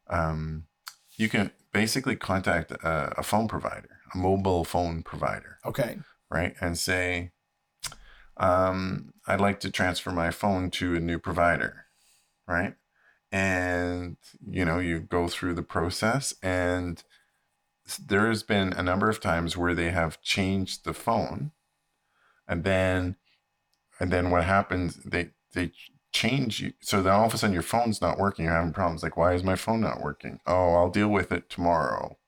um, 0.09 0.65
you 1.17 1.29
can 1.29 1.51
basically 1.73 2.17
contact 2.17 2.71
a, 2.71 3.15
a 3.19 3.23
phone 3.23 3.49
provider, 3.49 3.99
a 4.15 4.19
mobile 4.19 4.65
phone 4.65 5.03
provider 5.03 5.59
Okay. 5.65 5.99
right? 6.31 6.55
And 6.61 6.77
say, 6.79 7.31
um, 8.37 9.13
I'd 9.27 9.41
like 9.41 9.61
to 9.61 9.71
transfer 9.71 10.11
my 10.11 10.31
phone 10.31 10.71
to 10.73 10.97
a 10.97 11.01
new 11.01 11.19
provider, 11.19 11.87
right? 12.47 12.75
And 13.35 14.17
you 14.49 14.65
know, 14.65 14.79
you 14.79 15.01
go 15.01 15.29
through 15.29 15.55
the 15.55 15.63
process, 15.65 16.35
and 16.43 17.03
there 18.07 18.29
has 18.29 18.43
been 18.43 18.73
a 18.75 18.83
number 18.83 19.11
of 19.11 19.21
times 19.21 19.57
where 19.57 19.75
they 19.75 19.91
have 19.91 20.23
changed 20.23 20.85
the 20.85 20.95
phone, 20.95 21.53
and 22.49 22.65
then, 22.65 23.17
and 24.01 24.13
then 24.13 24.31
what 24.31 24.45
happens? 24.45 24.97
They 25.05 25.31
they 25.55 25.73
change 26.13 26.61
you, 26.61 26.73
so 26.81 27.03
then 27.03 27.13
all 27.15 27.27
of 27.27 27.35
a 27.35 27.39
sudden 27.39 27.55
your 27.55 27.63
phone's 27.63 28.01
not 28.01 28.19
working. 28.19 28.45
You're 28.47 28.55
having 28.55 28.73
problems 28.73 29.03
like, 29.03 29.17
why 29.17 29.35
is 29.35 29.45
my 29.45 29.57
phone 29.57 29.81
not 29.81 30.03
working? 30.03 30.41
Oh, 30.47 30.75
I'll 30.75 30.91
deal 30.91 31.09
with 31.09 31.33
it 31.33 31.51
tomorrow 31.51 32.19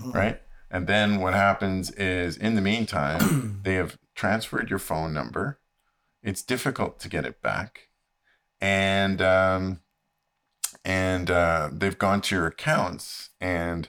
Mhm. 0.00 0.14
right? 0.14 0.40
And 0.70 0.86
then 0.86 1.20
what 1.20 1.34
happens 1.34 1.90
is, 1.92 2.36
in 2.36 2.54
the 2.54 2.62
meantime, 2.62 3.60
they 3.64 3.74
have 3.74 3.98
transferred 4.14 4.70
your 4.70 4.78
phone 4.78 5.12
number. 5.12 5.60
It's 6.22 6.42
difficult 6.42 7.00
to 7.00 7.08
get 7.08 7.26
it 7.26 7.42
back, 7.42 7.88
and 8.60 9.20
um, 9.22 9.80
and 10.84 11.30
uh, 11.30 11.70
they've 11.72 11.98
gone 11.98 12.20
to 12.22 12.34
your 12.34 12.46
accounts 12.46 13.30
and 13.40 13.88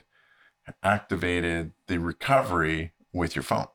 activated 0.82 1.72
the 1.88 1.98
recovery 1.98 2.92
with 3.12 3.34
your 3.36 3.42
phone. 3.42 3.66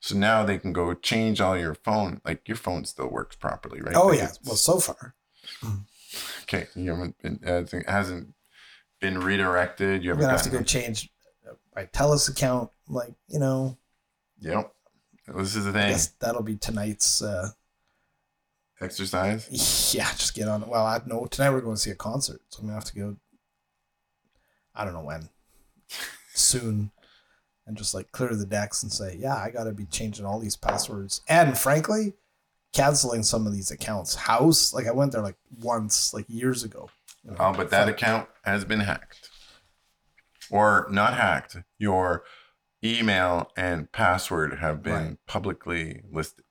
So 0.00 0.16
now 0.16 0.44
they 0.44 0.56
can 0.58 0.72
go 0.72 0.94
change 0.94 1.40
all 1.40 1.58
your 1.58 1.74
phone. 1.74 2.20
Like 2.24 2.48
your 2.48 2.56
phone 2.56 2.84
still 2.84 3.08
works 3.08 3.36
properly, 3.36 3.80
right? 3.82 3.94
Oh 3.94 4.06
Like 4.08 4.18
yeah. 4.18 4.30
Well, 4.46 4.56
so 4.56 4.78
far. 4.80 5.14
okay. 6.44 6.68
You 6.74 6.90
haven't 6.90 7.20
been, 7.22 7.40
uh, 7.46 7.64
it 7.76 7.88
hasn't 7.88 8.34
been 9.00 9.18
redirected. 9.18 10.02
You 10.02 10.10
haven't 10.10 10.28
have 10.30 10.42
to 10.42 10.50
go 10.50 10.62
change 10.62 11.10
my 11.76 11.84
Telus 11.86 12.30
account. 12.30 12.70
Like 12.88 13.12
you 13.28 13.38
know, 13.38 13.76
Yep. 14.40 14.72
This 15.36 15.54
is 15.54 15.64
the 15.64 15.72
thing. 15.72 15.96
that'll 16.18 16.42
be 16.42 16.56
tonight's. 16.56 17.22
Uh, 17.22 17.50
Exercise. 18.80 19.92
yeah, 19.94 20.10
just 20.12 20.34
get 20.34 20.48
on. 20.48 20.66
Well, 20.68 20.86
I 20.86 21.00
know 21.06 21.26
tonight 21.26 21.50
we're 21.50 21.60
going 21.60 21.76
to 21.76 21.80
see 21.80 21.90
a 21.90 21.94
concert, 21.96 22.40
so 22.48 22.60
I'm 22.60 22.66
gonna 22.66 22.74
have 22.74 22.84
to 22.86 22.94
go. 22.94 23.16
I 24.74 24.84
don't 24.84 24.94
know 24.94 25.02
when. 25.04 25.28
Soon, 26.34 26.90
and 27.66 27.76
just 27.76 27.92
like 27.94 28.10
clear 28.12 28.34
the 28.34 28.46
decks 28.46 28.82
and 28.82 28.90
say, 28.92 29.16
yeah, 29.20 29.34
I 29.36 29.50
got 29.50 29.64
to 29.64 29.72
be 29.72 29.84
changing 29.84 30.24
all 30.24 30.38
these 30.38 30.56
passwords, 30.56 31.20
and 31.28 31.58
frankly, 31.58 32.14
canceling 32.72 33.22
some 33.22 33.46
of 33.46 33.52
these 33.52 33.70
accounts. 33.70 34.16
Houzz, 34.16 34.72
like 34.72 34.86
I 34.86 34.92
went 34.92 35.12
there 35.12 35.22
like 35.22 35.36
once, 35.60 36.14
like 36.14 36.24
years 36.28 36.62
ago. 36.64 36.88
You 37.24 37.32
know, 37.32 37.36
Oh, 37.38 37.52
but 37.52 37.70
that 37.70 37.88
account 37.88 38.28
has 38.44 38.64
been 38.64 38.80
hacked. 38.80 39.28
Or 40.50 40.86
not 40.90 41.14
hacked. 41.14 41.58
Your 41.78 42.24
email 42.82 43.50
and 43.56 43.92
password 43.92 44.58
have 44.60 44.82
been 44.82 44.92
Right. 44.94 45.26
publicly 45.26 46.02
listed. 46.10 46.44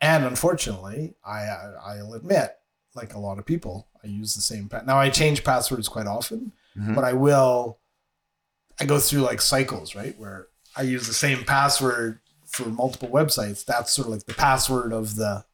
And 0.00 0.24
unfortunately, 0.24 1.14
I 1.24 1.40
I- 1.44 1.74
I'll 1.96 2.14
admit, 2.14 2.56
like 2.94 3.14
a 3.14 3.18
lot 3.18 3.38
of 3.38 3.46
people, 3.46 3.88
I 4.04 4.08
use 4.08 4.34
the 4.34 4.42
same. 4.42 4.68
Pa- 4.68 4.82
now 4.86 4.98
I 4.98 5.10
change 5.10 5.44
passwords 5.44 5.88
quite 5.88 6.06
often, 6.06 6.52
Mhm. 6.76 6.94
but 6.94 7.04
I 7.04 7.12
will. 7.12 7.78
I 8.78 8.84
go 8.84 8.98
through 9.00 9.22
like 9.22 9.40
cycles, 9.40 9.94
right, 9.94 10.18
where 10.18 10.48
I 10.76 10.82
use 10.82 11.06
the 11.06 11.14
same 11.14 11.44
password 11.44 12.20
for 12.46 12.66
multiple 12.66 13.08
websites. 13.08 13.64
That's 13.64 13.90
sort 13.92 14.08
of 14.08 14.12
like 14.14 14.26
the 14.26 14.34
password 14.34 14.92
of 14.92 15.16
the 15.16 15.44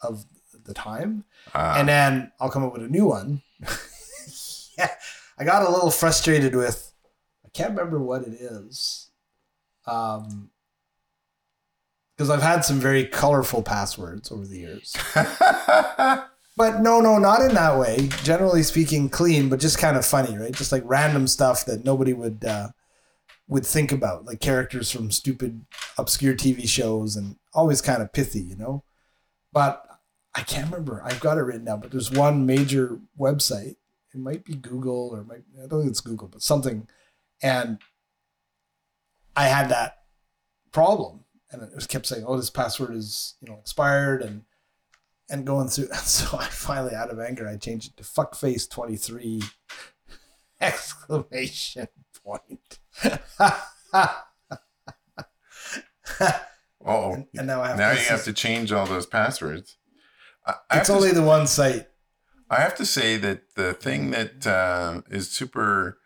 of 0.00 0.24
the 0.64 0.72
time, 0.74 1.24
Ah, 1.54 1.78
and 1.78 1.86
then 1.88 2.32
I'll 2.40 2.48
come 2.50 2.64
up 2.64 2.72
with 2.72 2.82
a 2.82 2.88
new 2.88 3.04
one. 3.06 3.42
yeah, 4.78 4.90
I 5.38 5.44
got 5.44 5.62
a 5.62 5.70
little 5.70 5.90
frustrated 5.90 6.54
with. 6.54 6.92
I 7.44 7.48
can't 7.50 7.70
remember 7.70 7.98
what 8.00 8.22
it 8.22 8.32
is. 8.32 9.10
Um, 9.86 10.50
because 12.16 12.30
I've 12.30 12.42
had 12.42 12.64
some 12.64 12.78
very 12.78 13.04
colorful 13.04 13.62
passwords 13.62 14.30
over 14.30 14.46
the 14.46 14.58
years. 14.58 14.96
But 16.56 16.80
no, 16.80 17.00
no, 17.00 17.18
not 17.18 17.40
in 17.40 17.54
that 17.54 17.78
way. 17.78 18.08
Generally 18.22 18.62
speaking, 18.62 19.08
clean, 19.08 19.48
but 19.48 19.58
just 19.58 19.78
kind 19.78 19.96
of 19.96 20.06
funny, 20.06 20.38
right? 20.38 20.52
Just 20.52 20.70
like 20.70 20.82
random 20.86 21.26
stuff 21.26 21.64
that 21.64 21.84
nobody 21.84 22.12
would 22.12 22.44
uh, 22.44 22.68
would 23.48 23.66
think 23.66 23.90
about, 23.90 24.24
like 24.24 24.40
characters 24.40 24.90
from 24.90 25.10
stupid, 25.10 25.66
obscure 25.98 26.34
TV 26.34 26.68
shows, 26.68 27.16
and 27.16 27.36
always 27.52 27.82
kind 27.82 28.02
of 28.02 28.12
pithy, 28.12 28.40
you 28.40 28.56
know. 28.56 28.84
But 29.52 29.84
I 30.34 30.42
can't 30.42 30.70
remember. 30.70 31.02
I've 31.04 31.20
got 31.20 31.38
it 31.38 31.42
written 31.42 31.64
down. 31.64 31.80
But 31.80 31.90
there's 31.90 32.12
one 32.12 32.46
major 32.46 33.00
website. 33.18 33.76
It 34.14 34.20
might 34.20 34.44
be 34.44 34.54
Google 34.54 35.10
or 35.12 35.24
might, 35.24 35.42
I 35.58 35.66
don't 35.66 35.80
think 35.80 35.90
it's 35.90 36.00
Google, 36.00 36.28
but 36.28 36.42
something. 36.42 36.86
And 37.42 37.78
I 39.34 39.46
had 39.46 39.68
that 39.70 39.98
problem, 40.70 41.23
and 41.54 41.70
it 41.70 41.74
was 41.74 41.86
kept 41.86 42.06
saying, 42.06 42.24
"Oh, 42.26 42.36
this 42.36 42.50
password 42.50 42.94
is 42.94 43.36
you 43.40 43.48
know 43.48 43.58
expired," 43.58 44.22
and 44.22 44.42
and 45.30 45.46
going 45.46 45.68
through. 45.68 45.88
And 45.90 45.98
So 46.00 46.36
I 46.38 46.46
finally, 46.46 46.94
out 46.94 47.10
of 47.10 47.18
anger, 47.18 47.48
I 47.48 47.56
changed 47.56 47.90
it 47.90 47.96
to 47.96 48.02
fuckface 48.02 48.68
twenty 48.68 48.96
three 48.96 49.42
exclamation 50.60 51.88
point. 52.24 52.78
oh, 56.84 57.12
and, 57.12 57.26
and 57.36 57.46
now 57.46 57.62
I 57.62 57.68
have 57.68 57.78
now 57.78 57.92
to, 57.94 58.00
you 58.00 58.06
have 58.06 58.24
to 58.24 58.32
change 58.32 58.72
all 58.72 58.86
those 58.86 59.06
passwords. 59.06 59.76
I, 60.46 60.54
I 60.70 60.78
It's 60.78 60.88
to 60.88 60.94
only 60.94 61.12
the 61.12 61.22
one 61.22 61.46
site. 61.46 61.86
I 62.50 62.60
have 62.60 62.74
to 62.76 62.86
say 62.86 63.16
that 63.16 63.54
the 63.54 63.72
thing 63.72 64.10
that 64.10 64.46
uh, 64.46 65.00
is 65.10 65.30
super 65.30 65.98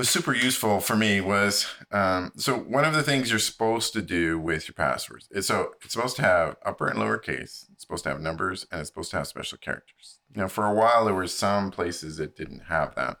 was 0.00 0.08
super 0.08 0.34
useful 0.34 0.80
for 0.80 0.96
me 0.96 1.20
was 1.20 1.66
um, 1.92 2.32
so 2.34 2.56
one 2.56 2.86
of 2.86 2.94
the 2.94 3.02
things 3.02 3.28
you're 3.28 3.38
supposed 3.38 3.92
to 3.92 4.00
do 4.00 4.38
with 4.38 4.66
your 4.66 4.72
passwords 4.72 5.28
is 5.30 5.46
so 5.46 5.72
it's 5.84 5.92
supposed 5.92 6.16
to 6.16 6.22
have 6.22 6.56
upper 6.64 6.88
and 6.88 6.98
lower 6.98 7.18
case, 7.18 7.66
it's 7.70 7.82
supposed 7.82 8.04
to 8.04 8.08
have 8.08 8.18
numbers, 8.18 8.66
and 8.72 8.80
it's 8.80 8.88
supposed 8.88 9.10
to 9.10 9.18
have 9.18 9.26
special 9.26 9.58
characters. 9.58 10.20
Now, 10.34 10.48
for 10.48 10.64
a 10.64 10.72
while, 10.72 11.04
there 11.04 11.12
were 11.12 11.26
some 11.26 11.70
places 11.70 12.16
that 12.16 12.34
didn't 12.34 12.60
have 12.68 12.94
that 12.94 13.18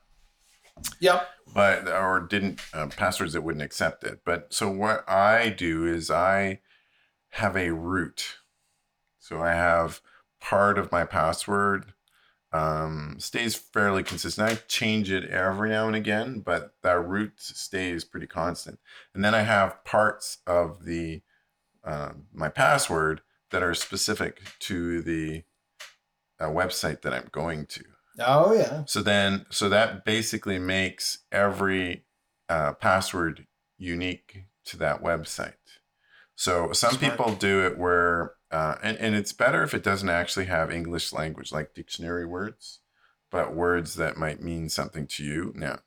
Yep. 1.00 1.28
but 1.52 1.86
or 1.86 2.18
didn't 2.20 2.62
uh, 2.72 2.86
passwords 2.86 3.34
that 3.34 3.42
wouldn't 3.42 3.62
accept 3.62 4.02
it. 4.02 4.20
But 4.24 4.54
so 4.54 4.70
what 4.70 5.06
I 5.06 5.50
do 5.50 5.84
is 5.84 6.10
I 6.10 6.60
have 7.32 7.58
a 7.58 7.74
root. 7.74 8.38
So 9.18 9.42
I 9.42 9.50
have 9.50 10.00
part 10.40 10.78
of 10.78 10.90
my 10.90 11.04
password 11.04 11.92
um, 12.52 13.16
stays 13.18 13.54
fairly 13.54 14.02
consistent. 14.02 14.50
I 14.50 14.54
change 14.66 15.10
it 15.10 15.30
every 15.30 15.70
now 15.70 15.86
and 15.86 15.96
again, 15.96 16.40
but 16.40 16.74
that 16.82 16.98
root 16.98 17.34
stays 17.36 18.04
pretty 18.04 18.26
constant. 18.26 18.78
And 19.14 19.24
then 19.24 19.34
I 19.34 19.42
have 19.42 19.84
parts 19.84 20.38
of 20.46 20.84
the 20.84 21.22
uh, 21.84 22.12
my 22.32 22.48
password 22.48 23.22
that 23.50 23.62
are 23.62 23.74
specific 23.74 24.42
to 24.60 25.00
the 25.00 25.44
uh, 26.38 26.46
website 26.46 27.02
that 27.02 27.12
I'm 27.12 27.28
going 27.32 27.66
to. 27.66 27.84
Oh 28.18 28.52
yeah. 28.52 28.84
So 28.86 29.02
then, 29.02 29.46
so 29.50 29.68
that 29.68 30.04
basically 30.04 30.58
makes 30.58 31.18
every 31.32 32.04
uh, 32.48 32.74
password 32.74 33.46
unique 33.78 34.44
to 34.66 34.76
that 34.78 35.02
website. 35.02 35.54
So 36.34 36.72
some 36.72 36.94
Smart. 36.94 37.12
people 37.12 37.34
do 37.34 37.66
it 37.66 37.78
where, 37.78 38.34
uh, 38.50 38.76
and, 38.82 38.96
and 38.98 39.14
it's 39.14 39.32
better 39.32 39.62
if 39.62 39.74
it 39.74 39.82
doesn't 39.82 40.08
actually 40.08 40.46
have 40.46 40.70
English 40.70 41.12
language 41.12 41.52
like 41.52 41.74
dictionary 41.74 42.26
words, 42.26 42.80
but 43.30 43.54
words 43.54 43.94
that 43.94 44.16
might 44.16 44.42
mean 44.42 44.68
something 44.68 45.06
to 45.06 45.24
you. 45.24 45.52
Now, 45.56 45.80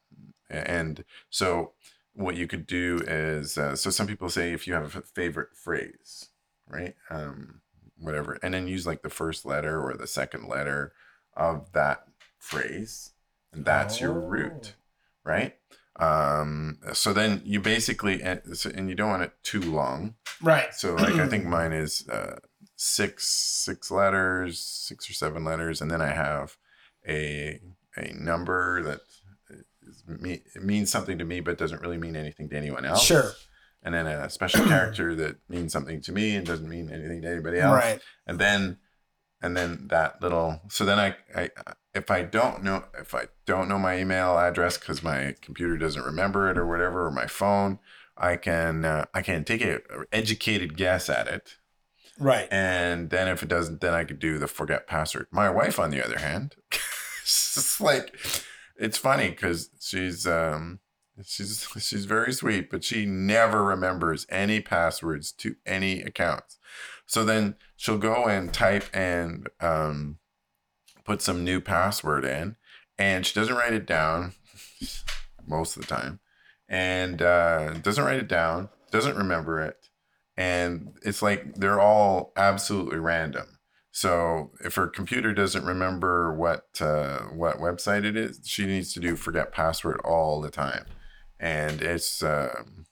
and 0.49 1.03
so 1.29 1.73
what 2.13 2.35
you 2.35 2.47
could 2.47 2.67
do 2.67 3.01
is, 3.07 3.57
uh, 3.57 3.75
so 3.75 3.89
some 3.89 4.07
people 4.07 4.29
say 4.29 4.53
if 4.53 4.67
you 4.67 4.73
have 4.75 4.95
a 4.95 5.01
favorite 5.01 5.55
phrase, 5.55 6.29
right? 6.67 6.95
Um, 7.09 7.61
whatever, 7.97 8.37
and 8.43 8.53
then 8.53 8.67
use 8.67 8.85
like 8.87 9.01
the 9.01 9.09
first 9.09 9.45
letter 9.45 9.81
or 9.81 9.95
the 9.95 10.07
second 10.07 10.47
letter 10.47 10.93
of 11.35 11.71
that 11.73 12.05
phrase, 12.37 13.11
and 13.51 13.65
that's 13.65 13.99
your 13.99 14.13
root, 14.13 14.75
right? 15.23 15.55
Um, 15.99 16.79
so 16.93 17.13
then 17.13 17.41
you 17.45 17.59
basically, 17.59 18.21
and 18.21 18.41
so- 18.57 18.71
and 18.73 18.89
you 18.89 18.95
don't 18.95 19.09
want 19.09 19.23
it 19.23 19.33
too 19.43 19.61
long. 19.61 20.15
Right. 20.41 20.73
So 20.73 20.95
like 20.95 21.15
I 21.15 21.27
think 21.27 21.45
mine 21.57 21.71
is 21.71 22.07
uh, 22.09 22.37
six 22.75 23.27
six 23.27 23.91
letters, 23.91 24.59
six 24.59 25.09
or 25.09 25.13
seven 25.13 25.43
letters, 25.45 25.81
and 25.81 25.89
then 25.91 26.01
I 26.01 26.13
have 26.13 26.57
a 27.07 27.59
a 27.97 28.13
number 28.13 28.81
that 28.83 29.01
is 29.87 30.03
me, 30.07 30.41
it 30.55 30.63
means 30.63 30.89
something 30.91 31.17
to 31.17 31.25
me 31.25 31.39
but 31.41 31.57
doesn't 31.57 31.81
really 31.81 31.97
mean 31.97 32.15
anything 32.15 32.49
to 32.49 32.57
anyone 32.57 32.85
else. 32.85 33.03
Sure. 33.03 33.31
And 33.83 33.93
then 33.93 34.07
a 34.07 34.29
special 34.29 34.65
character 34.67 35.13
that 35.15 35.37
means 35.49 35.73
something 35.73 36.01
to 36.01 36.11
me 36.11 36.35
and 36.35 36.45
doesn't 36.47 36.69
mean 36.69 36.89
anything 36.89 37.21
to 37.21 37.29
anybody 37.29 37.59
else 37.59 37.75
Right. 37.75 37.99
and 38.25 38.39
then 38.39 38.77
and 39.41 39.57
then 39.57 39.87
that 39.89 40.21
little 40.21 40.61
so 40.69 40.85
then 40.85 40.97
I, 40.99 41.15
I 41.35 41.49
if 41.93 42.09
i 42.09 42.23
don't 42.23 42.63
know 42.63 42.85
if 42.97 43.13
i 43.13 43.25
don't 43.45 43.67
know 43.67 43.77
my 43.77 43.97
email 43.99 44.37
address 44.39 44.77
because 44.77 45.03
my 45.03 45.35
computer 45.41 45.77
doesn't 45.77 46.01
remember 46.05 46.49
it 46.49 46.57
or 46.57 46.65
whatever 46.65 47.05
or 47.05 47.11
my 47.11 47.27
phone 47.27 47.77
i 48.17 48.37
can 48.37 48.85
uh, 48.85 49.03
i 49.13 49.21
can 49.21 49.43
take 49.43 49.61
a 49.61 49.75
a 49.75 50.05
educated 50.13 50.77
guess 50.77 51.09
at 51.09 51.27
it 51.27 51.57
Right. 52.19 52.47
and 52.51 53.09
then 53.09 53.27
if 53.27 53.41
it 53.43 53.49
doesn't 53.49 53.81
then 53.81 53.93
i 53.93 54.03
could 54.03 54.19
do 54.19 54.37
the 54.37 54.47
forget 54.47 54.87
password. 54.87 55.27
My 55.31 55.49
wife 55.49 55.79
on 55.79 55.89
the 55.89 56.03
other 56.03 56.19
hand 56.19 56.55
it's 57.23 57.79
like 57.81 58.15
it's 58.77 58.97
funny 58.97 59.29
because 59.29 59.69
she's 59.79 60.27
um 60.27 60.79
she's 61.25 61.67
she's 61.79 62.05
very 62.05 62.33
sweet 62.33 62.69
but 62.69 62.83
she 62.83 63.05
never 63.05 63.63
remembers 63.63 64.25
any 64.29 64.59
passwords 64.61 65.31
to 65.33 65.55
any 65.65 66.01
accounts. 66.01 66.57
So 67.05 67.23
then 67.23 67.55
she'll 67.75 67.97
go 67.97 68.25
and 68.25 68.53
type 68.53 68.85
and 68.93 69.47
um 69.59 70.17
put 71.05 71.21
some 71.21 71.43
new 71.43 71.61
password 71.61 72.25
in 72.25 72.55
and 72.97 73.25
she 73.25 73.33
doesn't 73.33 73.55
write 73.55 73.73
it 73.73 73.85
down 73.85 74.33
most 75.47 75.75
of 75.75 75.81
the 75.81 75.87
time. 75.87 76.19
And 76.69 77.21
uh 77.21 77.73
doesn't 77.73 78.03
write 78.03 78.19
it 78.19 78.27
down 78.27 78.69
doesn't 78.91 79.17
remember 79.17 79.61
it 79.61 79.77
and 80.37 80.93
it's 81.03 81.21
like 81.21 81.55
they're 81.55 81.79
all 81.79 82.33
absolutely 82.35 82.99
random 82.99 83.53
so 83.95 84.49
if 84.59 84.73
her 84.73 84.87
computer 84.87 85.33
doesn't 85.33 85.65
remember 85.65 86.33
what 86.33 86.65
uh, 86.81 87.19
what 87.25 87.59
website 87.59 88.03
it 88.05 88.17
is, 88.17 88.39
she 88.43 88.65
needs 88.65 88.91
to 88.93 88.99
do 88.99 89.15
forget 89.15 89.51
password 89.51 90.01
all 90.03 90.41
the 90.41 90.49
time, 90.49 90.85
and 91.39 91.79
it's 91.79 92.23
um, 92.23 92.87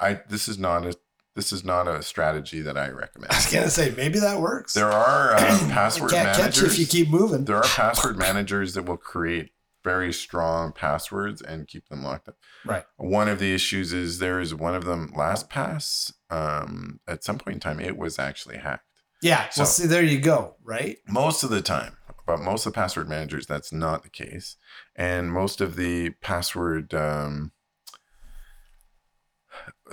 I 0.00 0.22
this 0.28 0.48
is 0.48 0.58
not 0.58 0.84
a 0.86 0.96
this 1.36 1.52
is 1.52 1.64
not 1.64 1.86
a 1.86 2.02
strategy 2.02 2.62
that 2.62 2.76
I 2.76 2.88
recommend. 2.88 3.30
I 3.32 3.36
was 3.36 3.46
gonna 3.46 3.70
say 3.70 3.94
maybe 3.96 4.18
that 4.18 4.40
works. 4.40 4.74
There 4.74 4.90
are 4.90 5.34
uh, 5.34 5.38
password 5.70 6.10
Can't 6.10 6.36
catch 6.36 6.56
you 6.56 6.62
managers. 6.64 6.72
if 6.72 6.78
you 6.80 6.86
keep 6.86 7.08
moving. 7.10 7.44
there 7.44 7.58
are 7.58 7.62
password 7.62 8.18
managers 8.18 8.74
that 8.74 8.86
will 8.86 8.96
create 8.96 9.52
very 9.84 10.12
strong 10.12 10.72
passwords 10.72 11.42
and 11.42 11.68
keep 11.68 11.86
them 11.88 12.02
locked 12.02 12.28
up. 12.28 12.36
Right. 12.64 12.84
One 12.96 13.28
of 13.28 13.38
the 13.38 13.54
issues 13.54 13.92
is 13.92 14.18
there 14.18 14.40
is 14.40 14.54
one 14.54 14.74
of 14.74 14.84
them 14.84 15.12
LastPass. 15.14 16.12
Um, 16.30 17.00
at 17.06 17.22
some 17.22 17.38
point 17.38 17.54
in 17.56 17.60
time, 17.60 17.78
it 17.78 17.96
was 17.96 18.18
actually 18.18 18.56
hacked 18.58 18.86
Yeah. 19.22 19.48
So- 19.50 19.60
well, 19.62 19.66
see, 19.66 19.86
there 19.86 20.02
you 20.02 20.18
go. 20.20 20.56
Right. 20.64 20.96
most 21.06 21.44
of 21.44 21.50
the 21.50 21.62
time 21.62 21.98
but 22.26 22.40
most 22.40 22.64
of 22.64 22.72
the 22.72 22.76
password 22.76 23.06
managers 23.08 23.46
that's 23.46 23.70
not 23.70 24.02
the 24.02 24.08
case 24.08 24.56
and 24.96 25.30
most 25.30 25.60
of 25.60 25.76
the 25.76 26.08
password 26.22 26.94
um, 26.94 27.52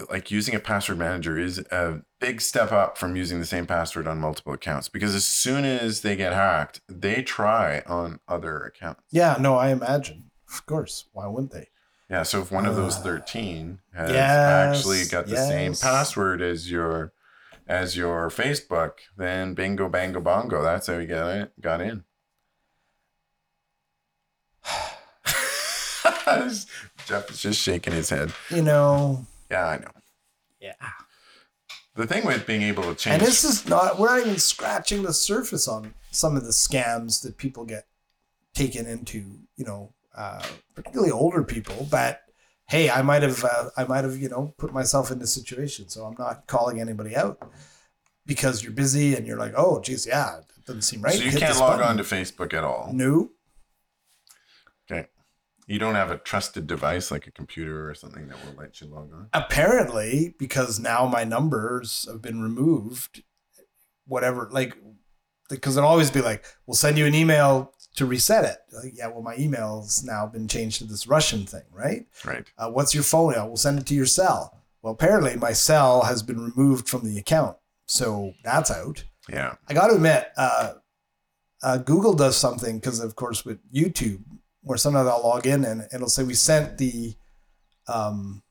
like 0.09 0.31
using 0.31 0.55
a 0.55 0.59
password 0.59 0.97
manager 0.97 1.37
is 1.37 1.59
a 1.71 2.01
big 2.19 2.39
step 2.41 2.71
up 2.71 2.97
from 2.97 3.15
using 3.15 3.39
the 3.39 3.45
same 3.45 3.65
password 3.65 4.07
on 4.07 4.19
multiple 4.19 4.53
accounts 4.53 4.87
because 4.87 5.13
as 5.13 5.25
soon 5.25 5.65
as 5.65 6.01
they 6.01 6.15
get 6.15 6.33
hacked, 6.33 6.81
they 6.87 7.21
try 7.21 7.81
on 7.85 8.19
other 8.27 8.59
accounts. 8.59 9.01
Yeah, 9.11 9.35
no, 9.39 9.55
I 9.57 9.69
imagine. 9.69 10.31
Of 10.51 10.65
course. 10.65 11.05
Why 11.11 11.27
wouldn't 11.27 11.51
they? 11.51 11.67
Yeah, 12.09 12.23
so 12.23 12.41
if 12.41 12.51
one 12.51 12.65
of 12.65 12.75
those 12.75 12.97
Uh, 12.97 13.03
13 13.03 13.79
has 13.93 14.11
yes, 14.11 14.77
actually 14.77 15.05
got 15.05 15.27
the 15.27 15.37
same 15.37 15.73
password 15.75 16.41
as 16.41 16.69
your 16.69 17.13
as 17.67 17.95
your 17.95 18.29
Facebook, 18.29 18.93
then 19.17 19.53
bingo 19.53 19.87
bango 19.87 20.19
bongo, 20.19 20.61
that's 20.61 20.87
how 20.87 20.97
you 20.97 21.07
got 21.07 21.29
it 21.29 21.53
got 21.61 21.79
in. 21.79 22.03
Jeff 27.05 27.29
is 27.29 27.41
just 27.41 27.59
shaking 27.61 27.93
his 27.93 28.09
head. 28.09 28.33
You 28.49 28.61
know, 28.61 29.25
Yeah, 29.51 29.67
I 29.67 29.77
know. 29.77 29.91
yeah. 30.59 30.73
The 31.95 32.07
thing 32.07 32.25
with 32.25 32.47
being 32.47 32.61
able 32.63 32.83
to 32.83 32.95
change 32.95 33.15
And 33.15 33.21
this 33.21 33.43
is 33.43 33.67
not, 33.67 33.99
we're 33.99 34.07
not 34.07 34.25
even 34.25 34.39
scratching 34.39 35.03
the 35.03 35.13
surface 35.13 35.67
on 35.67 35.93
some 36.11 36.37
of 36.37 36.43
the 36.45 36.51
scams 36.51 37.21
that 37.23 37.37
people 37.37 37.65
get 37.65 37.85
taken 38.55 38.87
into, 38.87 39.17
you 39.57 39.65
know, 39.65 39.93
uh, 40.15 40.41
particularly 40.73 41.11
older 41.11 41.43
people. 41.43 41.87
But 41.91 42.21
hey, 42.69 42.89
I 42.89 43.01
might 43.01 43.23
have, 43.23 43.43
uh, 43.43 43.69
I 43.75 43.83
might 43.83 44.05
have, 44.05 44.15
you 44.15 44.29
know, 44.29 44.53
put 44.57 44.71
myself 44.73 45.11
in 45.11 45.19
this 45.19 45.33
situation. 45.33 45.89
So 45.89 46.05
I'm 46.05 46.15
not 46.17 46.47
calling 46.47 46.79
anybody 46.79 47.13
out 47.15 47.37
because 48.25 48.63
you're 48.63 48.71
busy 48.71 49.15
and 49.15 49.27
you're 49.27 49.37
like, 49.37 49.53
oh, 49.57 49.81
geez, 49.81 50.07
yeah, 50.07 50.37
it 50.37 50.65
doesn't 50.65 50.83
seem 50.83 51.01
right. 51.01 51.13
so 51.15 51.23
you 51.23 51.31
Hit 51.31 51.41
can't 51.41 51.59
log 51.59 51.79
button. 51.79 51.87
on 51.89 51.97
to 51.97 52.03
Facebook 52.03 52.53
at 52.53 52.63
all. 52.63 52.89
No, 52.93 53.15
Okay. 53.19 53.31
You 55.71 55.79
don't 55.79 55.95
have 55.95 56.11
a 56.11 56.17
trusted 56.17 56.67
device 56.67 57.11
like 57.11 57.27
a 57.27 57.31
computer 57.31 57.89
or 57.89 57.95
something 57.95 58.27
that 58.27 58.37
will 58.45 58.55
let 58.61 58.81
you 58.81 58.87
log 58.87 59.13
on. 59.13 59.29
apparently 59.33 60.35
because 60.37 60.79
now 60.79 61.05
my 61.07 61.23
numbers 61.23 62.05
have 62.11 62.21
been 62.21 62.41
removed 62.41 63.23
whatever 64.05 64.49
like 64.51 64.75
because 65.49 65.77
it'll 65.77 65.89
always 65.89 66.11
be 66.11 66.21
like 66.21 66.43
we'll 66.65 66.75
send 66.75 66.97
you 66.97 67.05
an 67.05 67.15
email 67.15 67.73
to 67.95 68.05
reset 68.05 68.43
it 68.45 68.57
like, 68.83 68.93
yeah 68.95 69.07
well 69.07 69.21
my 69.21 69.35
email's 69.37 70.03
now 70.03 70.25
been 70.25 70.47
changed 70.47 70.79
to 70.79 70.85
this 70.85 71.07
russian 71.07 71.45
thing 71.45 71.63
right 71.71 72.05
Right. 72.25 72.47
uh, 72.57 72.69
what's 72.69 72.93
your 72.93 73.03
phone 73.03 73.33
yeah, 73.33 73.43
we'll 73.43 73.57
send 73.57 73.79
it 73.79 73.85
to 73.87 73.93
your 73.95 74.05
cell 74.05 74.63
well 74.81 74.93
apparently 74.93 75.35
my 75.37 75.53
cell 75.53 76.03
has 76.03 76.23
been 76.23 76.39
removed 76.43 76.89
from 76.89 77.03
the 77.05 77.17
account 77.17 77.57
so 77.87 78.33
that's 78.43 78.71
out 78.71 79.03
Yeah. 79.29 79.55
i 79.69 79.73
gotta 79.73 79.95
admit 79.95 80.27
uh, 80.37 80.73
uh, 81.63 81.77
google 81.77 82.13
does 82.13 82.35
something 82.37 82.77
because 82.79 82.99
of 82.99 83.15
course 83.15 83.45
with 83.45 83.59
youtube 83.71 84.23
where 84.61 84.77
sometimes 84.77 85.07
i'll 85.07 85.23
log 85.23 85.45
in 85.45 85.65
and 85.65 85.87
it'll 85.93 86.09
say 86.09 86.23
we 86.23 86.33
sent 86.33 86.77
the 86.77 87.13
um 87.87 88.41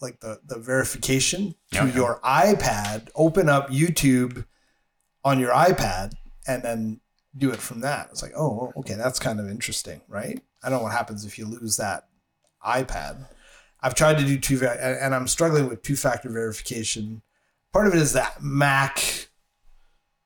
like 0.00 0.20
the 0.20 0.40
the 0.46 0.58
verification 0.58 1.54
to 1.72 1.86
yeah. 1.86 1.94
your 1.94 2.20
ipad 2.24 3.08
open 3.14 3.48
up 3.48 3.70
youtube 3.70 4.44
on 5.24 5.38
your 5.38 5.50
ipad 5.50 6.12
and 6.46 6.62
then 6.62 7.00
do 7.36 7.50
it 7.50 7.60
from 7.60 7.80
that. 7.80 8.08
It's 8.10 8.22
like 8.22 8.32
oh 8.36 8.72
okay 8.76 8.94
that's 8.94 9.18
kind 9.18 9.40
of 9.40 9.48
interesting 9.48 10.00
right? 10.08 10.40
I 10.62 10.70
don't 10.70 10.78
know 10.78 10.84
what 10.84 10.92
happens 10.92 11.24
if 11.24 11.38
you 11.38 11.46
lose 11.46 11.76
that 11.76 12.08
ipad. 12.64 13.26
I've 13.80 13.94
tried 13.94 14.18
to 14.18 14.24
do 14.24 14.38
two 14.38 14.66
and 14.66 15.14
i'm 15.14 15.28
struggling 15.28 15.68
with 15.68 15.82
two 15.82 15.96
factor 15.96 16.28
verification. 16.28 17.22
Part 17.72 17.86
of 17.86 17.94
it 17.94 18.00
is 18.00 18.12
that 18.14 18.42
mac 18.42 19.28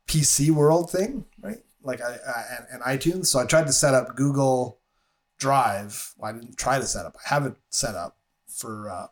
pc 0.09 0.50
world 0.50 0.90
thing 0.90 1.24
right 1.40 1.61
like 1.83 2.01
i, 2.01 2.12
I 2.14 2.45
and, 2.72 2.83
itunes. 2.83 3.26
So 3.26 3.39
i 3.39 3.45
tried 3.45 3.66
to 3.66 3.72
set 3.72 3.95
up 3.95 4.16
google 4.16 4.80
drive. 5.39 6.12
Well, 6.16 6.30
i 6.30 6.33
didn't 6.33 6.57
try 6.57 6.78
to 6.78 6.87
set 6.87 7.07
up. 7.07 7.16
I 7.26 7.35
have 7.35 7.47
it 7.47 7.55
set 7.70 7.95
up 7.95 8.16
for 8.49 8.91
uh, 8.91 9.07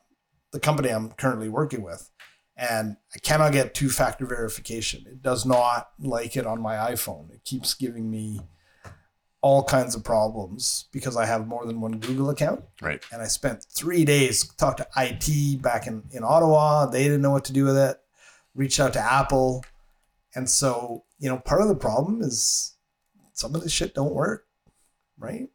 the 0.53 0.61
company 0.61 0.91
i'm 0.91 1.11
currently 1.13 1.49
working 1.49 1.83
with. 1.83 2.11
And 2.57 2.97
i 3.15 3.19
cannot 3.19 3.53
get 3.53 3.75
two 3.75 3.89
factor 3.89 4.27
verification. 4.27 5.05
It 5.07 5.23
does 5.23 5.47
not 5.47 5.91
like 5.99 6.37
it 6.37 6.47
on 6.47 6.61
my 6.61 6.77
iphone. 6.93 7.31
It 7.33 7.45
keeps 7.45 7.75
giving 7.75 8.11
me 8.11 8.41
all 9.43 9.65
kinds 9.65 9.95
of 9.95 10.05
problems 10.05 10.85
because 10.93 11.17
i 11.17 11.25
have 11.25 11.47
more 11.47 11.65
than 11.65 11.81
one 11.81 11.99
google 11.99 12.31
account. 12.31 12.63
Right. 12.83 13.03
and 13.13 13.23
I 13.23 13.27
spent 13.27 13.65
three 13.65 14.05
days 14.05 14.47
talked 14.55 14.79
to 14.79 14.89
IT 14.97 15.63
back 15.63 15.87
in, 15.87 16.03
in 16.11 16.23
Ottawa. 16.25 16.87
They 16.87 17.05
didn't 17.05 17.23
know 17.23 17.31
what 17.31 17.47
to 17.47 17.53
do 17.53 17.65
with 17.65 17.77
it. 17.77 17.97
Reached 18.55 18.81
out 18.81 18.93
to 18.95 19.01
Apple, 19.01 19.65
and 20.35 20.49
so 20.49 21.05
you 21.19 21.29
know 21.29 21.39
part 21.39 21.63
of 21.63 21.69
the 21.69 21.77
problem 21.77 22.21
is 22.23 22.77
some 23.33 23.55
of 23.55 23.63
this 23.63 23.73
shit 23.73 23.95
don't 23.95 24.15
work, 24.15 24.47
right? 25.19 25.49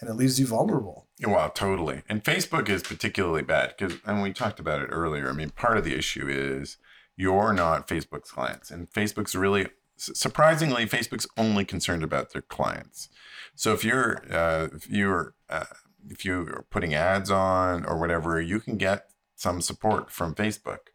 And 0.00 0.08
it 0.08 0.14
leaves 0.14 0.40
you 0.40 0.46
vulnerable. 0.46 1.08
Well, 1.24 1.50
totally. 1.50 2.02
And 2.08 2.24
Facebook 2.24 2.68
is 2.70 2.82
particularly 2.82 3.42
bad 3.42 3.74
because, 3.76 3.98
and 4.06 4.22
we 4.22 4.32
talked 4.32 4.58
about 4.58 4.80
it 4.80 4.86
earlier. 4.86 5.28
I 5.28 5.32
mean, 5.32 5.50
part 5.50 5.76
of 5.76 5.84
the 5.84 5.94
issue 5.94 6.26
is 6.26 6.78
you're 7.16 7.52
not 7.52 7.86
Facebook's 7.86 8.30
clients, 8.30 8.70
and 8.70 8.90
Facebook's 8.90 9.34
really 9.34 9.68
surprisingly, 10.00 10.86
Facebook's 10.86 11.26
only 11.36 11.64
concerned 11.64 12.02
about 12.02 12.32
their 12.32 12.42
clients. 12.42 13.10
So 13.54 13.72
if 13.74 13.84
you're 13.84 14.22
uh, 14.30 14.68
if 14.74 14.88
you're 14.88 15.34
uh, 15.48 15.66
if 16.08 16.24
you're 16.24 16.64
putting 16.70 16.94
ads 16.94 17.30
on 17.30 17.84
or 17.84 17.98
whatever, 17.98 18.40
you 18.40 18.60
can 18.60 18.78
get 18.78 19.10
some 19.36 19.60
support 19.60 20.10
from 20.10 20.34
Facebook, 20.34 20.88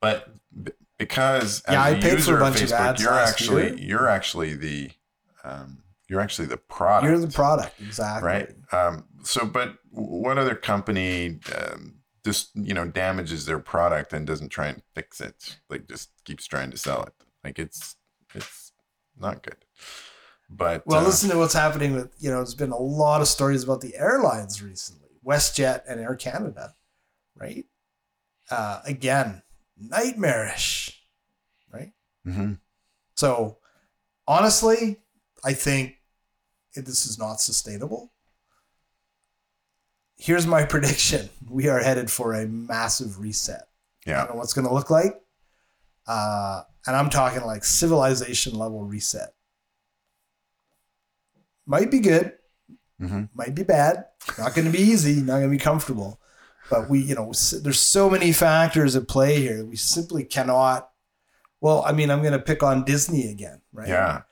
but 0.00 0.28
because 0.98 1.62
Yeah, 1.68 1.82
I 1.82 1.94
paid 2.00 2.22
for 2.22 2.36
a 2.36 2.40
bunch 2.40 2.62
of 2.62 2.72
ads 2.72 3.02
you're 3.02 3.12
actually 3.12 3.64
year. 3.68 3.76
you're 3.78 4.08
actually 4.08 4.54
the 4.54 4.90
um, 5.44 5.82
you're 6.08 6.20
actually 6.20 6.48
the 6.48 6.56
product 6.56 7.04
You're 7.10 7.18
the 7.18 7.28
product, 7.32 7.80
exactly. 7.80 8.28
right 8.28 8.54
um, 8.72 9.04
so 9.22 9.44
but 9.46 9.76
what 9.90 10.38
other 10.38 10.54
company 10.54 11.38
um, 11.56 11.96
just 12.24 12.50
you 12.54 12.74
know 12.74 12.86
damages 12.86 13.46
their 13.46 13.58
product 13.58 14.12
and 14.12 14.26
doesn't 14.26 14.48
try 14.48 14.68
and 14.68 14.82
fix 14.94 15.20
it 15.20 15.58
like 15.70 15.86
just 15.88 16.10
keeps 16.24 16.46
trying 16.46 16.70
to 16.70 16.76
sell 16.76 17.02
it 17.04 17.12
like 17.44 17.58
it's 17.58 17.96
it's 18.34 18.72
not 19.18 19.42
good 19.42 19.56
but 20.48 20.86
Well, 20.86 21.00
uh, 21.00 21.04
listen 21.04 21.30
to 21.30 21.38
what's 21.38 21.54
happening 21.54 21.94
with 21.94 22.14
you 22.18 22.30
know. 22.30 22.36
There's 22.36 22.54
been 22.54 22.70
a 22.70 22.78
lot 22.78 23.20
of 23.20 23.26
stories 23.28 23.64
about 23.64 23.80
the 23.80 23.96
airlines 23.96 24.62
recently, 24.62 25.08
WestJet 25.26 25.82
and 25.88 26.00
Air 26.00 26.14
Canada, 26.14 26.74
right? 27.34 27.64
Uh, 28.48 28.80
again, 28.84 29.42
nightmarish, 29.78 31.02
right? 31.72 31.92
mhm. 32.26 32.58
So, 33.14 33.58
honestly, 34.26 34.98
I 35.44 35.52
think 35.54 35.96
this 36.74 37.06
is 37.06 37.18
not 37.18 37.40
sustainable. 37.40 38.12
Here's 40.16 40.46
my 40.46 40.64
prediction: 40.72 41.28
we 41.48 41.68
are 41.68 41.78
headed 41.80 42.10
for 42.10 42.34
a 42.34 42.46
massive 42.46 43.18
reset. 43.20 43.68
Yeah, 44.06 44.16
I 44.22 44.26
don't 44.26 44.34
know 44.34 44.38
what's 44.38 44.52
going 44.52 44.66
to 44.66 44.74
look 44.74 44.90
like, 44.90 45.20
uh, 46.06 46.62
and 46.86 46.96
I'm 46.96 47.10
talking 47.10 47.42
like 47.42 47.64
civilization 47.64 48.54
level 48.54 48.84
reset. 48.84 49.34
Might 51.66 51.90
be 51.90 51.98
good, 51.98 52.32
mhm. 53.00 53.28
might 53.34 53.54
be 53.54 53.64
bad. 53.64 54.04
Not 54.38 54.54
going 54.54 54.66
to 54.66 54.72
be 54.72 54.82
easy. 54.82 55.16
Not 55.20 55.38
going 55.38 55.44
to 55.44 55.48
be 55.48 55.58
comfortable. 55.58 56.20
But 56.70 56.90
we, 56.90 57.00
you 57.00 57.14
know, 57.14 57.32
there's 57.62 57.80
so 57.80 58.10
many 58.10 58.32
factors 58.32 58.96
at 58.96 59.08
play 59.08 59.40
here. 59.40 59.64
We 59.64 59.76
simply 59.76 60.24
cannot. 60.24 60.90
Well, 61.60 61.82
I 61.86 61.92
mean, 61.92 62.10
I'm 62.10 62.20
going 62.20 62.32
to 62.32 62.38
pick 62.38 62.62
on 62.62 62.84
Disney 62.84 63.30
again, 63.30 63.60
right? 63.72 63.88
yeah 63.88 64.22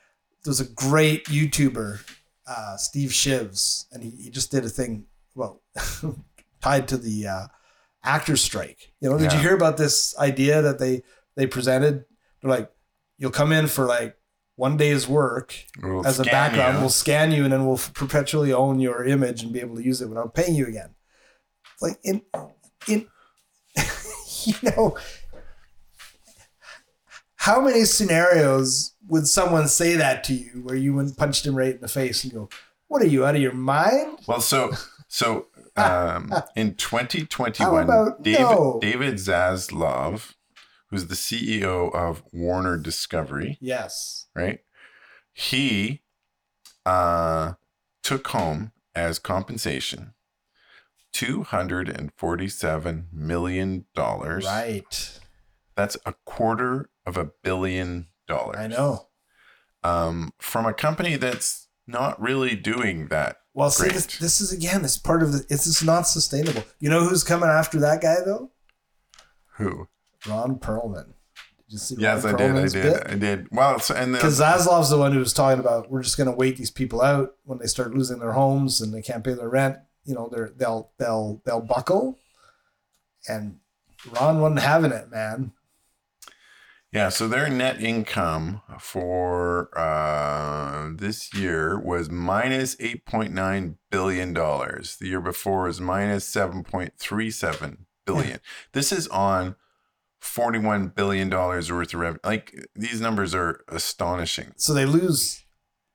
There's 0.44 0.60
a 0.60 0.68
great 0.68 1.24
YouTuber, 1.26 2.00
uh, 2.46 2.76
Steve 2.76 3.12
Shives, 3.12 3.86
and 3.92 4.02
he, 4.02 4.10
he 4.10 4.30
just 4.30 4.50
did 4.50 4.64
a 4.64 4.68
thing, 4.68 5.06
well, 5.34 5.62
tied 6.60 6.88
to 6.88 6.96
the 6.96 7.26
uh, 7.26 7.46
actor 8.02 8.36
strike. 8.36 8.92
You 9.00 9.10
know, 9.10 9.18
did 9.18 9.32
you 9.32 9.38
hear 9.38 9.54
about 9.54 9.76
this 9.76 10.16
idea 10.18 10.60
that 10.62 10.78
they 10.78 11.02
they 11.36 11.46
presented? 11.46 12.04
They're 12.42 12.50
like, 12.50 12.70
you'll 13.16 13.30
come 13.30 13.52
in 13.52 13.66
for 13.68 13.86
like 13.86 14.16
one 14.56 14.76
day's 14.76 15.08
work 15.08 15.56
We'll 15.82 16.06
as 16.06 16.20
a 16.20 16.24
background. 16.24 16.74
you. 16.76 16.80
We'll 16.80 16.90
scan 16.90 17.32
you, 17.32 17.44
and 17.44 17.52
then 17.52 17.66
we'll 17.66 17.80
perpetually 17.94 18.52
own 18.52 18.78
your 18.80 19.04
image 19.04 19.42
and 19.42 19.52
be 19.52 19.60
able 19.60 19.76
to 19.76 19.82
use 19.82 20.00
it 20.00 20.08
without 20.08 20.34
paying 20.34 20.54
you 20.54 20.66
again. 20.66 20.93
Like 21.84 21.98
in 22.02 22.22
in 22.88 23.06
you 24.44 24.54
know 24.62 24.96
how 27.36 27.60
many 27.60 27.84
scenarios 27.84 28.94
would 29.06 29.26
someone 29.28 29.68
say 29.68 29.96
that 29.96 30.24
to 30.24 30.34
you 30.34 30.62
where 30.62 30.76
you 30.76 30.94
went 30.94 31.16
punched 31.16 31.46
him 31.46 31.54
right 31.54 31.74
in 31.74 31.80
the 31.82 31.88
face 31.88 32.24
and 32.24 32.32
go, 32.32 32.48
"What 32.88 33.02
are 33.02 33.06
you 33.06 33.24
out 33.26 33.36
of 33.36 33.42
your 33.42 33.52
mind?" 33.52 34.20
well 34.26 34.40
so 34.40 34.72
so 35.08 35.48
um, 35.76 36.32
in 36.56 36.74
2021 36.74 37.84
about 37.84 38.22
david 38.22 38.40
no? 38.40 38.78
david 38.80 39.14
zaslav 39.16 40.32
who's 40.88 41.08
the 41.08 41.14
ceo 41.14 41.94
of 41.94 42.22
warner 42.32 42.78
discovery 42.78 43.58
Yes. 43.60 44.26
right? 44.34 44.60
He 45.34 46.00
uh, 46.86 47.54
took 48.02 48.28
home 48.28 48.70
as 48.94 49.18
compensation 49.18 50.13
two 51.14 51.44
hundred 51.44 51.88
and 51.88 52.12
forty-seven 52.16 53.06
million 53.10 53.86
dollars. 53.94 54.44
Right. 54.44 55.18
That's 55.76 55.96
a 56.04 56.12
quarter 56.26 56.90
of 57.06 57.16
a 57.16 57.30
billion 57.42 58.08
dollars. 58.28 58.56
I 58.58 58.66
know. 58.66 59.08
Um, 59.82 60.32
from 60.38 60.66
a 60.66 60.74
company 60.74 61.16
that's 61.16 61.68
not 61.86 62.20
really 62.20 62.56
doing 62.56 63.08
that 63.08 63.36
Well, 63.52 63.70
see, 63.70 63.88
this, 63.88 64.06
this 64.18 64.40
is 64.40 64.52
again, 64.52 64.82
this 64.82 64.96
part 64.96 65.22
of 65.22 65.32
the. 65.32 65.46
It's 65.48 65.64
just 65.64 65.84
not 65.84 66.02
sustainable. 66.02 66.64
You 66.80 66.90
know 66.90 67.04
who's 67.04 67.24
coming 67.24 67.48
after 67.48 67.78
that 67.80 68.02
guy 68.02 68.16
though? 68.24 68.50
Who? 69.56 69.88
Ron 70.26 70.56
Perlman. 70.58 71.06
Did 71.06 71.14
you 71.68 71.78
see 71.78 71.96
Yes, 71.98 72.24
I 72.24 72.32
did. 72.32 72.56
I 72.56 72.62
did. 72.66 72.72
bit? 72.72 73.02
I 73.06 73.14
did. 73.14 73.48
Well, 73.52 73.78
so, 73.78 73.94
and 73.94 74.12
Because 74.12 74.40
Zaslav's 74.40 74.90
the 74.90 74.98
one 74.98 75.12
who 75.12 75.18
was 75.18 75.32
talking 75.32 75.60
about 75.60 75.90
we're 75.90 76.02
just 76.02 76.16
going 76.16 76.30
to 76.30 76.36
wait 76.36 76.56
these 76.56 76.70
people 76.70 77.02
out 77.02 77.34
when 77.44 77.58
they 77.58 77.66
start 77.66 77.94
losing 77.94 78.18
their 78.18 78.32
homes 78.32 78.80
and 78.80 78.92
they 78.92 79.02
can't 79.02 79.22
pay 79.22 79.34
their 79.34 79.48
rent. 79.50 79.76
You 80.04 80.14
know, 80.14 80.28
they're 80.30 80.52
they'll 80.56 80.90
they'll 80.98 81.40
they'll 81.44 81.60
buckle. 81.60 82.18
And 83.28 83.58
Ron 84.10 84.40
wasn't 84.40 84.60
having 84.60 84.92
it, 84.92 85.10
man. 85.10 85.52
yeah, 86.92 87.08
so 87.08 87.26
their 87.26 87.48
net 87.48 87.82
income 87.82 88.60
for 88.78 89.70
uh, 89.78 90.90
this 90.94 91.32
year 91.34 91.80
was 91.80 92.10
minus 92.10 92.76
eight 92.80 93.04
point 93.06 93.32
nine 93.32 93.78
billion 93.90 94.32
dollars. 94.32 94.96
The 94.96 95.08
year 95.08 95.20
before 95.20 95.64
was 95.64 95.80
minus 95.80 96.26
seven 96.26 96.62
point 96.62 96.92
three 96.98 97.30
seven 97.30 97.86
billion. 98.06 98.40
This 98.72 98.92
is 98.92 99.08
on 99.08 99.56
forty 100.20 100.58
one 100.58 100.88
billion 100.88 101.28
dollars 101.30 101.72
worth 101.72 101.94
of 101.94 102.00
revenue. 102.00 102.20
Like 102.24 102.54
these 102.74 103.00
numbers 103.00 103.34
are 103.34 103.64
astonishing. 103.68 104.52
So 104.56 104.74
they 104.74 104.84
lose 104.86 105.43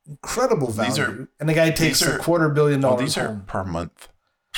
incredible 0.09 0.71
value. 0.71 0.89
These 0.91 0.99
are- 0.99 1.27
and 1.39 1.47
the 1.49 1.53
guy 1.53 1.69
takes 1.71 2.01
are- 2.01 2.17
a 2.17 2.19
quarter 2.19 2.49
billion 2.49 2.83
oh, 2.83 2.89
dollars 2.89 3.01
these 3.15 3.17
are 3.17 3.43
per 3.47 3.63
month. 3.63 4.07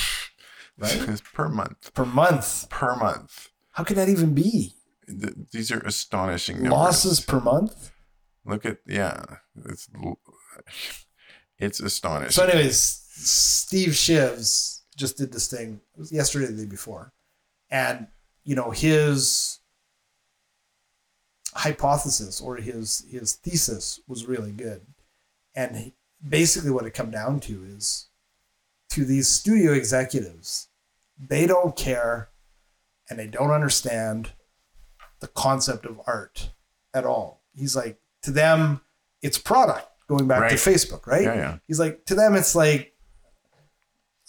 Right? 0.77 1.09
It's 1.09 1.21
per 1.21 1.47
month. 1.47 1.93
per 1.93 2.05
month. 2.05 2.67
Per 2.71 2.95
month. 2.95 3.49
How 3.73 3.83
can 3.83 3.97
that 3.97 4.09
even 4.09 4.33
be? 4.33 4.73
Th- 5.07 5.33
These 5.51 5.71
are 5.71 5.79
astonishing 5.81 6.55
numbers. 6.57 6.71
Losses 6.71 7.19
per 7.19 7.39
month? 7.39 7.91
Look 8.45 8.65
at 8.65 8.77
yeah, 8.87 9.23
it's 9.65 9.87
it's 11.59 11.79
astonishing. 11.79 12.31
So, 12.31 12.45
anyways, 12.45 12.77
Steve 12.79 13.95
Shives 13.95 14.83
just 14.97 15.17
did 15.17 15.31
this 15.31 15.47
thing 15.51 15.81
yesterday, 16.09 16.47
the 16.47 16.63
day 16.63 16.69
before, 16.69 17.13
and 17.69 18.07
you 18.43 18.55
know 18.55 18.71
his 18.71 19.59
hypothesis 21.53 22.41
or 22.41 22.55
his 22.55 23.05
his 23.11 23.35
thesis 23.35 23.99
was 24.07 24.25
really 24.25 24.51
good, 24.51 24.81
and 25.55 25.91
basically 26.27 26.71
what 26.71 26.85
it 26.85 26.93
come 26.93 27.11
down 27.11 27.39
to 27.41 27.63
is 27.63 28.07
to 28.91 29.05
these 29.05 29.27
studio 29.27 29.73
executives, 29.73 30.67
they 31.19 31.47
don't 31.47 31.75
care, 31.75 32.29
and 33.09 33.17
they 33.17 33.27
don't 33.27 33.51
understand 33.51 34.31
the 35.19 35.27
concept 35.27 35.85
of 35.85 36.01
art 36.07 36.51
at 36.93 37.05
all. 37.05 37.43
He's 37.53 37.75
like 37.75 37.99
to 38.23 38.31
them, 38.31 38.81
it's 39.21 39.37
product. 39.37 39.87
Going 40.07 40.27
back 40.27 40.49
to 40.49 40.55
Facebook, 40.55 41.07
right? 41.07 41.23
yeah, 41.23 41.35
yeah. 41.35 41.57
He's 41.67 41.79
like, 41.79 42.03
to 42.07 42.15
them, 42.15 42.35
it's 42.35 42.53
like 42.53 42.93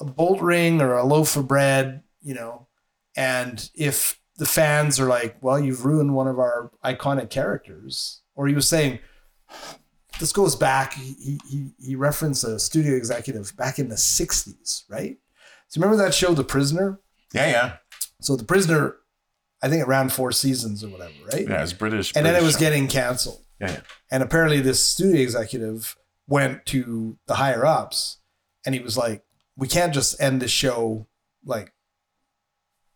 a 0.01 0.05
bolt 0.05 0.41
ring 0.41 0.81
or 0.81 0.95
a 0.95 1.05
loaf 1.05 1.37
of 1.37 1.49
bread, 1.49 2.05
you 2.21 2.35
know. 2.35 2.69
And 3.17 3.69
if 3.75 4.21
the 4.37 4.47
fans 4.47 5.01
are 5.01 5.09
like, 5.09 5.37
well, 5.41 5.59
you've 5.59 5.85
ruined 5.85 6.15
one 6.15 6.29
of 6.29 6.39
our 6.39 6.71
iconic 6.85 7.31
characters, 7.31 8.23
or 8.37 8.47
he 8.47 8.55
was 8.55 8.69
saying, 8.69 9.01
this 10.23 10.33
goes 10.33 10.55
back, 10.55 10.95
he, 10.95 11.41
he, 11.51 11.73
he 11.85 11.97
referenced 11.97 12.45
a 12.45 12.61
studio 12.61 12.95
executive 12.95 13.55
back 13.57 13.81
in 13.81 13.89
the 13.89 13.97
60s, 13.97 14.85
right? 14.89 15.19
So 15.67 15.81
remember 15.81 16.01
that 16.03 16.15
show, 16.15 16.33
The 16.33 16.45
Prisoner? 16.45 17.01
Yeah, 17.35 17.51
yeah. 17.51 17.73
So 18.21 18.37
The 18.37 18.45
Prisoner, 18.45 18.95
I 19.63 19.69
think 19.69 19.83
it 19.83 19.89
ran 19.89 20.09
four 20.11 20.31
seasons 20.31 20.85
or 20.85 20.91
whatever, 20.91 21.13
right? 21.33 21.49
Yeah, 21.49 21.61
it's 21.61 21.73
British. 21.73 22.13
and 22.15 22.25
then 22.25 22.37
it 22.37 22.43
was 22.43 22.55
show. 22.55 22.61
getting 22.61 22.87
canceled. 22.87 23.45
Yeah, 23.61 23.73
yeah. 23.73 23.81
And 24.13 24.23
apparently, 24.23 24.61
this 24.61 24.85
studio 24.87 25.21
executive 25.21 25.97
went 26.29 26.67
to 26.67 27.19
the 27.27 27.35
higher 27.35 27.67
ups, 27.67 28.19
and 28.65 28.77
he 28.77 28.81
was 28.81 28.97
like, 28.97 29.25
"We 29.57 29.67
can't 29.67 29.93
just 29.93 30.21
end 30.21 30.41
the 30.41 30.49
show 30.49 31.09
like 31.45 31.73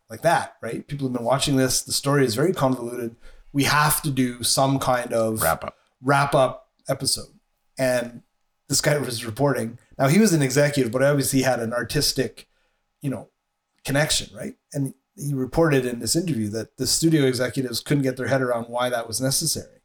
like 0.09 0.21
that, 0.21 0.55
right? 0.61 0.87
People 0.87 1.07
have 1.07 1.13
been 1.15 1.25
watching 1.25 1.57
this. 1.57 1.81
The 1.81 1.91
story 1.93 2.25
is 2.25 2.35
very 2.35 2.53
convoluted. 2.53 3.15
We 3.51 3.63
have 3.63 4.01
to 4.03 4.11
do 4.11 4.43
some 4.43 4.79
kind 4.79 5.13
of 5.13 5.41
wrap 5.41 5.63
up. 5.63 5.75
wrap 6.01 6.35
up 6.35 6.66
episode." 6.87 7.39
And 7.77 8.23
this 8.69 8.81
guy 8.81 8.97
was 8.97 9.25
reporting. 9.25 9.79
Now 9.97 10.07
he 10.07 10.19
was 10.19 10.33
an 10.33 10.41
executive, 10.41 10.91
but 10.91 11.03
obviously 11.03 11.39
he 11.39 11.43
had 11.43 11.59
an 11.59 11.73
artistic, 11.73 12.47
you 13.01 13.09
know, 13.09 13.29
connection, 13.85 14.35
right? 14.35 14.55
And 14.73 14.93
he 15.15 15.33
reported 15.33 15.85
in 15.85 15.99
this 15.99 16.15
interview 16.15 16.49
that 16.49 16.77
the 16.77 16.85
studio 16.85 17.25
executives 17.25 17.79
couldn't 17.79 18.03
get 18.03 18.17
their 18.17 18.27
head 18.27 18.41
around 18.41 18.65
why 18.65 18.89
that 18.89 19.07
was 19.07 19.21
necessary. 19.21 19.81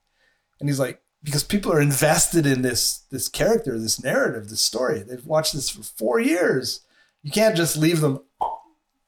And 0.61 0.69
he's 0.69 0.81
like, 0.81 1.03
because 1.23 1.45
people 1.45 1.73
are 1.73 1.81
invested 1.81 2.47
in 2.47 2.63
this 2.63 3.05
this 3.11 3.29
character, 3.29 3.79
this 3.79 4.03
narrative, 4.03 4.49
this 4.49 4.61
story. 4.61 5.03
They've 5.03 5.25
watched 5.25 5.55
this 5.55 5.71
for 5.71 5.83
four 5.83 6.19
years. 6.19 6.81
You 7.23 7.31
can't 7.31 7.57
just 7.57 7.77
leave 7.77 8.01
them. 8.01 8.21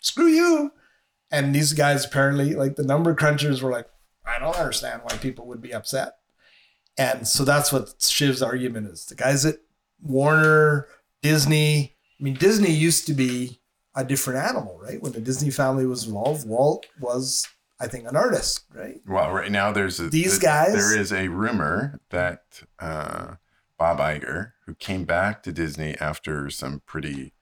Screw 0.01 0.29
you. 0.29 0.73
And 1.31 1.55
these 1.55 1.73
guys 1.73 2.05
apparently, 2.05 2.55
like 2.55 2.77
the 2.77 2.85
number 2.85 3.15
crunchers, 3.15 3.63
were 3.63 3.73
like, 3.73 3.89
I 4.25 4.39
don't 4.39 4.57
understand 4.57 5.03
why 5.03 5.17
people 5.17 5.47
would 5.47 5.61
be 5.61 5.75
upset. 5.75 6.19
And 6.97 7.27
so 7.27 7.45
that's 7.45 7.73
what 7.73 7.99
Shiv's 7.99 8.43
argument 8.43 8.89
is. 8.89 9.05
The 9.07 9.15
guys 9.17 9.45
at 9.45 9.57
Warner, 10.03 10.87
Disney. 11.23 11.97
I 12.21 12.23
mean, 12.23 12.35
Disney 12.35 12.71
used 12.71 13.07
to 13.09 13.15
be 13.15 13.61
a 13.97 14.05
different 14.05 14.41
animal, 14.47 14.79
right? 14.83 15.03
When 15.03 15.13
the 15.13 15.21
Disney 15.21 15.51
family 15.51 15.87
was 15.87 16.07
involved, 16.07 16.49
Walt 16.49 16.87
was, 17.01 17.47
I 17.81 17.89
think, 17.89 18.09
an 18.09 18.17
artist, 18.17 18.65
right? 18.75 19.01
Well, 19.07 19.33
right 19.33 19.51
now 19.51 19.73
there's 19.73 19.99
a, 20.01 20.09
These 20.09 20.39
th- 20.39 20.43
guys- 20.43 20.73
There 20.75 20.99
is 20.99 21.13
a 21.13 21.29
rumor 21.29 22.01
that 22.11 22.63
uh, 22.79 23.35
Bob 23.79 23.99
Iger, 23.99 24.53
who 24.67 24.75
came 24.75 25.05
back 25.05 25.43
to 25.45 25.53
Disney 25.53 25.97
after 25.99 26.49
some 26.51 26.83
pretty 26.87 27.33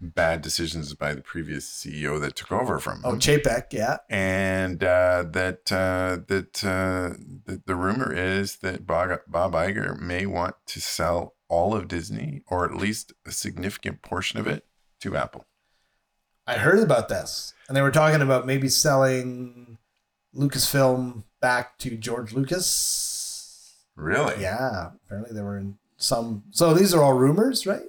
bad 0.00 0.42
decisions 0.42 0.92
by 0.94 1.14
the 1.14 1.20
previous 1.22 1.68
CEO 1.68 2.20
that 2.20 2.36
took 2.36 2.52
over 2.52 2.78
from 2.78 2.98
him, 2.98 3.02
Oh, 3.04 3.14
Chapek, 3.14 3.72
yeah. 3.72 3.98
and 4.10 4.82
uh, 4.84 5.24
that 5.30 5.70
uh, 5.72 6.18
that 6.28 6.64
uh, 6.64 7.16
the, 7.44 7.62
the 7.66 7.76
rumor 7.76 8.12
is 8.12 8.56
that 8.56 8.86
Bob, 8.86 9.20
Bob 9.26 9.52
Iger 9.52 9.98
may 9.98 10.26
want 10.26 10.54
to 10.66 10.80
sell 10.80 11.34
all 11.48 11.74
of 11.74 11.88
Disney, 11.88 12.42
or 12.48 12.64
at 12.64 12.76
least 12.76 13.12
a 13.24 13.30
significant 13.30 14.02
portion 14.02 14.38
of 14.40 14.46
it, 14.46 14.64
to 15.00 15.16
Apple. 15.16 15.44
I 16.46 16.54
heard 16.58 16.78
about 16.80 17.08
this, 17.08 17.54
and 17.68 17.76
they 17.76 17.82
were 17.82 17.90
talking 17.90 18.20
about 18.22 18.46
maybe 18.46 18.68
selling 18.68 19.78
Lucasfilm 20.34 21.24
back 21.40 21.78
to 21.78 21.96
George 21.96 22.32
Lucas. 22.32 23.74
Really? 23.96 24.40
Yeah, 24.42 24.90
apparently 25.04 25.34
they 25.34 25.42
were 25.42 25.56
in 25.58 25.78
some. 25.96 26.44
So 26.50 26.74
these 26.74 26.92
are 26.94 27.02
all 27.02 27.14
rumors, 27.14 27.66
right? 27.66 27.82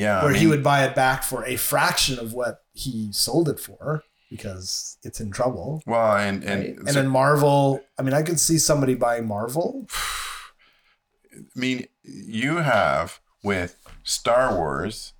Yeah. 0.00 0.20
I 0.20 0.24
Where 0.24 0.34
he 0.34 0.46
would 0.46 0.64
buy 0.64 0.84
it 0.84 0.94
back 0.94 1.22
for 1.22 1.44
a 1.44 1.56
fraction 1.56 2.18
of 2.18 2.32
what 2.32 2.62
he 2.72 3.12
sold 3.12 3.50
it 3.50 3.60
for 3.60 4.02
because 4.30 4.96
it's 5.02 5.20
in 5.20 5.30
trouble. 5.30 5.82
Well, 5.86 6.16
and 6.16 6.42
and, 6.42 6.60
right? 6.60 6.78
And 6.78 6.88
so- 6.88 6.94
then 6.94 7.08
Marvel. 7.08 7.82
I 7.98 8.02
mean, 8.02 8.14
I 8.14 8.22
could 8.22 8.40
see 8.40 8.58
somebody 8.58 8.94
buying 8.94 9.26
Marvel. 9.26 9.86
I 11.32 11.58
mean, 11.58 11.86
you 12.02 12.56
have 12.56 13.20
with 13.42 13.76
Star 14.02 14.54
Wars, 14.54 15.12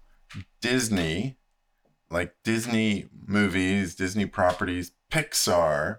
Disney, 0.62 1.36
like 2.10 2.34
Disney 2.42 3.06
movies, 3.26 3.94
Disney 3.94 4.26
properties, 4.26 4.92
Pixar, 5.10 5.98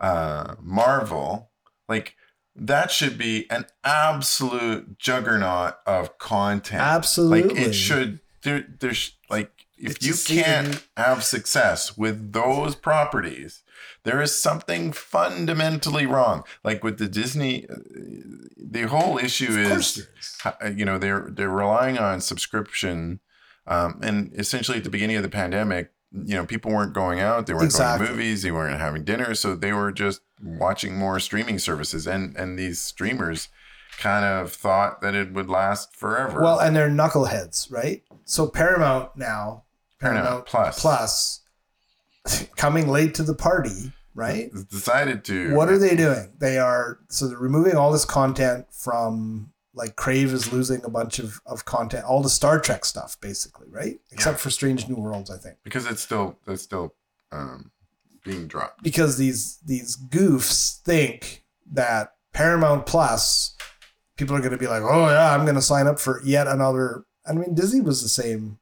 uh, 0.00 0.54
Marvel, 0.60 1.50
like 1.88 2.16
that 2.56 2.90
should 2.90 3.18
be 3.18 3.50
an 3.50 3.66
absolute 3.82 4.98
juggernaut 4.98 5.78
of 5.86 6.18
content. 6.18 6.82
Absolutely. 6.82 7.42
Like 7.42 7.68
it 7.68 7.72
should. 7.72 8.20
There, 8.42 8.66
there's 8.80 9.16
like 9.30 9.66
if 9.78 9.96
It's 9.96 10.28
you 10.28 10.42
can't 10.42 10.86
have 10.96 11.24
success 11.24 11.96
with 11.96 12.32
those 12.32 12.74
properties, 12.74 13.62
there 14.04 14.20
is 14.22 14.40
something 14.40 14.92
fundamentally 14.92 16.06
wrong. 16.06 16.44
Like 16.62 16.84
with 16.84 16.98
the 16.98 17.08
Disney, 17.08 17.66
uh, 17.68 17.76
the 18.56 18.82
whole 18.88 19.18
issue 19.18 19.50
is 19.50 19.98
is. 19.98 20.08
uh, 20.44 20.52
you 20.68 20.84
know 20.84 20.98
they're 20.98 21.28
they're 21.30 21.48
relying 21.48 21.98
on 21.98 22.20
subscription 22.20 23.20
um, 23.66 24.00
and 24.02 24.32
essentially 24.34 24.78
at 24.78 24.84
the 24.84 24.90
beginning 24.90 25.16
of 25.16 25.22
the 25.22 25.28
pandemic 25.28 25.90
you 26.24 26.34
know 26.36 26.46
people 26.46 26.70
weren't 26.70 26.92
going 26.92 27.18
out 27.20 27.46
they 27.46 27.52
weren't 27.54 27.64
Exactly. 27.64 28.06
going 28.06 28.16
to 28.18 28.22
movies 28.22 28.42
they 28.42 28.50
weren't 28.52 28.78
having 28.78 29.02
dinner 29.04 29.34
so 29.34 29.54
they 29.56 29.72
were 29.72 29.90
just 29.90 30.20
watching 30.42 30.96
more 30.96 31.18
streaming 31.18 31.58
services 31.58 32.06
and 32.06 32.36
and 32.36 32.56
these 32.58 32.80
streamers 32.80 33.48
kind 33.98 34.24
of 34.24 34.52
thought 34.52 35.00
that 35.00 35.14
it 35.14 35.32
would 35.32 35.48
last 35.48 35.94
forever 35.94 36.42
Well, 36.42 36.58
and 36.58 36.74
they're 36.74 36.88
knuckleheads, 36.90 37.70
right? 37.70 38.02
So 38.24 38.48
Paramount 38.48 39.16
now, 39.16 39.62
Paramount 40.00 40.46
Plus. 40.46 40.80
Plus, 40.80 41.40
coming 42.56 42.88
late 42.88 43.14
to 43.14 43.22
the 43.22 43.34
party, 43.34 43.92
right? 44.14 44.50
decided 44.70 45.24
to 45.26 45.54
What 45.54 45.68
are 45.68 45.78
they 45.78 45.94
doing? 45.94 46.32
They 46.38 46.58
are 46.58 46.98
so 47.08 47.28
they're 47.28 47.38
removing 47.38 47.76
all 47.76 47.92
this 47.92 48.04
content 48.04 48.66
from 48.72 49.52
like 49.74 49.96
Crave 49.96 50.32
is 50.32 50.52
losing 50.52 50.84
a 50.84 50.88
bunch 50.90 51.18
of, 51.18 51.40
of 51.46 51.64
content, 51.64 52.04
all 52.04 52.22
the 52.22 52.28
Star 52.28 52.60
Trek 52.60 52.84
stuff, 52.84 53.16
basically, 53.20 53.66
right? 53.70 53.98
Except 54.12 54.38
for 54.38 54.50
Strange 54.50 54.88
New 54.88 54.94
Worlds, 54.96 55.30
I 55.30 55.36
think. 55.38 55.56
because 55.64 55.86
it's 55.86 56.00
still 56.02 56.38
it's 56.46 56.62
still 56.62 56.94
um, 57.32 57.70
being 58.24 58.46
dropped 58.46 58.82
Because 58.82 59.16
these 59.18 59.58
these 59.64 59.96
goofs 59.96 60.80
think 60.82 61.44
that 61.72 62.14
Paramount 62.32 62.86
Plus, 62.86 63.56
people 64.16 64.36
are 64.36 64.40
gonna 64.40 64.56
be 64.58 64.66
like, 64.68 64.82
Oh 64.82 65.08
yeah, 65.08 65.34
I'm 65.34 65.44
gonna 65.44 65.60
sign 65.62 65.86
up 65.86 65.98
for 65.98 66.20
yet 66.24 66.46
another 66.46 67.04
I 67.26 67.32
mean, 67.32 67.54
Disney 67.54 67.80
was 67.80 68.02
the 68.02 68.08
same. 68.08 68.58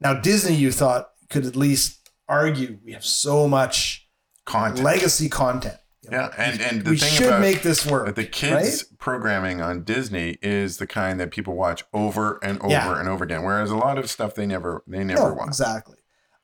Now, 0.00 0.14
Disney, 0.14 0.54
you 0.54 0.72
thought 0.72 1.10
could 1.28 1.44
at 1.44 1.56
least 1.56 2.08
argue 2.28 2.78
we 2.84 2.92
have 2.92 3.04
so 3.04 3.46
much 3.46 4.08
Content. 4.46 4.82
legacy 4.84 5.28
content. 5.28 5.76
Yeah, 6.10 6.32
and 6.36 6.60
and 6.60 6.84
the 6.84 6.90
we 6.92 6.96
thing 6.98 7.10
should 7.12 7.26
about 7.28 7.40
make 7.40 7.62
this 7.62 7.86
work. 7.86 8.14
The 8.14 8.24
kids 8.24 8.82
programming 8.98 9.60
on 9.60 9.84
Disney 9.84 10.38
is 10.42 10.78
the 10.78 10.86
kind 10.86 11.18
that 11.20 11.30
people 11.30 11.54
watch 11.54 11.84
over 11.92 12.38
and 12.42 12.58
over 12.60 12.70
Yeah. 12.70 12.98
and 12.98 13.08
over 13.08 13.24
again. 13.24 13.42
Whereas 13.42 13.70
a 13.70 13.76
lot 13.76 13.98
of 13.98 14.10
stuff 14.10 14.34
they 14.34 14.46
never 14.46 14.82
they 14.86 15.04
never 15.04 15.28
no, 15.30 15.34
watch. 15.34 15.48
exactly. 15.48 15.96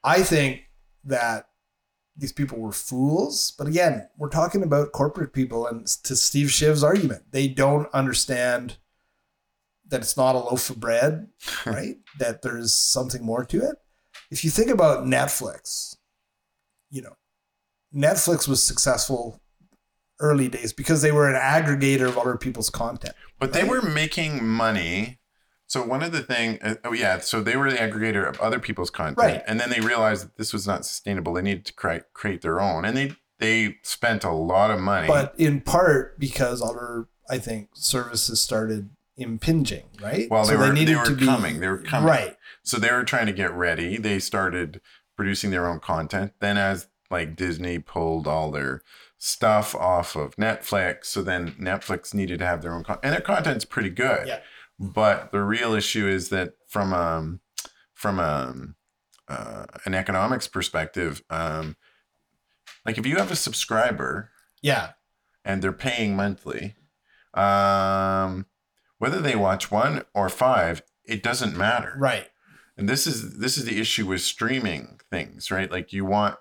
I 0.02 0.22
think 0.22 0.62
that 1.04 1.46
these 2.16 2.32
people 2.32 2.58
were 2.58 2.72
fools, 2.72 3.52
but 3.58 3.66
again, 3.66 4.08
we're 4.18 4.28
talking 4.28 4.62
about 4.62 4.92
corporate 4.92 5.32
people, 5.32 5.66
and 5.66 5.86
to 6.04 6.14
Steve 6.14 6.48
Shiv's 6.50 6.84
argument, 6.84 7.24
they 7.32 7.48
don't 7.48 7.88
understand 7.92 8.76
that 9.88 10.00
it's 10.00 10.16
not 10.16 10.34
a 10.36 10.38
loaf 10.38 10.70
of 10.70 10.78
bread, 10.80 11.28
right? 11.66 11.96
that 12.18 12.42
there's 12.42 12.72
something 12.72 13.24
more 13.24 13.44
to 13.44 13.58
it. 13.62 13.76
If 14.30 14.44
you 14.44 14.50
think 14.50 14.70
about 14.70 15.04
Netflix, 15.04 15.96
you 16.90 17.02
know, 17.02 17.16
Netflix 17.94 18.46
was 18.48 18.64
successful 18.64 19.40
early 20.20 20.48
days 20.48 20.72
because 20.72 21.02
they 21.02 21.12
were 21.12 21.28
an 21.28 21.34
aggregator 21.40 22.08
of 22.08 22.16
other 22.18 22.36
people's 22.36 22.70
content. 22.70 23.14
But 23.38 23.52
they 23.52 23.64
were 23.64 23.82
making 23.82 24.46
money. 24.46 25.18
So 25.66 25.82
one 25.84 26.02
of 26.02 26.12
the 26.12 26.22
thing, 26.22 26.58
uh, 26.62 26.76
oh 26.84 26.92
yeah, 26.92 27.18
so 27.18 27.40
they 27.40 27.56
were 27.56 27.70
the 27.70 27.76
aggregator 27.78 28.28
of 28.28 28.38
other 28.40 28.60
people's 28.60 28.90
content, 28.90 29.18
Right. 29.18 29.42
and 29.46 29.58
then 29.58 29.70
they 29.70 29.80
realized 29.80 30.24
that 30.24 30.36
this 30.36 30.52
was 30.52 30.66
not 30.66 30.84
sustainable. 30.86 31.32
They 31.34 31.42
needed 31.42 31.64
to 31.66 31.72
create 31.72 32.02
create 32.12 32.42
their 32.42 32.60
own, 32.60 32.84
and 32.84 32.96
they 32.96 33.12
they 33.40 33.76
spent 33.82 34.22
a 34.24 34.30
lot 34.30 34.70
of 34.70 34.78
money. 34.78 35.08
but 35.08 35.34
in 35.38 35.60
part 35.62 36.18
because 36.20 36.62
other 36.62 37.08
I 37.28 37.38
think 37.38 37.70
services 37.74 38.40
started 38.40 38.90
impinging, 39.16 39.84
right? 40.00 40.28
well, 40.30 40.44
they 40.44 40.56
were 40.56 40.66
they, 40.68 40.72
needed 40.74 40.96
were 40.98 41.04
to 41.06 41.16
be- 41.16 41.24
coming. 41.24 41.60
They 41.60 41.68
were 41.68 41.78
coming. 41.78 42.08
right. 42.08 42.36
So 42.62 42.78
they 42.78 42.92
were 42.92 43.04
trying 43.04 43.26
to 43.26 43.32
get 43.32 43.52
ready. 43.52 43.96
They 43.96 44.18
started 44.18 44.80
producing 45.16 45.50
their 45.50 45.66
own 45.66 45.80
content. 45.80 46.32
Then 46.40 46.56
as 46.58 46.88
like 47.10 47.36
Disney 47.36 47.78
pulled 47.78 48.26
all 48.26 48.50
their 48.50 48.82
stuff 49.24 49.74
off 49.74 50.16
of 50.16 50.36
Netflix, 50.36 51.06
so 51.06 51.22
then 51.22 51.52
Netflix 51.52 52.12
needed 52.12 52.40
to 52.40 52.46
have 52.46 52.60
their 52.60 52.74
own 52.74 52.84
content. 52.84 53.04
And 53.04 53.14
their 53.14 53.22
content's 53.22 53.64
pretty 53.64 53.88
good. 53.88 54.28
Yeah. 54.28 54.40
But 54.78 55.32
the 55.32 55.40
real 55.40 55.72
issue 55.72 56.06
is 56.06 56.28
that 56.28 56.52
from 56.68 56.92
um 56.92 57.40
from 57.94 58.20
um 58.20 58.74
uh, 59.26 59.64
an 59.86 59.94
economics 59.94 60.46
perspective, 60.46 61.22
um 61.30 61.76
like 62.84 62.98
if 62.98 63.06
you 63.06 63.16
have 63.16 63.30
a 63.30 63.36
subscriber 63.36 64.30
Yeah, 64.60 64.90
and 65.42 65.62
they're 65.62 65.72
paying 65.72 66.14
monthly, 66.16 66.74
um 67.32 68.44
whether 68.98 69.22
they 69.22 69.36
watch 69.36 69.70
one 69.70 70.02
or 70.12 70.28
five, 70.28 70.82
it 71.06 71.22
doesn't 71.22 71.56
matter 71.56 71.94
right. 71.98 72.28
and 72.76 72.88
this 72.90 73.06
is 73.06 73.38
this 73.38 73.56
is 73.56 73.64
the 73.64 73.80
issue 73.80 74.06
with 74.06 74.20
streaming 74.20 75.00
things 75.10 75.50
right 75.50 75.70
like 75.70 75.92
you 75.94 76.04
want 76.04 76.36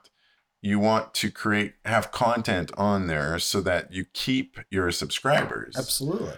you 0.63 0.79
want 0.79 1.13
to 1.13 1.29
create 1.29 1.73
have 1.85 2.11
content 2.11 2.71
on 2.77 3.05
there 3.07 3.37
so 3.37 3.59
that 3.61 3.93
you 3.93 4.05
keep 4.13 4.57
your 4.71 4.89
subscribers 4.91 5.75
Absolutely. 5.77 6.33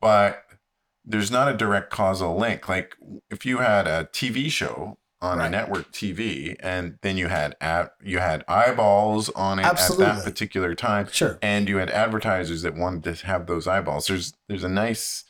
but 0.00 0.44
there's 1.04 1.30
not 1.30 1.48
a 1.52 1.56
direct 1.56 1.90
causal 1.90 2.36
link 2.38 2.68
like 2.68 2.94
if 3.30 3.44
you 3.44 3.58
had 3.58 3.86
a 3.86 4.08
tv 4.12 4.48
show 4.50 4.96
on 5.20 5.40
a 5.40 5.48
network 5.50 5.90
tv 5.90 6.54
and 6.60 6.98
then 7.02 7.16
you 7.16 7.28
had 7.28 7.56
ad, 7.60 7.90
you 8.02 8.18
had 8.18 8.44
eyeballs 8.46 9.28
on 9.30 9.58
it 9.58 9.64
at 9.64 9.76
that 9.98 10.24
particular 10.24 10.74
time 10.74 11.08
Sure. 11.10 11.38
and 11.42 11.68
you 11.68 11.78
had 11.78 11.90
advertisers 11.90 12.62
that 12.62 12.74
wanted 12.76 13.16
to 13.16 13.26
have 13.26 13.46
those 13.46 13.66
eyeballs 13.66 14.06
there's 14.06 14.34
there's 14.48 14.64
a 14.64 14.68
nice 14.68 15.24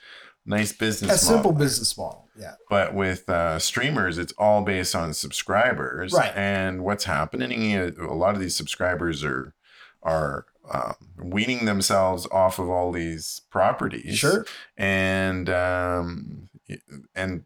nice 0.46 0.72
business 0.72 1.10
A 1.12 1.18
simple 1.18 1.52
business 1.52 1.96
model. 1.96 2.28
Yeah. 2.36 2.54
but 2.68 2.94
with 2.94 3.28
uh, 3.30 3.58
streamers 3.58 4.18
it's 4.18 4.32
all 4.38 4.62
based 4.62 4.94
on 4.94 5.14
subscribers 5.14 6.12
Right. 6.12 6.32
and 6.36 6.82
what's 6.84 7.04
happening 7.04 7.74
a 7.74 8.12
lot 8.14 8.34
of 8.34 8.40
these 8.40 8.56
subscribers 8.56 9.22
are 9.24 9.54
are 10.02 10.46
um, 10.72 10.94
weaning 11.18 11.64
themselves 11.66 12.26
off 12.32 12.58
of 12.58 12.68
all 12.68 12.90
these 12.92 13.42
properties 13.50 14.18
Sure. 14.18 14.44
and 14.76 15.48
um, 15.48 16.48
and 17.14 17.44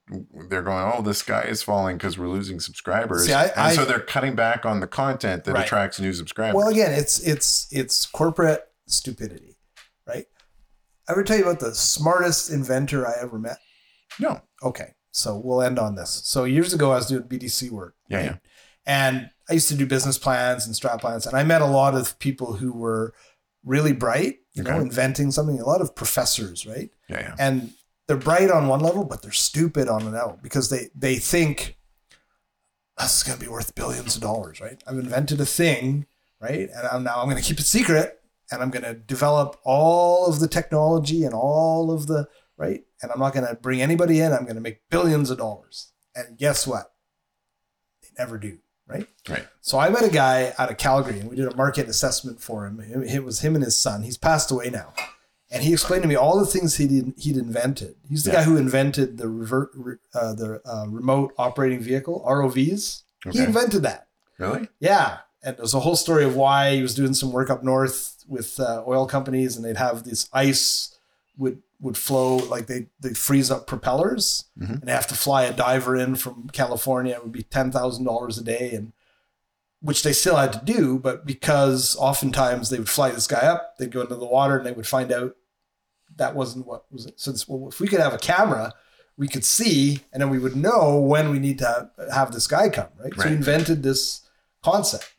they're 0.49 0.63
going 0.63 0.91
oh 0.95 1.03
the 1.03 1.13
sky 1.15 1.43
is 1.43 1.63
falling 1.63 1.99
because 1.99 2.17
we're 2.19 2.29
losing 2.29 2.59
subscribers 2.61 3.27
See, 3.27 3.33
I- 3.35 3.45
and 3.47 3.61
I- 3.61 3.75
so 3.75 3.85
they're 3.85 4.01
cutting 4.01 4.35
back 4.35 4.65
on 4.65 4.81
the 4.81 4.87
content 4.87 5.45
that 5.45 5.55
Right. 5.55 5.65
attracts 5.67 6.01
new 6.01 6.13
subscribers 6.15 6.55
Well, 6.57 6.69
again, 6.69 6.93
it's 6.93 7.19
it's 7.21 7.67
it's 7.71 8.07
corporate 8.07 8.65
stupidity, 8.87 9.57
ever 11.09 11.23
tell 11.23 11.37
you 11.37 11.45
about 11.45 11.61
the 11.61 11.75
smartest 11.75 12.51
inventor 12.51 13.07
I 13.07 13.15
ever 13.21 13.39
met? 13.39 13.59
no 14.19 14.41
Okay, 14.63 14.95
so 15.11 15.37
we'll 15.43 15.63
end 15.63 15.79
on 15.79 15.95
this. 15.95 16.23
So 16.25 16.45
years 16.45 16.73
ago, 16.73 16.93
I 16.93 16.97
was 16.97 17.07
doing 17.07 17.23
BDC 17.25 17.71
work. 17.71 17.95
yeah 18.09 18.17
right? 18.17 18.25
yeah 18.27 18.37
And 18.87 19.31
I 19.49 19.55
used 19.55 19.69
to 19.69 19.75
do 19.75 19.87
business 19.87 20.19
plans 20.19 20.67
and 20.67 20.75
strat 20.75 21.01
plans, 21.01 21.27
and 21.27 21.37
I 21.37 21.45
met 21.45 21.63
a 21.63 21.67
lot 21.67 21.95
of 21.95 22.19
people 22.19 22.55
who 22.55 22.73
were 22.73 23.15
really 23.65 23.93
bright, 23.93 24.37
you 24.55 24.63
know, 24.63 24.79
inventing 24.81 25.31
something. 25.31 25.61
A 25.61 25.65
lot 25.67 25.81
of 25.81 25.95
professors, 25.95 26.67
right? 26.67 26.91
yeah 27.09 27.21
yeah 27.21 27.35
and 27.39 27.73
they're 28.07 28.17
bright 28.17 28.51
on 28.51 28.69
one 28.69 28.81
level, 28.81 29.05
but 29.05 29.21
they're 29.23 29.31
stupid 29.33 29.87
on 29.89 30.03
another 30.07 30.37
because 30.43 30.71
they 30.71 30.89
they 30.95 31.17
think 31.17 31.77
this 32.99 33.17
is 33.19 33.23
going 33.23 33.39
to 33.39 33.45
be 33.45 33.51
worth 33.51 33.75
billions 33.75 34.17
of 34.17 34.23
dollars, 34.23 34.61
right? 34.61 34.83
I've 34.87 34.99
invented 34.99 35.41
a 35.41 35.47
thing, 35.47 36.07
right? 36.41 36.69
And 36.75 36.87
I'm 36.91 37.05
now 37.05 37.21
I'm 37.21 37.29
going 37.29 37.41
to 37.41 37.47
keep 37.47 37.61
it 37.61 37.67
secret, 37.67 38.18
and 38.51 38.63
I'm 38.63 38.71
going 38.71 38.85
to 38.85 38.95
develop 38.95 39.57
all 39.65 40.27
of 40.27 40.41
the 40.41 40.49
technology 40.49 41.25
and 41.25 41.35
all 41.35 41.91
of 41.91 42.07
the 42.07 42.29
right, 42.57 42.83
and 43.03 43.11
I'm 43.13 43.21
not 43.21 43.33
going 43.35 43.47
to 43.47 43.55
bring 43.55 43.81
anybody 43.83 44.21
in. 44.21 44.33
I'm 44.33 44.45
going 44.45 44.55
to 44.57 44.61
make 44.61 44.81
billions 44.91 45.31
of 45.31 45.39
dollars, 45.39 45.93
and 46.15 46.37
guess 46.39 46.67
what? 46.67 46.93
They 48.03 48.09
never 48.19 48.39
do, 48.39 48.59
right? 48.87 49.07
right 49.29 49.47
So 49.61 49.79
I 49.79 49.89
met 49.91 50.03
a 50.05 50.09
guy 50.11 50.55
out 50.59 50.71
of 50.71 50.77
Calgary, 50.79 51.21
and 51.21 51.29
we 51.31 51.37
did 51.37 51.53
a 51.53 51.57
market 51.57 51.89
assessment 51.89 52.41
for 52.41 52.67
him. 52.67 52.81
It 52.81 53.25
was 53.25 53.41
him 53.41 53.55
and 53.55 53.65
his 53.65 53.79
son. 53.79 54.03
He's 54.03 54.19
passed 54.19 54.51
away 54.51 54.71
now, 54.71 54.93
and 55.51 55.63
he 55.63 55.73
explained 55.73 56.03
to 56.03 56.09
me 56.09 56.15
all 56.17 56.39
the 56.39 56.47
things 56.47 56.77
he'd 56.77 57.13
he'd 57.17 57.37
invented. 57.37 57.97
He's 58.09 58.25
the 58.25 58.31
Yeah. 58.33 58.37
guy 58.39 58.43
who 58.45 58.57
invented 58.57 59.19
the 59.19 59.29
revert 59.29 59.71
uh, 60.15 60.33
the 60.35 60.61
uh, 60.65 60.87
remote 60.89 61.33
operating 61.39 61.81
vehicle 61.81 62.25
ROVs. 62.27 63.03
He 63.31 63.41
invented 63.41 63.83
that. 63.83 64.07
really 64.39 64.69
Yeah, 64.81 65.19
and 65.43 65.57
there's 65.57 65.75
a 65.75 65.81
whole 65.81 65.97
story 65.97 66.25
of 66.25 66.35
why 66.37 66.75
he 66.77 66.83
was 66.83 66.95
doing 66.95 67.15
some 67.15 67.33
work 67.33 67.51
up 67.51 67.63
north 67.63 68.25
with 68.29 68.59
uh, 68.61 68.83
oil 68.87 69.07
companies, 69.07 69.57
and 69.57 69.65
they'd 69.65 69.77
have 69.77 70.05
this 70.05 70.29
ice 70.33 70.97
would 71.37 71.63
would 71.81 71.97
flow 71.97 72.37
like 72.37 72.67
they 72.67 72.89
they 73.01 73.15
freeze 73.15 73.51
up 73.51 73.67
propellers, 73.67 74.45
Mhm. 74.61 74.71
and 74.81 74.83
they 74.83 74.93
have 74.93 75.07
to 75.09 75.15
fly 75.15 75.45
a 75.45 75.53
diver 75.53 75.95
in 75.97 76.17
from 76.17 76.49
California. 76.53 77.15
It 77.15 77.23
would 77.23 77.33
be 77.33 77.45
ten 77.45 77.71
thousand 77.71 78.05
dollars 78.05 78.37
a 78.39 78.43
day, 78.45 78.73
and 78.75 78.93
which 79.81 80.03
they 80.03 80.13
still 80.13 80.35
had 80.37 80.53
to 80.53 80.61
do, 80.65 80.99
but 80.99 81.25
because 81.25 81.95
oftentimes 82.01 82.69
they 82.69 82.79
would 82.79 82.89
fly 82.89 83.11
this 83.11 83.29
guy 83.29 83.39
up, 83.47 83.79
they'd 83.79 83.93
go 83.93 84.01
into 84.01 84.17
the 84.17 84.27
water, 84.27 84.57
and 84.57 84.67
they 84.67 84.73
would 84.73 84.89
find 84.89 85.13
out 85.13 85.37
that 86.17 86.35
wasn't 86.35 86.67
what 86.67 86.91
was 86.91 87.07
it. 87.07 87.21
So 87.21 87.31
this, 87.31 87.47
well, 87.47 87.69
if 87.69 87.79
we 87.79 87.87
could 87.87 88.01
have 88.01 88.13
a 88.13 88.19
camera, 88.19 88.73
we 89.17 89.29
could 89.29 89.45
see, 89.45 90.01
and 90.13 90.21
then 90.21 90.31
we 90.31 90.41
would 90.41 90.57
know 90.57 90.97
when 90.99 91.31
we 91.31 91.39
need 91.39 91.59
to 91.61 91.67
have, 91.67 91.91
have 92.13 92.33
this 92.33 92.49
guy 92.49 92.69
come, 92.71 92.89
right? 92.99 93.15
So 93.15 93.29
he 93.29 93.35
invented 93.37 93.85
this 93.85 94.23
concept. 94.65 95.13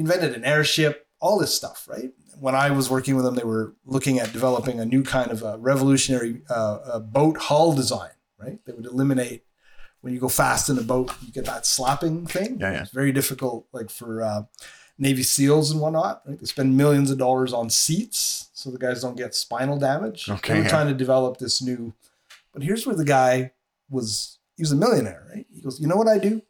Invented 0.00 0.34
an 0.34 0.44
airship, 0.44 1.06
all 1.20 1.38
this 1.38 1.54
stuff, 1.54 1.86
right? 1.88 2.10
When 2.38 2.54
I 2.54 2.70
was 2.70 2.88
working 2.88 3.16
with 3.16 3.24
them, 3.24 3.34
they 3.34 3.44
were 3.44 3.74
looking 3.84 4.18
at 4.18 4.32
developing 4.32 4.80
a 4.80 4.84
new 4.84 5.02
kind 5.02 5.30
of 5.30 5.42
a 5.42 5.58
revolutionary 5.58 6.42
uh, 6.48 6.78
uh 6.84 6.98
boat 7.00 7.36
hull 7.36 7.74
design, 7.74 8.10
right? 8.38 8.58
They 8.64 8.72
would 8.72 8.86
eliminate 8.86 9.44
when 10.00 10.14
you 10.14 10.20
go 10.20 10.28
fast 10.28 10.68
in 10.68 10.78
a 10.78 10.82
boat, 10.82 11.12
you 11.24 11.32
get 11.32 11.44
that 11.44 11.66
slapping 11.66 12.26
thing. 12.26 12.58
Yeah, 12.60 12.72
yeah. 12.72 12.82
It's 12.82 12.90
very 12.90 13.12
difficult, 13.12 13.66
like 13.72 13.90
for 13.90 14.22
uh, 14.22 14.42
Navy 14.98 15.22
SEALs 15.22 15.70
and 15.70 15.80
whatnot. 15.80 16.22
Right? 16.26 16.38
They 16.38 16.46
spend 16.46 16.76
millions 16.76 17.10
of 17.10 17.18
dollars 17.18 17.52
on 17.52 17.70
seats 17.70 18.50
so 18.52 18.70
the 18.70 18.78
guys 18.78 19.02
don't 19.02 19.16
get 19.16 19.34
spinal 19.34 19.78
damage. 19.78 20.28
Okay, 20.28 20.54
They 20.54 20.58
were 20.60 20.64
yeah. 20.64 20.70
trying 20.70 20.88
to 20.88 20.94
develop 20.94 21.38
this 21.38 21.62
new. 21.62 21.94
But 22.52 22.62
here's 22.62 22.86
where 22.86 22.96
the 22.96 23.04
guy 23.04 23.52
was. 23.88 24.38
He 24.56 24.62
was 24.62 24.72
a 24.72 24.76
millionaire, 24.76 25.26
right? 25.32 25.46
He 25.50 25.62
goes, 25.62 25.80
you 25.80 25.86
know 25.86 25.96
what 25.96 26.08
I 26.08 26.18
do? 26.18 26.42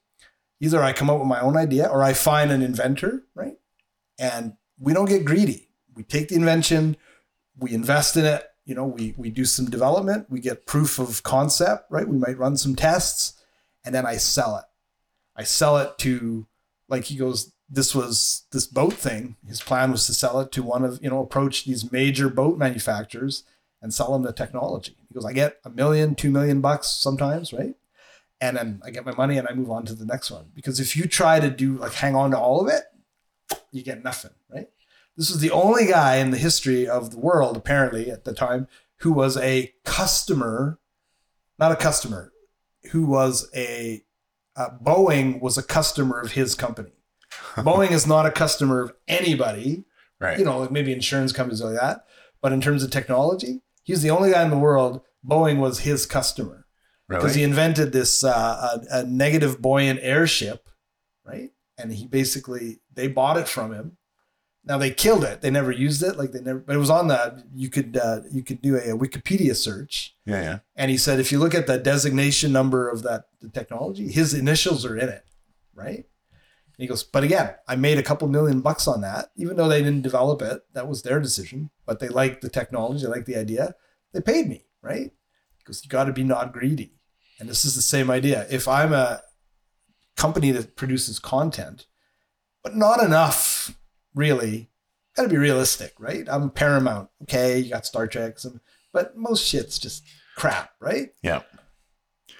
Either 0.60 0.82
I 0.82 0.92
come 0.92 1.10
up 1.10 1.18
with 1.18 1.26
my 1.26 1.40
own 1.40 1.56
idea, 1.56 1.86
or 1.86 2.02
I 2.02 2.12
find 2.12 2.52
an 2.52 2.62
inventor, 2.62 3.24
right? 3.34 3.56
And 4.18 4.54
we 4.78 4.92
don't 4.92 5.08
get 5.08 5.24
greedy. 5.24 5.70
We 5.94 6.04
take 6.04 6.28
the 6.28 6.36
invention, 6.36 6.96
we 7.58 7.72
invest 7.72 8.16
in 8.16 8.24
it. 8.24 8.46
You 8.64 8.74
know, 8.74 8.86
we 8.86 9.14
we 9.16 9.30
do 9.30 9.44
some 9.44 9.68
development, 9.70 10.26
we 10.30 10.40
get 10.40 10.66
proof 10.66 10.98
of 10.98 11.22
concept, 11.22 11.90
right? 11.90 12.06
We 12.06 12.18
might 12.18 12.38
run 12.38 12.56
some 12.56 12.76
tests, 12.76 13.42
and 13.84 13.94
then 13.94 14.06
I 14.06 14.16
sell 14.16 14.56
it. 14.56 14.64
I 15.34 15.44
sell 15.44 15.78
it 15.78 15.96
to, 15.98 16.46
like 16.88 17.04
he 17.04 17.16
goes, 17.16 17.52
this 17.68 17.94
was 17.94 18.44
this 18.52 18.66
boat 18.66 18.92
thing. 18.92 19.36
His 19.46 19.62
plan 19.62 19.90
was 19.90 20.06
to 20.06 20.14
sell 20.14 20.40
it 20.40 20.52
to 20.52 20.62
one 20.62 20.84
of, 20.84 21.02
you 21.02 21.08
know, 21.08 21.20
approach 21.20 21.64
these 21.64 21.90
major 21.90 22.28
boat 22.28 22.58
manufacturers 22.58 23.44
and 23.80 23.94
sell 23.94 24.12
them 24.12 24.22
the 24.22 24.32
technology. 24.32 24.96
He 25.08 25.14
goes, 25.14 25.24
I 25.24 25.32
get 25.32 25.58
a 25.64 25.70
million, 25.70 26.14
two 26.14 26.30
million 26.30 26.60
bucks 26.60 26.88
sometimes, 26.88 27.52
right? 27.52 27.74
And 28.40 28.56
then 28.56 28.80
I 28.84 28.90
get 28.90 29.04
my 29.04 29.14
money 29.14 29.36
and 29.36 29.46
I 29.46 29.52
move 29.52 29.70
on 29.70 29.84
to 29.86 29.94
the 29.94 30.06
next 30.06 30.30
one. 30.30 30.46
Because 30.54 30.80
if 30.80 30.96
you 30.96 31.06
try 31.06 31.40
to 31.40 31.50
do 31.50 31.76
like 31.76 31.92
hang 31.92 32.14
on 32.14 32.30
to 32.30 32.38
all 32.38 32.60
of 32.60 32.72
it, 32.72 32.84
you 33.70 33.82
get 33.82 34.02
nothing, 34.02 34.32
right? 34.48 34.68
This 35.16 35.30
was 35.30 35.40
the 35.40 35.50
only 35.50 35.86
guy 35.86 36.16
in 36.16 36.30
the 36.30 36.38
history 36.38 36.88
of 36.88 37.10
the 37.10 37.18
world, 37.18 37.56
apparently 37.56 38.10
at 38.10 38.24
the 38.24 38.32
time, 38.32 38.68
who 39.00 39.12
was 39.12 39.36
a 39.36 39.74
customer, 39.84 40.78
not 41.58 41.72
a 41.72 41.76
customer, 41.76 42.32
who 42.92 43.04
was 43.04 43.50
a 43.54 44.02
uh, 44.56 44.70
Boeing 44.82 45.40
was 45.40 45.56
a 45.56 45.62
customer 45.62 46.20
of 46.20 46.32
his 46.32 46.54
company. 46.54 46.92
Boeing 47.56 47.90
is 47.90 48.06
not 48.06 48.26
a 48.26 48.30
customer 48.30 48.80
of 48.80 48.92
anybody, 49.06 49.84
right. 50.18 50.38
you 50.38 50.44
know, 50.44 50.58
like 50.58 50.70
maybe 50.70 50.92
insurance 50.92 51.32
companies 51.32 51.62
like 51.62 51.78
that. 51.78 52.04
But 52.40 52.52
in 52.52 52.60
terms 52.60 52.82
of 52.82 52.90
technology, 52.90 53.60
he's 53.82 54.02
the 54.02 54.10
only 54.10 54.32
guy 54.32 54.42
in 54.42 54.50
the 54.50 54.58
world. 54.58 55.02
Boeing 55.26 55.58
was 55.58 55.80
his 55.80 56.06
customer 56.06 56.59
because 57.18 57.30
really? 57.30 57.38
he 57.38 57.44
invented 57.44 57.92
this 57.92 58.22
uh, 58.22 58.78
a, 58.90 58.98
a 58.98 59.04
negative 59.04 59.60
buoyant 59.60 59.98
airship, 60.02 60.68
right? 61.24 61.50
And 61.76 61.92
he 61.92 62.06
basically 62.06 62.80
they 62.94 63.08
bought 63.08 63.36
it 63.36 63.48
from 63.48 63.72
him. 63.72 63.96
Now 64.64 64.78
they 64.78 64.90
killed 64.90 65.24
it. 65.24 65.40
They 65.40 65.50
never 65.50 65.72
used 65.72 66.02
it. 66.02 66.16
Like 66.16 66.32
they 66.32 66.40
never. 66.40 66.60
But 66.60 66.76
it 66.76 66.78
was 66.78 66.90
on 66.90 67.08
the 67.08 67.44
you 67.54 67.68
could 67.68 67.96
uh, 67.96 68.20
you 68.30 68.42
could 68.44 68.62
do 68.62 68.76
a, 68.76 68.94
a 68.94 68.98
Wikipedia 68.98 69.56
search. 69.56 70.14
yeah, 70.24 70.40
yeah. 70.40 70.58
And 70.76 70.90
he 70.90 70.96
said 70.96 71.18
if 71.18 71.32
you 71.32 71.38
look 71.38 71.54
at 71.54 71.66
the 71.66 71.78
designation 71.78 72.52
number 72.52 72.88
of 72.88 73.02
that 73.02 73.24
the 73.40 73.48
technology, 73.48 74.10
his 74.10 74.32
initials 74.32 74.86
are 74.86 74.96
in 74.96 75.08
it, 75.08 75.24
right? 75.74 76.04
And 76.80 76.84
he 76.84 76.86
goes, 76.86 77.02
but 77.02 77.24
again, 77.24 77.54
I 77.68 77.76
made 77.76 77.98
a 77.98 78.02
couple 78.02 78.26
million 78.28 78.60
bucks 78.60 78.86
on 78.86 79.00
that, 79.00 79.32
even 79.36 79.56
though 79.56 79.68
they 79.68 79.82
didn't 79.82 80.02
develop 80.02 80.40
it. 80.40 80.62
That 80.72 80.88
was 80.88 81.02
their 81.02 81.20
decision. 81.20 81.70
But 81.84 81.98
they 82.00 82.08
liked 82.08 82.40
the 82.40 82.48
technology, 82.48 83.02
they 83.02 83.10
liked 83.10 83.26
the 83.26 83.36
idea. 83.36 83.74
They 84.12 84.20
paid 84.20 84.48
me, 84.48 84.64
right? 84.80 85.10
Because 85.58 85.84
you 85.84 85.90
got 85.90 86.04
to 86.04 86.12
be 86.12 86.24
not 86.24 86.52
greedy. 86.52 86.99
And 87.40 87.48
this 87.48 87.64
is 87.64 87.74
the 87.74 87.82
same 87.82 88.10
idea. 88.10 88.46
If 88.50 88.68
I'm 88.68 88.92
a 88.92 89.22
company 90.16 90.50
that 90.52 90.76
produces 90.76 91.18
content, 91.18 91.86
but 92.62 92.76
not 92.76 93.02
enough, 93.02 93.74
really, 94.14 94.70
got 95.16 95.22
to 95.22 95.28
be 95.28 95.38
realistic, 95.38 95.94
right? 95.98 96.24
I'm 96.28 96.50
Paramount. 96.50 97.08
Okay, 97.22 97.58
you 97.58 97.70
got 97.70 97.86
Star 97.86 98.06
Trek, 98.06 98.38
some, 98.38 98.60
but 98.92 99.16
most 99.16 99.46
shit's 99.46 99.78
just 99.78 100.04
crap, 100.36 100.70
right? 100.80 101.08
Yeah. 101.22 101.42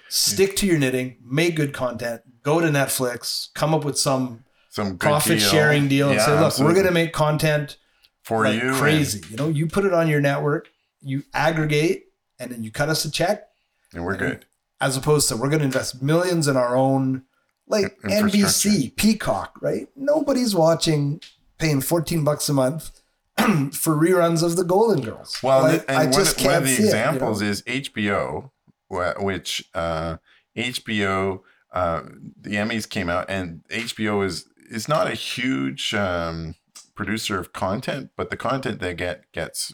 Stick 0.09 0.55
to 0.57 0.67
your 0.67 0.77
knitting, 0.77 1.17
make 1.23 1.55
good 1.55 1.73
content, 1.73 2.21
go 2.43 2.59
to 2.59 2.67
Netflix, 2.67 3.51
come 3.55 3.73
up 3.73 3.83
with 3.85 3.97
some 3.97 4.43
Some 4.69 4.97
profit 4.97 5.39
deal. 5.39 5.49
sharing 5.49 5.87
deal 5.87 6.11
and 6.11 6.19
say, 6.21 6.31
look, 6.31 6.45
absolutely. 6.47 6.69
we're 6.69 6.75
going 6.83 6.93
to 6.93 6.93
make 6.93 7.13
content 7.13 7.77
for 8.23 8.43
like 8.43 8.61
you. 8.61 8.73
crazy. 8.73 9.21
You 9.29 9.37
know, 9.37 9.47
you 9.47 9.67
put 9.67 9.85
it 9.85 9.93
on 9.93 10.07
your 10.07 10.19
network, 10.21 10.69
you 11.01 11.23
aggregate, 11.33 12.03
and 12.39 12.51
then 12.51 12.61
you 12.63 12.71
cut 12.71 12.89
us 12.89 13.05
a 13.05 13.11
check, 13.11 13.47
And, 13.93 13.99
and 13.99 14.05
we're 14.05 14.17
good. 14.17 14.45
As 14.81 14.97
opposed 14.97 15.29
to 15.29 15.37
we're 15.37 15.47
going 15.49 15.59
to 15.59 15.65
invest 15.65 16.01
millions 16.01 16.47
in 16.47 16.57
our 16.57 16.75
own, 16.75 17.23
like 17.67 17.97
NBC, 18.01 18.95
Peacock, 18.97 19.57
right? 19.61 19.87
Nobody's 19.95 20.53
watching, 20.55 21.21
paying 21.57 21.79
14 21.81 22.23
bucks 22.23 22.49
a 22.49 22.53
month 22.53 23.01
for 23.37 23.95
reruns 23.95 24.43
of 24.43 24.55
the 24.57 24.63
Golden 24.63 25.01
Girls. 25.03 25.37
Well, 25.41 25.61
Like, 25.63 25.85
and 25.87 25.97
I 25.97 26.03
one, 26.05 26.13
just 26.13 26.43
one 26.43 26.55
of 26.55 26.63
the 26.63 26.69
see 26.69 26.73
it, 26.73 26.77
you 26.77 26.81
know? 26.83 26.87
examples 26.89 27.41
is 27.41 27.61
HBO, 27.63 28.51
which 28.89 29.63
uh, 29.73 30.17
HBO, 30.57 31.41
uh, 31.71 32.01
the 32.41 32.55
Emmys 32.55 32.89
came 32.89 33.09
out, 33.09 33.29
and 33.29 33.61
HBO 33.69 34.25
is 34.25 34.47
is 34.69 34.87
not 34.87 35.07
a 35.07 35.13
huge 35.15 35.93
um, 35.93 36.55
producer 36.95 37.37
of 37.39 37.51
content, 37.53 38.09
but 38.15 38.29
the 38.29 38.37
content 38.37 38.79
they 38.79 38.93
get 38.93 39.29
gets 39.33 39.73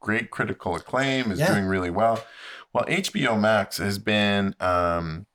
great 0.00 0.30
critical 0.30 0.74
acclaim, 0.74 1.30
is 1.30 1.38
Yeah. 1.38 1.52
doing 1.52 1.66
really 1.66 1.90
well. 1.90 2.24
Well, 2.72 2.84
HBO 2.86 3.38
Max 3.38 3.76
has 3.78 3.98
been 3.98 4.54
um, 4.60 5.26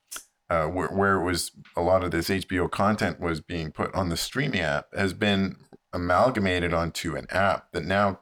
uh, 0.49 0.65
where, 0.65 0.87
where 0.87 1.15
it 1.15 1.23
was 1.23 1.51
a 1.75 1.81
lot 1.81 2.03
of 2.03 2.11
this 2.11 2.29
HBO 2.29 2.69
content 2.69 3.19
was 3.19 3.41
being 3.41 3.71
put 3.71 3.93
on 3.93 4.09
the 4.09 4.17
streaming 4.17 4.61
app 4.61 4.87
has 4.95 5.13
been 5.13 5.57
amalgamated 5.93 6.73
onto 6.73 7.15
an 7.15 7.27
app 7.29 7.71
that 7.73 7.85
now 7.85 8.19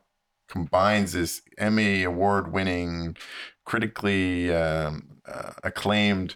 combines 0.49 1.13
this 1.13 1.41
Emmy 1.57 2.03
award 2.03 2.51
winning, 2.51 3.15
critically 3.63 4.53
um, 4.53 5.19
uh, 5.27 5.53
acclaimed 5.63 6.35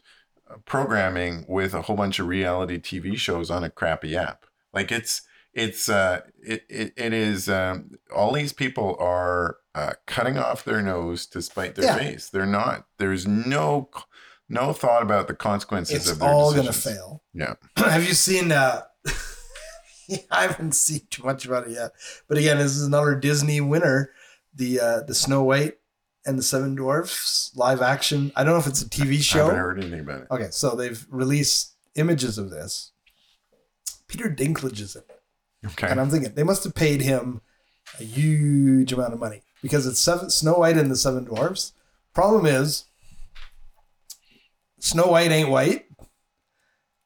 uh, 0.50 0.56
programming 0.66 1.46
with 1.48 1.74
a 1.74 1.84
whole 1.84 1.96
bunch 1.96 2.20
of 2.20 2.28
reality 2.28 2.80
TV 2.80 3.18
shows 3.18 3.52
on 3.52 3.64
a 3.64 3.70
crappy 3.70 4.16
app. 4.16 4.46
Like 4.74 4.92
it's 4.92 5.22
it's 5.54 5.90
uh 5.90 6.22
it 6.42 6.64
it, 6.70 6.94
it 6.98 7.14
is 7.14 7.50
um, 7.50 7.92
all 8.16 8.34
these 8.34 8.54
people 8.54 8.96
are 9.00 9.58
uh, 9.76 9.94
cutting 10.08 10.38
off 10.38 10.64
their 10.64 10.82
nose 10.82 11.26
to 11.28 11.42
spite 11.42 11.76
their 11.76 11.86
Yeah. 11.86 11.98
face. 11.98 12.30
They're 12.30 12.46
not. 12.46 12.86
There's 12.98 13.28
no 13.28 13.90
no 14.48 14.74
thought 14.74 15.04
about 15.04 15.28
the 15.28 15.36
consequences 15.36 15.96
It's 15.96 16.10
of 16.10 16.20
their 16.20 16.30
all 16.30 16.54
going 16.54 16.66
to 16.66 16.74
fail. 16.74 17.24
Yeah. 17.34 17.54
Have 17.78 18.08
you 18.08 18.14
seen? 18.14 18.52
Uh, 18.52 18.82
I 20.32 20.42
haven't 20.48 20.74
seen 20.74 21.02
too 21.12 21.24
much 21.24 21.46
about 21.46 21.68
it 21.68 21.72
yet, 21.72 21.92
but 22.28 22.38
again, 22.38 22.58
this 22.58 22.76
is 22.76 22.84
another 22.86 23.16
Disney 23.16 23.62
winner. 23.62 24.12
The 24.56 24.80
uh, 24.80 25.02
the 25.04 25.14
Snow 25.14 25.44
White 25.44 25.78
and 26.26 26.38
the 26.38 26.44
Seven 26.44 26.74
Dwarfs 26.76 27.52
live 27.56 27.82
action. 27.82 28.32
I 28.36 28.44
don't 28.44 28.54
know 28.54 28.60
if 28.60 28.66
it's 28.68 28.82
a 28.82 28.90
TV 28.90 29.22
show. 29.22 29.42
I 29.42 29.46
haven't 29.46 29.60
heard 29.60 29.80
anything 29.80 30.00
about 30.02 30.22
it. 30.22 30.28
Okay, 30.32 30.48
so 30.52 30.76
they've 30.76 31.06
released 31.10 31.76
images 31.96 32.38
of 32.40 32.50
this. 32.50 32.92
Peter 34.08 34.28
Dinklage 34.30 34.80
is 34.82 34.96
in 34.96 35.04
it, 35.08 35.19
Okay. 35.66 35.88
and 35.88 36.00
I'm 36.00 36.10
thinking 36.10 36.34
they 36.36 36.44
must 36.44 36.64
have 36.64 36.74
paid 36.76 37.02
him 37.02 37.42
a 38.00 38.04
huge 38.04 38.94
amount 38.94 39.14
of 39.14 39.20
money 39.20 39.42
because 39.62 39.86
it's 39.86 40.00
seven, 40.00 40.30
Snow 40.30 40.54
White 40.60 40.78
and 40.78 40.90
the 40.90 40.96
Seven 40.96 41.26
Dwarfs. 41.26 41.74
Problem 42.14 42.46
is, 42.46 42.86
Snow 44.80 45.08
White 45.08 45.32
ain't 45.32 45.50
white, 45.50 45.86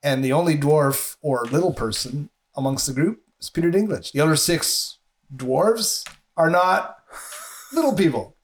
and 0.03 0.23
the 0.23 0.33
only 0.33 0.57
dwarf 0.57 1.17
or 1.21 1.45
little 1.45 1.73
person 1.73 2.29
amongst 2.55 2.85
the 2.87 2.93
group 2.93 3.23
is 3.39 3.49
Peter 3.49 3.71
Dinklage. 3.71 4.11
The 4.11 4.19
other 4.21 4.35
six 4.35 4.99
dwarves 5.35 6.07
are 6.37 6.49
not 6.49 6.97
little 7.73 7.93
people. 7.95 8.35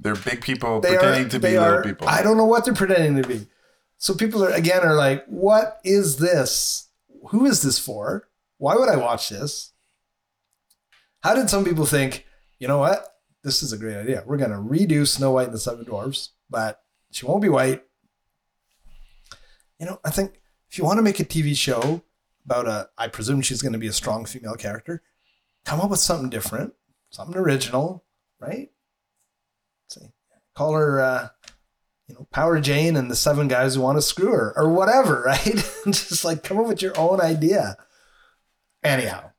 They're 0.00 0.14
big 0.16 0.40
people 0.40 0.80
They 0.80 0.90
pretending 0.96 1.26
are. 1.26 1.28
to 1.30 1.38
be 1.38 1.48
they 1.48 1.58
little 1.58 1.82
people. 1.82 2.08
I 2.08 2.22
don't 2.22 2.36
know 2.36 2.44
what 2.44 2.64
they're 2.64 2.74
pretending 2.74 3.20
to 3.22 3.28
be. 3.28 3.46
So 3.98 4.14
people 4.14 4.44
are 4.44 4.50
again 4.50 4.82
are 4.82 4.94
like, 4.94 5.24
"What 5.26 5.80
is 5.84 6.16
this? 6.18 6.88
Who 7.30 7.46
is 7.46 7.62
this 7.62 7.78
for? 7.80 8.27
Why 8.58 8.76
would 8.76 8.88
I 8.88 8.96
watch 8.96 9.28
this?" 9.30 9.72
How 11.22 11.34
did 11.34 11.50
some 11.50 11.64
people 11.64 11.86
think? 11.86 12.26
You 12.60 12.68
know 12.68 12.78
what? 12.78 13.06
This 13.42 13.62
is 13.62 13.72
a 13.72 13.78
great 13.78 13.96
idea. 13.96 14.22
We're 14.26 14.36
gonna 14.36 14.58
redo 14.58 15.06
Snow 15.06 15.32
White 15.32 15.46
and 15.46 15.54
the 15.54 15.58
Seven 15.58 15.84
Dwarfs, 15.84 16.30
but 16.50 16.82
she 17.10 17.26
won't 17.26 17.42
be 17.42 17.48
white. 17.48 17.82
You 19.78 19.86
know, 19.86 20.00
I 20.04 20.10
think 20.10 20.40
if 20.70 20.78
you 20.78 20.84
want 20.84 20.98
to 20.98 21.02
make 21.02 21.20
a 21.20 21.24
TV 21.24 21.56
show 21.56 22.02
about 22.44 22.66
a, 22.66 22.88
I 22.98 23.08
presume 23.08 23.42
she's 23.42 23.62
going 23.62 23.72
to 23.72 23.78
be 23.78 23.86
a 23.86 23.92
strong 23.92 24.24
female 24.24 24.54
character, 24.54 25.02
come 25.64 25.80
up 25.80 25.90
with 25.90 26.00
something 26.00 26.30
different, 26.30 26.74
something 27.10 27.36
original, 27.36 28.04
right? 28.40 28.70
Say, 29.88 30.12
call 30.54 30.72
her, 30.74 31.00
uh, 31.00 31.28
you 32.06 32.14
know, 32.14 32.26
Power 32.32 32.58
Jane 32.60 32.96
and 32.96 33.10
the 33.10 33.16
seven 33.16 33.48
guys 33.48 33.74
who 33.74 33.82
want 33.82 33.98
to 33.98 34.02
screw 34.02 34.32
her 34.32 34.52
or 34.56 34.70
whatever, 34.70 35.22
right? 35.26 35.44
Just 35.86 36.24
like 36.24 36.42
come 36.42 36.58
up 36.58 36.66
with 36.66 36.82
your 36.82 36.98
own 36.98 37.20
idea. 37.20 37.76
Anyhow, 38.82 39.30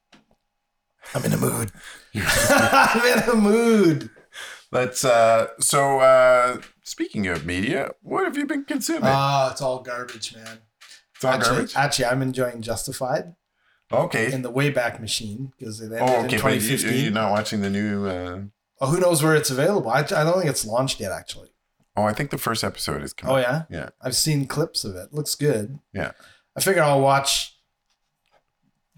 I'm 1.16 1.24
in 1.26 1.34
a 1.34 1.38
mood. 1.38 1.72
I'm 2.16 3.18
in 3.18 3.30
a 3.30 3.36
mood. 3.36 4.10
Let's 4.72 5.04
uh 5.04 5.48
so 5.60 6.00
uh 6.00 6.62
speaking 6.84 7.28
of 7.28 7.46
media, 7.46 7.92
what 8.02 8.26
have 8.26 8.38
you 8.38 8.46
been 8.46 8.66
consuming? 8.66 9.04
Oh, 9.06 9.50
it's 9.52 9.62
all 9.62 9.82
garbage, 9.82 10.36
man. 10.36 10.60
it's 11.16 11.24
all 11.26 11.32
actually, 11.34 11.50
garbage. 11.56 11.76
actually, 11.76 12.06
I'm 12.06 12.22
enjoying 12.22 12.62
Justified 12.62 13.34
Okay. 13.92 14.32
in 14.32 14.44
the 14.44 14.52
Wayback 14.52 15.00
Machine 15.00 15.52
because 15.58 15.82
it 15.82 15.86
ended 15.86 16.02
Oh, 16.02 16.20
in 16.20 16.26
okay, 16.28 16.38
but 16.40 16.54
you, 16.54 16.60
2015. 16.60 17.04
you're 17.04 17.12
not 17.12 17.32
watching 17.32 17.62
the 17.62 17.70
new 17.72 18.06
uh 18.08 18.42
well, 18.80 18.92
who 18.92 19.00
knows 19.00 19.22
where 19.24 19.36
it's 19.36 19.50
available? 19.50 19.90
I, 19.90 20.00
I 20.00 20.04
don't 20.24 20.38
think 20.38 20.46
it's 20.50 20.66
launched 20.66 21.00
yet, 21.02 21.12
actually. 21.12 21.50
Oh, 21.98 22.04
I 22.04 22.14
think 22.14 22.30
the 22.30 22.38
first 22.38 22.64
episode 22.64 23.02
is 23.04 23.12
coming. 23.12 23.36
Oh, 23.36 23.40
yeah? 23.40 23.64
Yeah. 23.70 23.90
I've 24.02 24.16
seen 24.16 24.46
clips 24.48 24.86
of 24.86 24.96
it. 24.96 25.12
Looks 25.14 25.36
good. 25.36 25.80
Yeah. 25.94 26.12
I 26.56 26.62
figure 26.62 26.82
I'll 26.82 27.02
watch, 27.02 27.58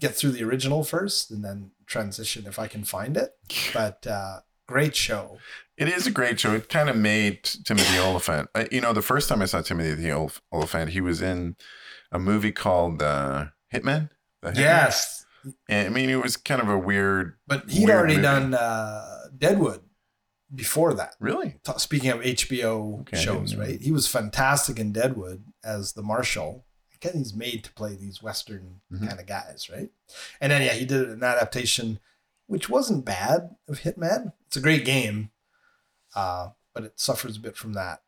get 0.02 0.14
through 0.16 0.32
the 0.32 0.42
original 0.44 0.82
first 0.84 1.30
and 1.30 1.44
then 1.44 1.70
transition 1.86 2.44
if 2.46 2.58
I 2.58 2.66
can 2.66 2.82
find 2.84 3.16
it. 3.16 3.30
But 3.72 4.04
uh, 4.06 4.40
great 4.66 4.96
show. 4.96 5.38
It 5.78 5.88
is 5.88 6.06
a 6.06 6.10
great 6.10 6.40
show. 6.40 6.52
It 6.54 6.68
kind 6.68 6.90
of 6.90 6.96
made 6.96 7.44
Timothy 7.44 7.98
Olyphant. 7.98 8.48
Uh, 8.54 8.64
you 8.70 8.80
know, 8.80 8.92
the 8.92 9.00
first 9.02 9.28
time 9.28 9.40
I 9.40 9.46
saw 9.46 9.62
Timothy 9.62 10.10
Olyphant, 10.52 10.90
he 10.90 11.00
was 11.00 11.22
in 11.22 11.56
a 12.10 12.18
movie 12.18 12.52
called 12.52 13.00
uh, 13.02 13.46
Hitman. 13.72 14.10
The 14.42 14.50
Hitman? 14.50 14.56
Yes. 14.58 15.24
And, 15.68 15.86
I 15.86 15.90
mean, 15.90 16.10
it 16.10 16.22
was 16.22 16.36
kind 16.36 16.60
of 16.60 16.68
a 16.68 16.78
weird. 16.78 17.34
But 17.46 17.70
he'd 17.70 17.86
Weird 17.86 17.90
already 17.98 18.14
movie. 18.16 18.22
done 18.22 18.54
uh, 18.54 19.24
Deadwood 19.36 19.80
before 20.54 20.94
that. 20.94 21.14
Really? 21.20 21.56
Speaking 21.78 22.10
of 22.10 22.20
HBO 22.20 23.00
Okay, 23.00 23.16
shows, 23.16 23.54
right? 23.56 23.80
He 23.80 23.90
was 23.92 24.06
fantastic 24.06 24.78
in 24.78 24.92
Deadwood 24.92 25.44
as 25.64 25.94
the 25.94 26.02
marshal. 26.02 26.64
He's 27.02 27.34
made 27.34 27.64
to 27.64 27.72
play 27.72 27.94
these 27.96 28.22
Western 28.22 28.80
Mhm. 28.92 29.08
kind 29.08 29.20
of 29.20 29.26
guys, 29.26 29.68
right? 29.70 29.90
And 30.40 30.52
then, 30.52 30.62
yeah, 30.62 30.72
he 30.74 30.84
did 30.84 31.08
an 31.08 31.22
adaptation, 31.22 31.98
which 32.46 32.68
wasn't 32.68 33.04
bad 33.04 33.56
of 33.68 33.80
Hitman. 33.80 34.32
It's 34.46 34.56
a 34.56 34.60
great 34.60 34.84
game, 34.84 35.30
uh, 36.14 36.50
but 36.74 36.84
it 36.84 37.00
suffers 37.00 37.36
a 37.36 37.40
bit 37.40 37.56
from 37.56 37.72
that 37.74 38.02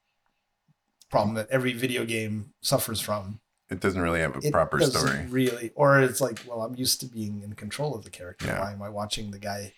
problem 1.11 1.35
that 1.35 1.49
every 1.51 1.73
video 1.73 2.05
game 2.05 2.55
suffers 2.61 3.01
from. 3.01 3.41
It 3.71 3.81
doesn't 3.81 4.01
really 4.01 4.21
have 4.21 4.37
a 4.37 4.41
It 4.47 4.53
proper 4.53 4.81
story. 4.81 5.27
Really, 5.27 5.71
or 5.75 6.01
it's 6.01 6.21
like, 6.21 6.41
well, 6.47 6.63
I'm 6.63 6.75
used 6.75 7.01
to 7.01 7.07
being 7.07 7.43
in 7.43 7.55
control 7.55 7.95
of 7.95 8.05
the 8.05 8.11
character. 8.11 8.47
Yeah. 8.47 8.61
Why 8.61 8.73
am 8.73 8.83
I 8.83 8.89
watching 8.91 9.31
the 9.31 9.39
guy 9.39 9.73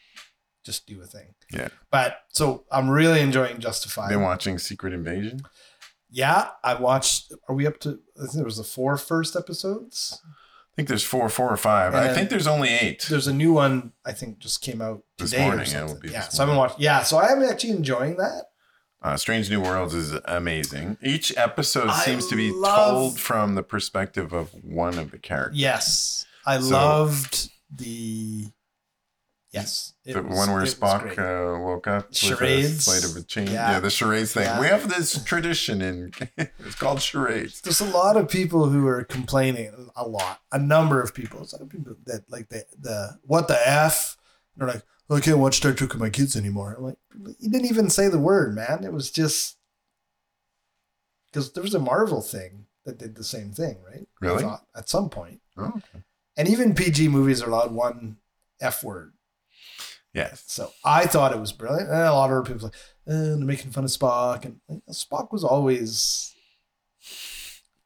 just 0.64 0.87
do 0.87 1.01
a 1.01 1.07
thing? 1.07 1.35
Yeah. 1.53 1.69
But 1.91 2.23
so 2.29 2.64
I'm 2.71 2.89
really 2.91 3.21
enjoying 3.21 3.61
Justified. 3.61 4.09
Been 4.09 4.23
watching 4.23 4.59
Secret 4.59 4.93
Invasion. 4.93 5.41
Yeah, 6.17 6.49
I 6.64 6.75
watched. 6.81 7.31
Are 7.47 7.55
we 7.55 7.67
up 7.67 7.79
to? 7.81 7.99
I 8.17 8.21
think 8.23 8.33
there 8.37 8.45
was 8.45 8.57
the 8.57 8.64
four 8.64 8.97
first 8.97 9.37
episodes. 9.37 10.19
I 10.25 10.73
think 10.77 10.89
there's 10.89 11.05
four, 11.05 11.29
four 11.29 11.51
or 11.51 11.57
five. 11.59 11.93
And 11.95 12.03
I 12.09 12.14
think 12.14 12.31
there's 12.31 12.47
only 12.47 12.71
eight. 12.71 13.07
There's 13.11 13.27
a 13.27 13.35
new 13.35 13.53
one. 13.53 13.93
I 14.07 14.12
think 14.12 14.39
just 14.39 14.62
came 14.62 14.81
out 14.81 15.03
This 15.19 15.31
today 15.31 15.43
morning, 15.47 15.67
or 15.69 15.71
yeah, 15.71 15.91
it 15.93 16.01
be 16.01 16.09
Yeah, 16.11 16.23
so 16.23 16.43
I've 16.43 16.49
been 16.49 16.57
watching. 16.57 16.77
Yeah, 16.81 17.03
so 17.03 17.19
I 17.19 17.29
am 17.33 17.43
actually 17.43 17.71
enjoying 17.71 18.17
that. 18.17 18.45
Uh, 19.03 19.17
Strange 19.19 19.51
New 19.51 19.61
Worlds 19.61 19.93
is 19.95 20.14
amazing. 20.25 20.97
Each 21.03 21.37
episode 21.37 21.89
I 21.89 22.01
seems 22.05 22.27
to 22.29 22.37
be 22.37 22.51
love- 22.51 22.91
told 22.91 23.21
from 23.21 23.55
the 23.55 23.62
perspective 23.62 24.33
of 24.33 24.51
one 24.64 24.99
of 24.99 25.11
the 25.11 25.19
characters. 25.19 25.59
Yes, 25.59 26.25
I 26.47 26.61
So- 26.61 26.71
loved 26.71 27.51
the. 27.71 28.47
Yes, 29.53 29.93
The 30.14 30.22
was- 30.22 30.36
one 30.36 30.52
where 30.52 30.62
Spock 30.64 31.18
uh, 31.18 31.61
woke 31.61 31.86
up 31.88 32.09
with 32.09 32.16
a 32.22 32.26
Charades. 32.36 33.04
of 33.04 33.16
a 33.16 33.22
chain. 33.24 33.48
Yeah. 33.48 33.72
Yeah, 33.72 33.80
the 33.80 33.90
charades 33.90 34.32
thing. 34.32 34.44
Yeah. 34.44 34.61
We 34.61 34.66
have 34.68 34.88
this 34.88 35.22
tradition 35.24 35.82
in 35.82 36.12
it's 36.38 36.74
called 36.76 37.02
charades. 37.02 37.61
There's 37.61 37.80
a 37.80 37.86
lot 37.90 38.16
of 38.16 38.28
people 38.28 38.68
who 38.68 38.86
are 38.86 39.02
complaining. 39.04 39.90
A 39.96 40.07
lot, 40.07 40.40
a 40.52 40.59
number 40.59 41.00
of 41.02 41.12
people. 41.14 41.44
Some 41.44 41.68
people 41.68 41.96
that 42.07 42.30
like 42.30 42.48
the 42.50 42.64
the 42.80 43.18
what 43.22 43.48
the 43.48 43.59
f. 43.68 44.16
They're 44.57 44.68
like, 44.68 44.82
oh, 45.11 45.16
I 45.16 45.20
can't 45.20 45.38
watch 45.38 45.57
Star 45.57 45.72
Trek 45.74 45.90
with 45.92 46.00
my 46.00 46.09
kids 46.11 46.34
anymore. 46.36 46.74
I'm 46.78 46.84
like, 46.84 46.98
you 47.38 47.50
didn't 47.50 47.68
even 47.68 47.90
say 47.90 48.09
the 48.09 48.18
word, 48.18 48.54
man. 48.54 48.84
It 48.84 48.92
was 48.92 49.11
just 49.11 49.57
because 51.26 51.52
there 51.52 51.62
was 51.62 51.74
a 51.74 51.78
Marvel 51.78 52.22
thing 52.22 52.66
that 52.84 52.98
did 52.98 53.16
the 53.16 53.24
same 53.24 53.50
thing, 53.52 53.76
right? 53.86 54.07
Really? 54.20 54.44
at 54.76 54.88
some 54.88 55.09
point, 55.11 55.40
Oh, 55.59 55.72
okay. 55.76 56.04
and 56.36 56.48
even 56.48 56.74
PG 56.74 57.09
movies 57.09 57.42
are 57.42 57.50
allowed 57.50 57.72
one 57.72 58.16
f 58.61 58.82
word. 58.84 59.12
Yes. 60.17 60.43
So 60.47 60.71
I 60.85 61.07
thought 61.07 61.33
it 61.33 61.39
was 61.39 61.53
brilliant. 61.53 61.91
And 61.91 62.01
a 62.01 62.12
lot 62.12 62.33
of 62.33 62.45
people 62.47 62.62
were 62.62 62.64
like, 62.69 62.75
uh, 63.09 63.37
they're 63.37 63.47
making 63.47 63.71
fun 63.71 63.85
of 63.85 63.91
Spock. 63.91 64.45
And 64.47 64.61
like, 64.69 64.81
Spock 64.91 65.31
was 65.33 65.45
always 65.45 66.35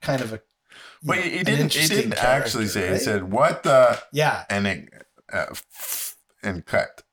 kind 0.01 0.23
of 0.23 0.33
a. 0.33 0.41
But 1.03 1.17
know, 1.17 1.23
he, 1.23 1.43
didn't. 1.43 1.73
He 1.75 1.89
didn't 1.89 2.15
actually 2.19 2.67
say. 2.67 2.81
character, 2.81 2.95
He 2.99 3.05
said, 3.05 3.33
"What 3.33 3.63
the?" 3.63 4.01
Yeah. 4.13 4.45
and 4.51 4.67
it 4.67 4.89
uh, 5.33 5.47
and 6.43 6.65
cut. 6.65 7.03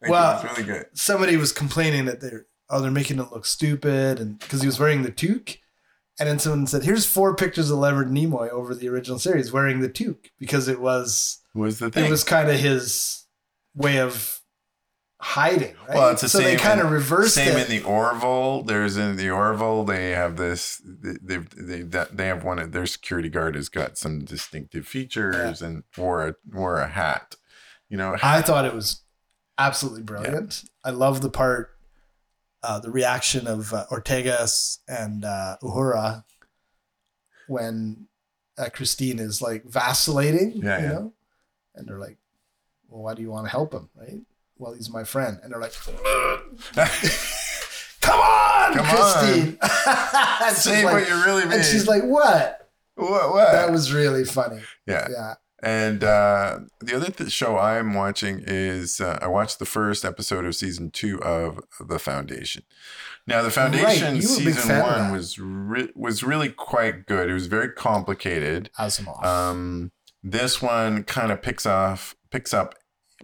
Like, 0.00 0.10
Well- 0.10 0.42
really 0.44 0.64
good. 0.64 0.86
Somebody 0.94 1.36
was 1.36 1.52
complaining 1.52 2.06
that 2.06 2.20
they're, 2.20 2.46
oh, 2.68 2.80
they're 2.80 2.90
making 2.90 3.20
it 3.20 3.30
look 3.30 3.44
stupid. 3.46 4.18
And 4.18 4.38
because 4.40 4.60
he 4.60 4.66
was 4.66 4.80
wearing 4.80 5.02
the 5.02 5.12
toque. 5.12 5.58
And 6.18 6.28
then 6.28 6.38
someone 6.40 6.66
said, 6.66 6.82
here's 6.82 7.06
four 7.06 7.34
pictures 7.36 7.70
of 7.70 7.78
Leonard 7.78 8.08
Nimoy 8.08 8.48
over 8.50 8.74
the 8.74 8.88
original 8.88 9.18
series 9.18 9.52
wearing 9.52 9.80
the 9.80 9.88
toque 9.88 10.30
because 10.38 10.66
it 10.68 10.80
was, 10.80 11.38
Was 11.54 11.78
the 11.78 11.90
thing? 11.90 12.04
it 12.06 12.10
was 12.10 12.22
kind 12.24 12.50
of 12.50 12.58
his 12.58 13.24
way 13.74 13.98
of 13.98 14.41
hiding, 15.24 15.74
right? 15.88 15.94
Well, 15.96 16.10
it's 16.10 16.22
the 16.22 16.28
so 16.28 16.38
they 16.38 16.56
same 16.56 16.58
kind 16.58 16.80
of 16.80 16.90
reversed 16.90 17.34
Same 17.36 17.56
it. 17.56 17.70
in 17.70 17.76
the 17.78 17.84
Orville. 17.88 18.64
There's 18.64 18.96
in 18.96 19.16
the 19.16 19.30
Orville. 19.30 19.84
They 19.84 20.10
have 20.10 20.36
this. 20.36 20.82
They 20.84 21.36
they 21.38 21.82
they, 21.82 22.04
they 22.12 22.26
have 22.26 22.42
one 22.44 22.58
of 22.58 22.72
their 22.72 22.86
security 22.86 23.28
guard 23.28 23.54
has 23.54 23.68
got 23.68 23.96
some 23.96 24.24
distinctive 24.24 24.86
features 24.86 25.62
and 25.62 25.84
wore 25.96 26.26
a 26.26 26.34
wore 26.52 26.78
a 26.80 26.88
hat. 26.88 27.36
You 27.88 27.96
know, 27.98 28.16
I 28.22 28.42
thought 28.42 28.64
it 28.64 28.74
was 28.74 29.02
absolutely 29.58 30.02
brilliant. 30.02 30.64
I 30.84 30.90
love 30.90 31.20
the 31.20 31.30
part, 31.30 31.70
uh, 32.62 32.80
the 32.80 32.90
reaction 32.90 33.46
of 33.46 33.72
uh, 33.72 33.84
Ortegas 33.90 34.78
and 34.88 35.24
uh, 35.24 35.56
Uhura 35.62 36.24
when 37.46 38.06
uh, 38.58 38.70
Christine 38.72 39.18
is 39.18 39.40
like 39.42 39.64
vacillating, 39.66 40.52
Yeah, 40.56 40.78
you 40.78 40.84
yeah. 40.84 40.92
know, 40.92 41.12
and 41.74 41.86
they're 41.86 41.98
like, 41.98 42.18
"Well, 42.88 43.02
why 43.02 43.14
do 43.14 43.22
you 43.22 43.30
want 43.30 43.46
to 43.46 43.50
help 43.50 43.72
him?" 43.72 43.88
Right? 43.94 44.20
Well, 44.62 44.74
he's 44.74 44.88
my 44.90 45.02
friend, 45.02 45.40
and 45.42 45.52
they're 45.52 45.60
like, 45.60 45.72
"Come 48.00 48.20
on, 48.20 48.74
Come 48.74 48.86
Christine!" 48.86 49.58
She's 50.48 50.58
say 50.62 50.84
like- 50.84 50.94
what 50.94 51.08
you 51.08 51.24
really 51.24 51.42
mean. 51.44 51.54
and 51.54 51.64
she's 51.64 51.86
like, 51.88 52.02
"What?" 52.04 52.70
what? 52.94 53.30
What? 53.32 53.52
That 53.52 53.70
was 53.72 53.92
really 53.92 54.24
funny. 54.24 54.60
yeah. 54.86 55.08
Yeah. 55.10 55.34
And 55.64 56.02
uh, 56.02 56.58
the 56.80 56.96
other 56.96 57.10
th- 57.12 57.30
show 57.30 57.56
I'm 57.56 57.94
watching 57.94 58.42
is 58.44 59.00
uh, 59.00 59.18
I 59.22 59.28
watched 59.28 59.60
the 59.60 59.64
first 59.64 60.04
episode 60.04 60.44
of 60.44 60.56
season 60.56 60.90
two 60.90 61.22
of 61.22 61.60
The 61.78 62.00
Foundation. 62.00 62.64
Now, 63.28 63.42
The 63.42 63.50
Foundation 63.52 64.16
you 64.16 64.28
were 64.28 64.34
a 64.40 64.44
big 64.44 64.54
season 64.54 64.80
one 64.80 65.12
was 65.12 65.38
re- 65.38 65.92
was 65.94 66.24
really 66.24 66.48
quite 66.48 67.06
good. 67.06 67.30
It 67.30 67.34
was 67.34 67.46
very 67.46 67.68
complicated. 67.70 68.70
Asimov. 68.78 69.24
Um, 69.24 69.92
this 70.24 70.60
one 70.60 71.04
kind 71.04 71.30
of 71.30 71.40
picks 71.42 71.64
off 71.64 72.16
picks 72.32 72.52
up 72.52 72.74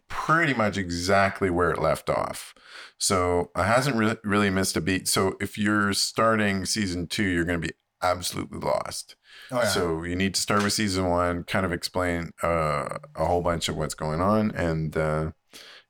pretty 0.08 0.54
much 0.54 0.76
exactly 0.76 1.50
where 1.50 1.70
it 1.70 1.80
left 1.80 2.10
off. 2.10 2.54
So 2.98 3.50
it 3.56 3.64
hasn't 3.64 3.96
re- 3.96 4.16
really 4.24 4.50
missed 4.50 4.76
a 4.76 4.80
beat. 4.80 5.06
So 5.08 5.36
if 5.40 5.56
you're 5.56 5.92
starting 5.92 6.64
season 6.64 7.06
two, 7.06 7.24
you're 7.24 7.44
going 7.44 7.60
to 7.60 7.68
be 7.68 7.74
absolutely 8.02 8.58
lost. 8.58 9.16
oh, 9.50 9.62
yeah. 9.62 9.68
So 9.68 10.02
you 10.02 10.16
need 10.16 10.34
to 10.34 10.40
start 10.40 10.62
with 10.62 10.72
season 10.72 11.08
one, 11.08 11.44
kind 11.44 11.64
of 11.64 11.72
explain 11.72 12.32
uh, 12.42 12.98
a 13.14 13.24
whole 13.24 13.42
bunch 13.42 13.68
of 13.68 13.76
what's 13.76 13.94
going 13.94 14.20
on, 14.20 14.50
and 14.52 14.96
uh, 14.96 15.30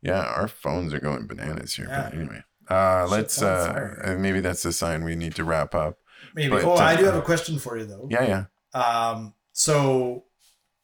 yeah, 0.03 0.23
our 0.23 0.49
phones 0.49 0.93
are 0.95 1.01
going 1.01 1.27
bananas 1.27 1.75
here. 1.75 1.87
But 1.89 2.14
anyway, 2.14 2.43
uh, 2.69 3.07
let's 3.11 3.41
uh, 3.41 3.95
uh, 4.05 4.16
maybe 4.19 4.41
that's 4.41 4.64
a 4.64 4.73
sign 4.73 5.05
we 5.05 5.16
need 5.16 5.35
to 5.37 5.45
wrap 5.45 5.75
up. 5.75 5.99
Maybe. 6.35 6.51
but, 6.51 6.64
oh, 6.64 6.75
I 6.75 6.97
do 6.97 7.05
uh, 7.05 7.12
have 7.12 7.16
a 7.16 7.25
question 7.25 7.59
for 7.59 7.79
you 7.79 7.85
though. 7.85 8.09
Yeah, 8.11 8.47
yeah. 8.75 9.11
Um, 9.11 9.35
so 9.53 10.25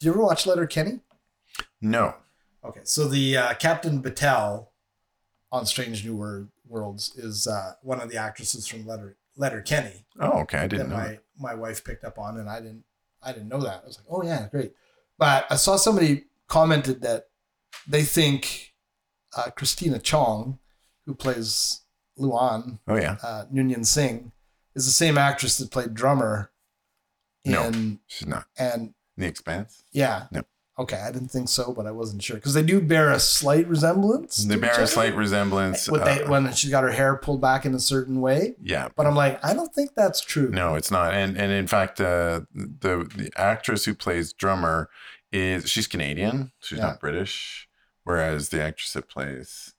do 0.01 0.07
you 0.07 0.13
ever 0.13 0.23
watch 0.23 0.47
Letterkenny? 0.47 1.01
No. 1.81 2.15
Okay, 2.65 2.81
so 2.85 3.07
the 3.09 3.37
uh, 3.37 3.55
Captain 3.55 4.03
Batel 4.03 4.69
on 5.53 5.67
Strange 5.67 6.05
New 6.05 6.17
Wor- 6.17 6.49
Worlds 6.69 7.15
is 7.17 7.47
uh, 7.47 7.73
one 7.83 8.01
of 8.01 8.11
the 8.11 8.17
actresses 8.17 8.67
from 8.67 8.87
Letter 8.87 9.17
Letterkenny 9.37 10.05
Oh, 10.21 10.41
okay. 10.43 10.59
I 10.59 10.67
didn't 10.67 10.89
know. 10.91 10.97
my 10.97 11.09
that. 11.09 11.23
my 11.39 11.55
wife 11.55 11.85
picked 11.85 12.05
up 12.05 12.19
on, 12.19 12.39
and 12.39 12.49
I 12.49 12.61
didn't 12.61 12.85
I 13.23 13.33
didn't 13.33 13.49
know 13.49 13.61
that. 13.63 13.83
I 13.83 13.87
was 13.87 13.99
like, 13.99 14.07
oh 14.11 14.23
yeah, 14.23 14.49
great. 14.51 14.73
But 15.19 15.47
I 15.51 15.57
saw 15.57 15.77
somebody 15.77 16.25
commented 16.49 17.03
that 17.03 17.29
they 17.87 18.03
think 18.03 18.73
uh, 19.37 19.51
Christina 19.51 19.99
Chong, 19.99 20.59
who 21.07 21.15
plays 21.15 21.81
La'an, 22.19 22.79
Oh, 22.87 22.97
yeah. 22.97 23.17
uh, 23.23 23.45
Noonien-Singh, 23.53 24.31
is 24.75 24.87
the 24.87 24.93
same 24.93 25.19
actress 25.19 25.57
that 25.59 25.71
played 25.71 25.95
drummer 25.95 26.51
in 27.45 27.53
No. 27.53 27.73
She's 28.07 28.27
not. 28.29 28.47
and 28.59 28.95
The 29.17 29.27
Expanse. 29.27 29.83
Yeah. 29.93 30.27
No. 30.31 30.43
Okay, 30.77 30.97
I 30.97 31.13
didn't 31.13 31.29
think 31.29 31.49
so, 31.49 31.73
but 31.73 31.87
I 31.87 31.93
wasn't 31.93 32.23
sure 32.23 32.35
because 32.35 32.55
they 32.55 32.63
do 32.63 32.81
bear 32.81 33.13
a 33.13 33.21
slight 33.21 33.69
resemblance. 33.69 34.45
They 34.45 34.57
bear 34.57 34.81
a 34.81 34.87
slight 34.89 35.15
resemblance. 35.15 35.89
When, 35.89 36.03
they, 36.03 36.23
uh, 36.23 36.29
when 36.29 36.53
she's 36.53 36.71
got 36.71 36.83
her 36.83 36.91
hair 36.91 37.15
pulled 37.15 37.41
back 37.41 37.65
in 37.65 37.75
a 37.75 37.79
certain 37.79 38.21
way, 38.21 38.57
yeah. 38.61 38.89
but 38.97 39.07
I'm 39.07 39.15
like, 39.15 39.45
I 39.45 39.55
don't 39.55 39.73
think 39.73 39.91
that's 39.95 40.21
true. 40.21 40.51
No, 40.51 40.75
it's 40.75 40.91
not. 40.91 41.15
And 41.15 41.37
and 41.37 41.53
in 41.53 41.69
fact, 41.69 42.01
uh, 42.01 42.41
the 42.55 43.09
the 43.15 43.31
actress 43.37 43.85
who 43.85 43.95
plays 43.95 44.33
drummer 44.33 44.91
is 45.33 45.71
she's 45.71 45.87
Canadian. 45.87 46.51
She's 46.61 46.79
Yeah. 46.79 46.87
not 46.87 47.01
British. 47.01 47.69
Whereas 48.03 48.51
the 48.51 48.63
actress 48.63 48.93
that 48.93 49.09
plays 49.09 49.75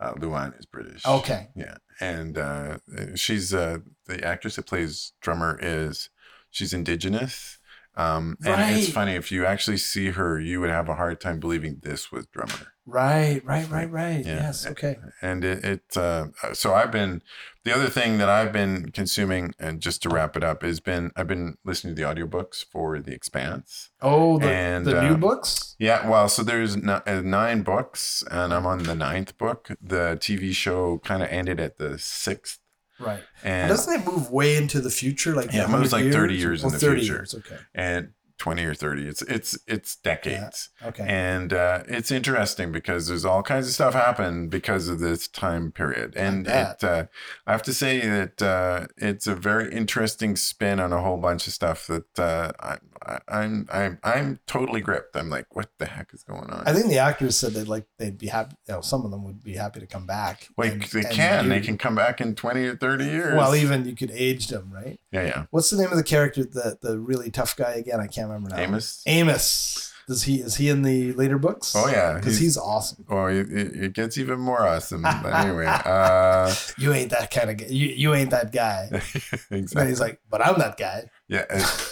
uh, 0.00 0.14
La'an 0.14 0.58
is 0.58 0.66
British. 0.66 1.04
Okay. 1.06 1.48
Yeah, 1.54 1.76
and 2.00 2.38
uh, 2.38 2.78
she's 3.14 3.52
uh, 3.54 3.78
the 4.06 4.24
actress 4.24 4.56
that 4.56 4.66
plays 4.66 5.12
drummer 5.20 5.58
is 5.60 6.10
she's 6.50 6.72
Indigenous. 6.72 7.58
Um, 7.98 8.36
and 8.46 8.76
it's 8.76 8.88
funny 8.92 9.12
if 9.16 9.32
you 9.32 9.44
actually 9.44 9.76
see 9.78 10.10
her, 10.10 10.38
you 10.40 10.60
would 10.60 10.70
have 10.70 10.88
a 10.88 10.94
hard 10.94 11.20
time 11.20 11.40
believing 11.40 11.80
this 11.82 12.12
was 12.12 12.26
drummer. 12.26 12.72
Right, 12.86 13.44
right, 13.44 13.68
right, 13.68 13.90
right. 13.90 14.24
Yeah. 14.24 14.36
Yes. 14.36 14.66
Okay. 14.66 14.96
and 15.20 15.44
it, 15.44 15.62
it 15.64 15.96
uh, 15.96 16.28
so 16.54 16.72
i've 16.72 16.90
been 16.90 17.20
the 17.64 17.74
other 17.74 17.88
thing 17.90 18.16
that 18.16 18.30
i've 18.30 18.50
been 18.52 18.90
consuming 18.92 19.52
and 19.58 19.82
just 19.82 20.02
to 20.04 20.08
wrap 20.08 20.36
it 20.38 20.44
up 20.44 20.62
has 20.62 20.80
been 20.80 21.10
i've 21.16 21.26
been 21.26 21.58
listening 21.66 21.94
to 21.94 22.00
the 22.02 22.08
audiobooks 22.08 22.64
for 22.64 22.98
the 23.00 23.12
expanse 23.12 23.90
Oh, 24.00 24.38
the, 24.38 24.48
And, 24.50 24.86
the 24.86 24.98
uh, 25.00 25.08
new 25.10 25.16
books. 25.18 25.76
yeah 25.78 26.08
well 26.08 26.28
so 26.30 26.42
there's 26.42 26.76
n- 26.76 26.88
uh, 26.88 27.20
nine 27.22 27.60
books 27.62 28.24
and 28.30 28.54
i'm 28.54 28.64
on 28.64 28.84
the 28.84 28.94
ninth 28.94 29.36
book 29.36 29.68
the 29.82 30.16
tv 30.18 30.52
show 30.54 30.98
kind 31.04 31.22
of 31.22 31.28
ended 31.28 31.60
at 31.60 31.76
the 31.76 31.98
sixth 31.98 32.58
Right. 33.00 33.20
and 33.44 33.68
Doesn't 33.68 34.00
it 34.00 34.04
move 34.06 34.30
way 34.30 34.56
into 34.56 34.80
the 34.80 34.90
future? 34.90 35.34
Like 35.34 35.52
Yeah, 35.52 35.64
it 35.64 35.70
moves 35.70 35.92
like 35.92 36.10
30 36.12 36.34
years 36.34 36.62
in 36.62 36.68
Oh, 36.68 36.70
the 36.70 36.78
30 36.78 37.00
future. 37.00 37.14
Years. 37.14 37.34
Okay. 37.34 37.56
and 37.74 38.08
20 38.38 38.64
or 38.66 38.72
30 38.74 39.08
it's 39.08 39.20
it's 39.22 39.58
it's 39.66 39.96
decades 39.96 40.68
Okay. 40.84 41.04
and 41.08 41.52
uh, 41.52 41.82
it's 41.88 42.12
interesting 42.12 42.70
because 42.70 43.08
there's 43.08 43.24
all 43.24 43.42
kinds 43.42 43.66
of 43.66 43.72
stuff 43.72 43.94
happen 43.94 44.48
because 44.48 44.86
of 44.88 45.00
this 45.00 45.26
time 45.26 45.72
period 45.72 46.14
and 46.14 46.46
it 46.46 46.84
uh, 46.84 47.06
i 47.48 47.50
have 47.50 47.64
to 47.64 47.74
say 47.74 47.98
that 47.98 48.40
uh, 48.40 48.86
it's 48.96 49.26
a 49.26 49.34
very 49.34 49.72
interesting 49.74 50.36
spin 50.36 50.78
on 50.78 50.92
a 50.92 51.02
whole 51.02 51.16
bunch 51.16 51.48
of 51.48 51.52
stuff 51.52 51.88
that 51.88 52.16
uh, 52.20 52.52
I, 52.60 52.78
I, 53.06 53.18
i'm 53.28 53.68
i'm 53.72 53.98
i'm 54.02 54.40
totally 54.46 54.80
gripped 54.80 55.16
i'm 55.16 55.30
like 55.30 55.54
what 55.54 55.70
the 55.78 55.86
heck 55.86 56.12
is 56.12 56.22
going 56.24 56.50
on 56.50 56.64
I 56.66 56.72
think 56.72 56.88
the 56.88 56.98
actors 56.98 57.36
said 57.36 57.52
they'd 57.52 57.68
like 57.68 57.86
they'd 57.98 58.18
be 58.18 58.26
happy. 58.26 58.56
You 58.68 58.74
know, 58.74 58.80
some 58.80 59.04
of 59.04 59.10
them 59.10 59.24
would 59.24 59.42
be 59.42 59.54
happy 59.54 59.80
to 59.80 59.86
come 59.86 60.06
back. 60.06 60.48
like 60.56 60.72
and- 60.72 60.82
they 60.82 61.00
and 61.00 61.10
can 61.10 61.48
they 61.48 61.60
can 61.60 61.78
come 61.78 61.94
back 61.94 62.20
in 62.20 62.34
20 62.34 62.64
or 62.64 62.76
30 62.76 63.04
years 63.04 63.36
Well, 63.36 63.54
even 63.54 63.84
you 63.86 63.94
could 63.94 64.10
age 64.10 64.48
them, 64.48 64.70
right? 64.72 64.98
yeah 65.12 65.22
yeah 65.22 65.44
What's 65.50 65.70
the 65.70 65.76
name 65.76 65.90
of 65.90 65.96
the 65.96 66.02
character? 66.02 66.44
The 66.44 66.78
the 66.80 66.98
really 66.98 67.30
tough 67.30 67.56
guy 67.56 67.72
again? 67.74 68.00
I 68.00 68.06
can't 68.06 68.28
remember 68.28 68.50
now. 68.50 68.58
amos 68.62 69.02
Amos. 69.06 69.92
Does 70.08 70.22
he 70.22 70.36
is 70.36 70.56
he 70.56 70.70
in 70.70 70.80
the 70.82 71.12
later 71.12 71.36
books? 71.38 71.74
Oh 71.76 71.86
yeah, 71.86 72.14
because 72.14 72.38
he's, 72.38 72.56
awesome. 72.56 73.04
Oh, 73.10 73.26
it, 73.26 73.46
it 73.50 73.92
gets 73.92 74.16
even 74.16 74.40
more 74.40 74.66
awesome. 74.66 75.02
But 75.02 75.26
anyway, 75.34 75.66
uh, 75.66 76.54
You 76.78 76.94
ain't 76.94 77.10
that 77.10 77.30
kind 77.30 77.50
of 77.50 77.58
guy. 77.58 77.66
You 77.68 77.88
you 77.88 78.14
ain't 78.14 78.30
that 78.30 78.50
guy. 78.50 78.88
And 78.90 79.02
exactly. 79.50 79.88
he's 79.88 80.00
like, 80.00 80.20
but 80.30 80.44
I'm 80.44 80.58
that 80.60 80.78
guy. 80.78 81.10
Yeah, 81.28 81.44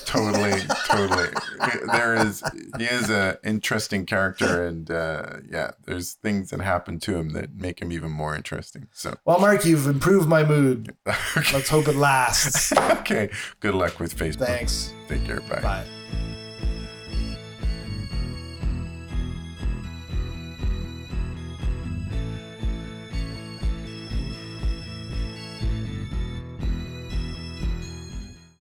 totally, 0.06 0.58
totally. 0.86 1.28
There 1.92 2.14
is 2.14 2.42
he 2.78 2.84
is 2.86 3.10
a 3.10 3.38
interesting 3.44 4.06
character, 4.06 4.66
and 4.66 4.90
uh, 4.90 5.36
yeah, 5.50 5.72
there's 5.84 6.14
things 6.14 6.48
that 6.50 6.62
happen 6.62 6.98
to 7.00 7.16
him 7.16 7.34
that 7.34 7.54
make 7.54 7.82
him 7.82 7.92
even 7.92 8.10
more 8.10 8.34
interesting. 8.34 8.88
So, 8.92 9.14
Well, 9.26 9.38
Mark, 9.40 9.66
you've 9.66 9.86
improved 9.86 10.26
my 10.26 10.42
mood. 10.42 10.96
okay, 11.06 11.52
Let's 11.52 11.68
hope 11.68 11.86
it 11.86 11.96
lasts. 11.96 12.72
okay. 12.72 13.28
Good 13.60 13.74
luck 13.74 14.00
with 14.00 14.16
Facebook. 14.16 14.46
Thanks. 14.46 14.94
Take 15.06 15.26
care. 15.26 15.40
Bye. 15.42 15.60
Bye. 15.60 15.95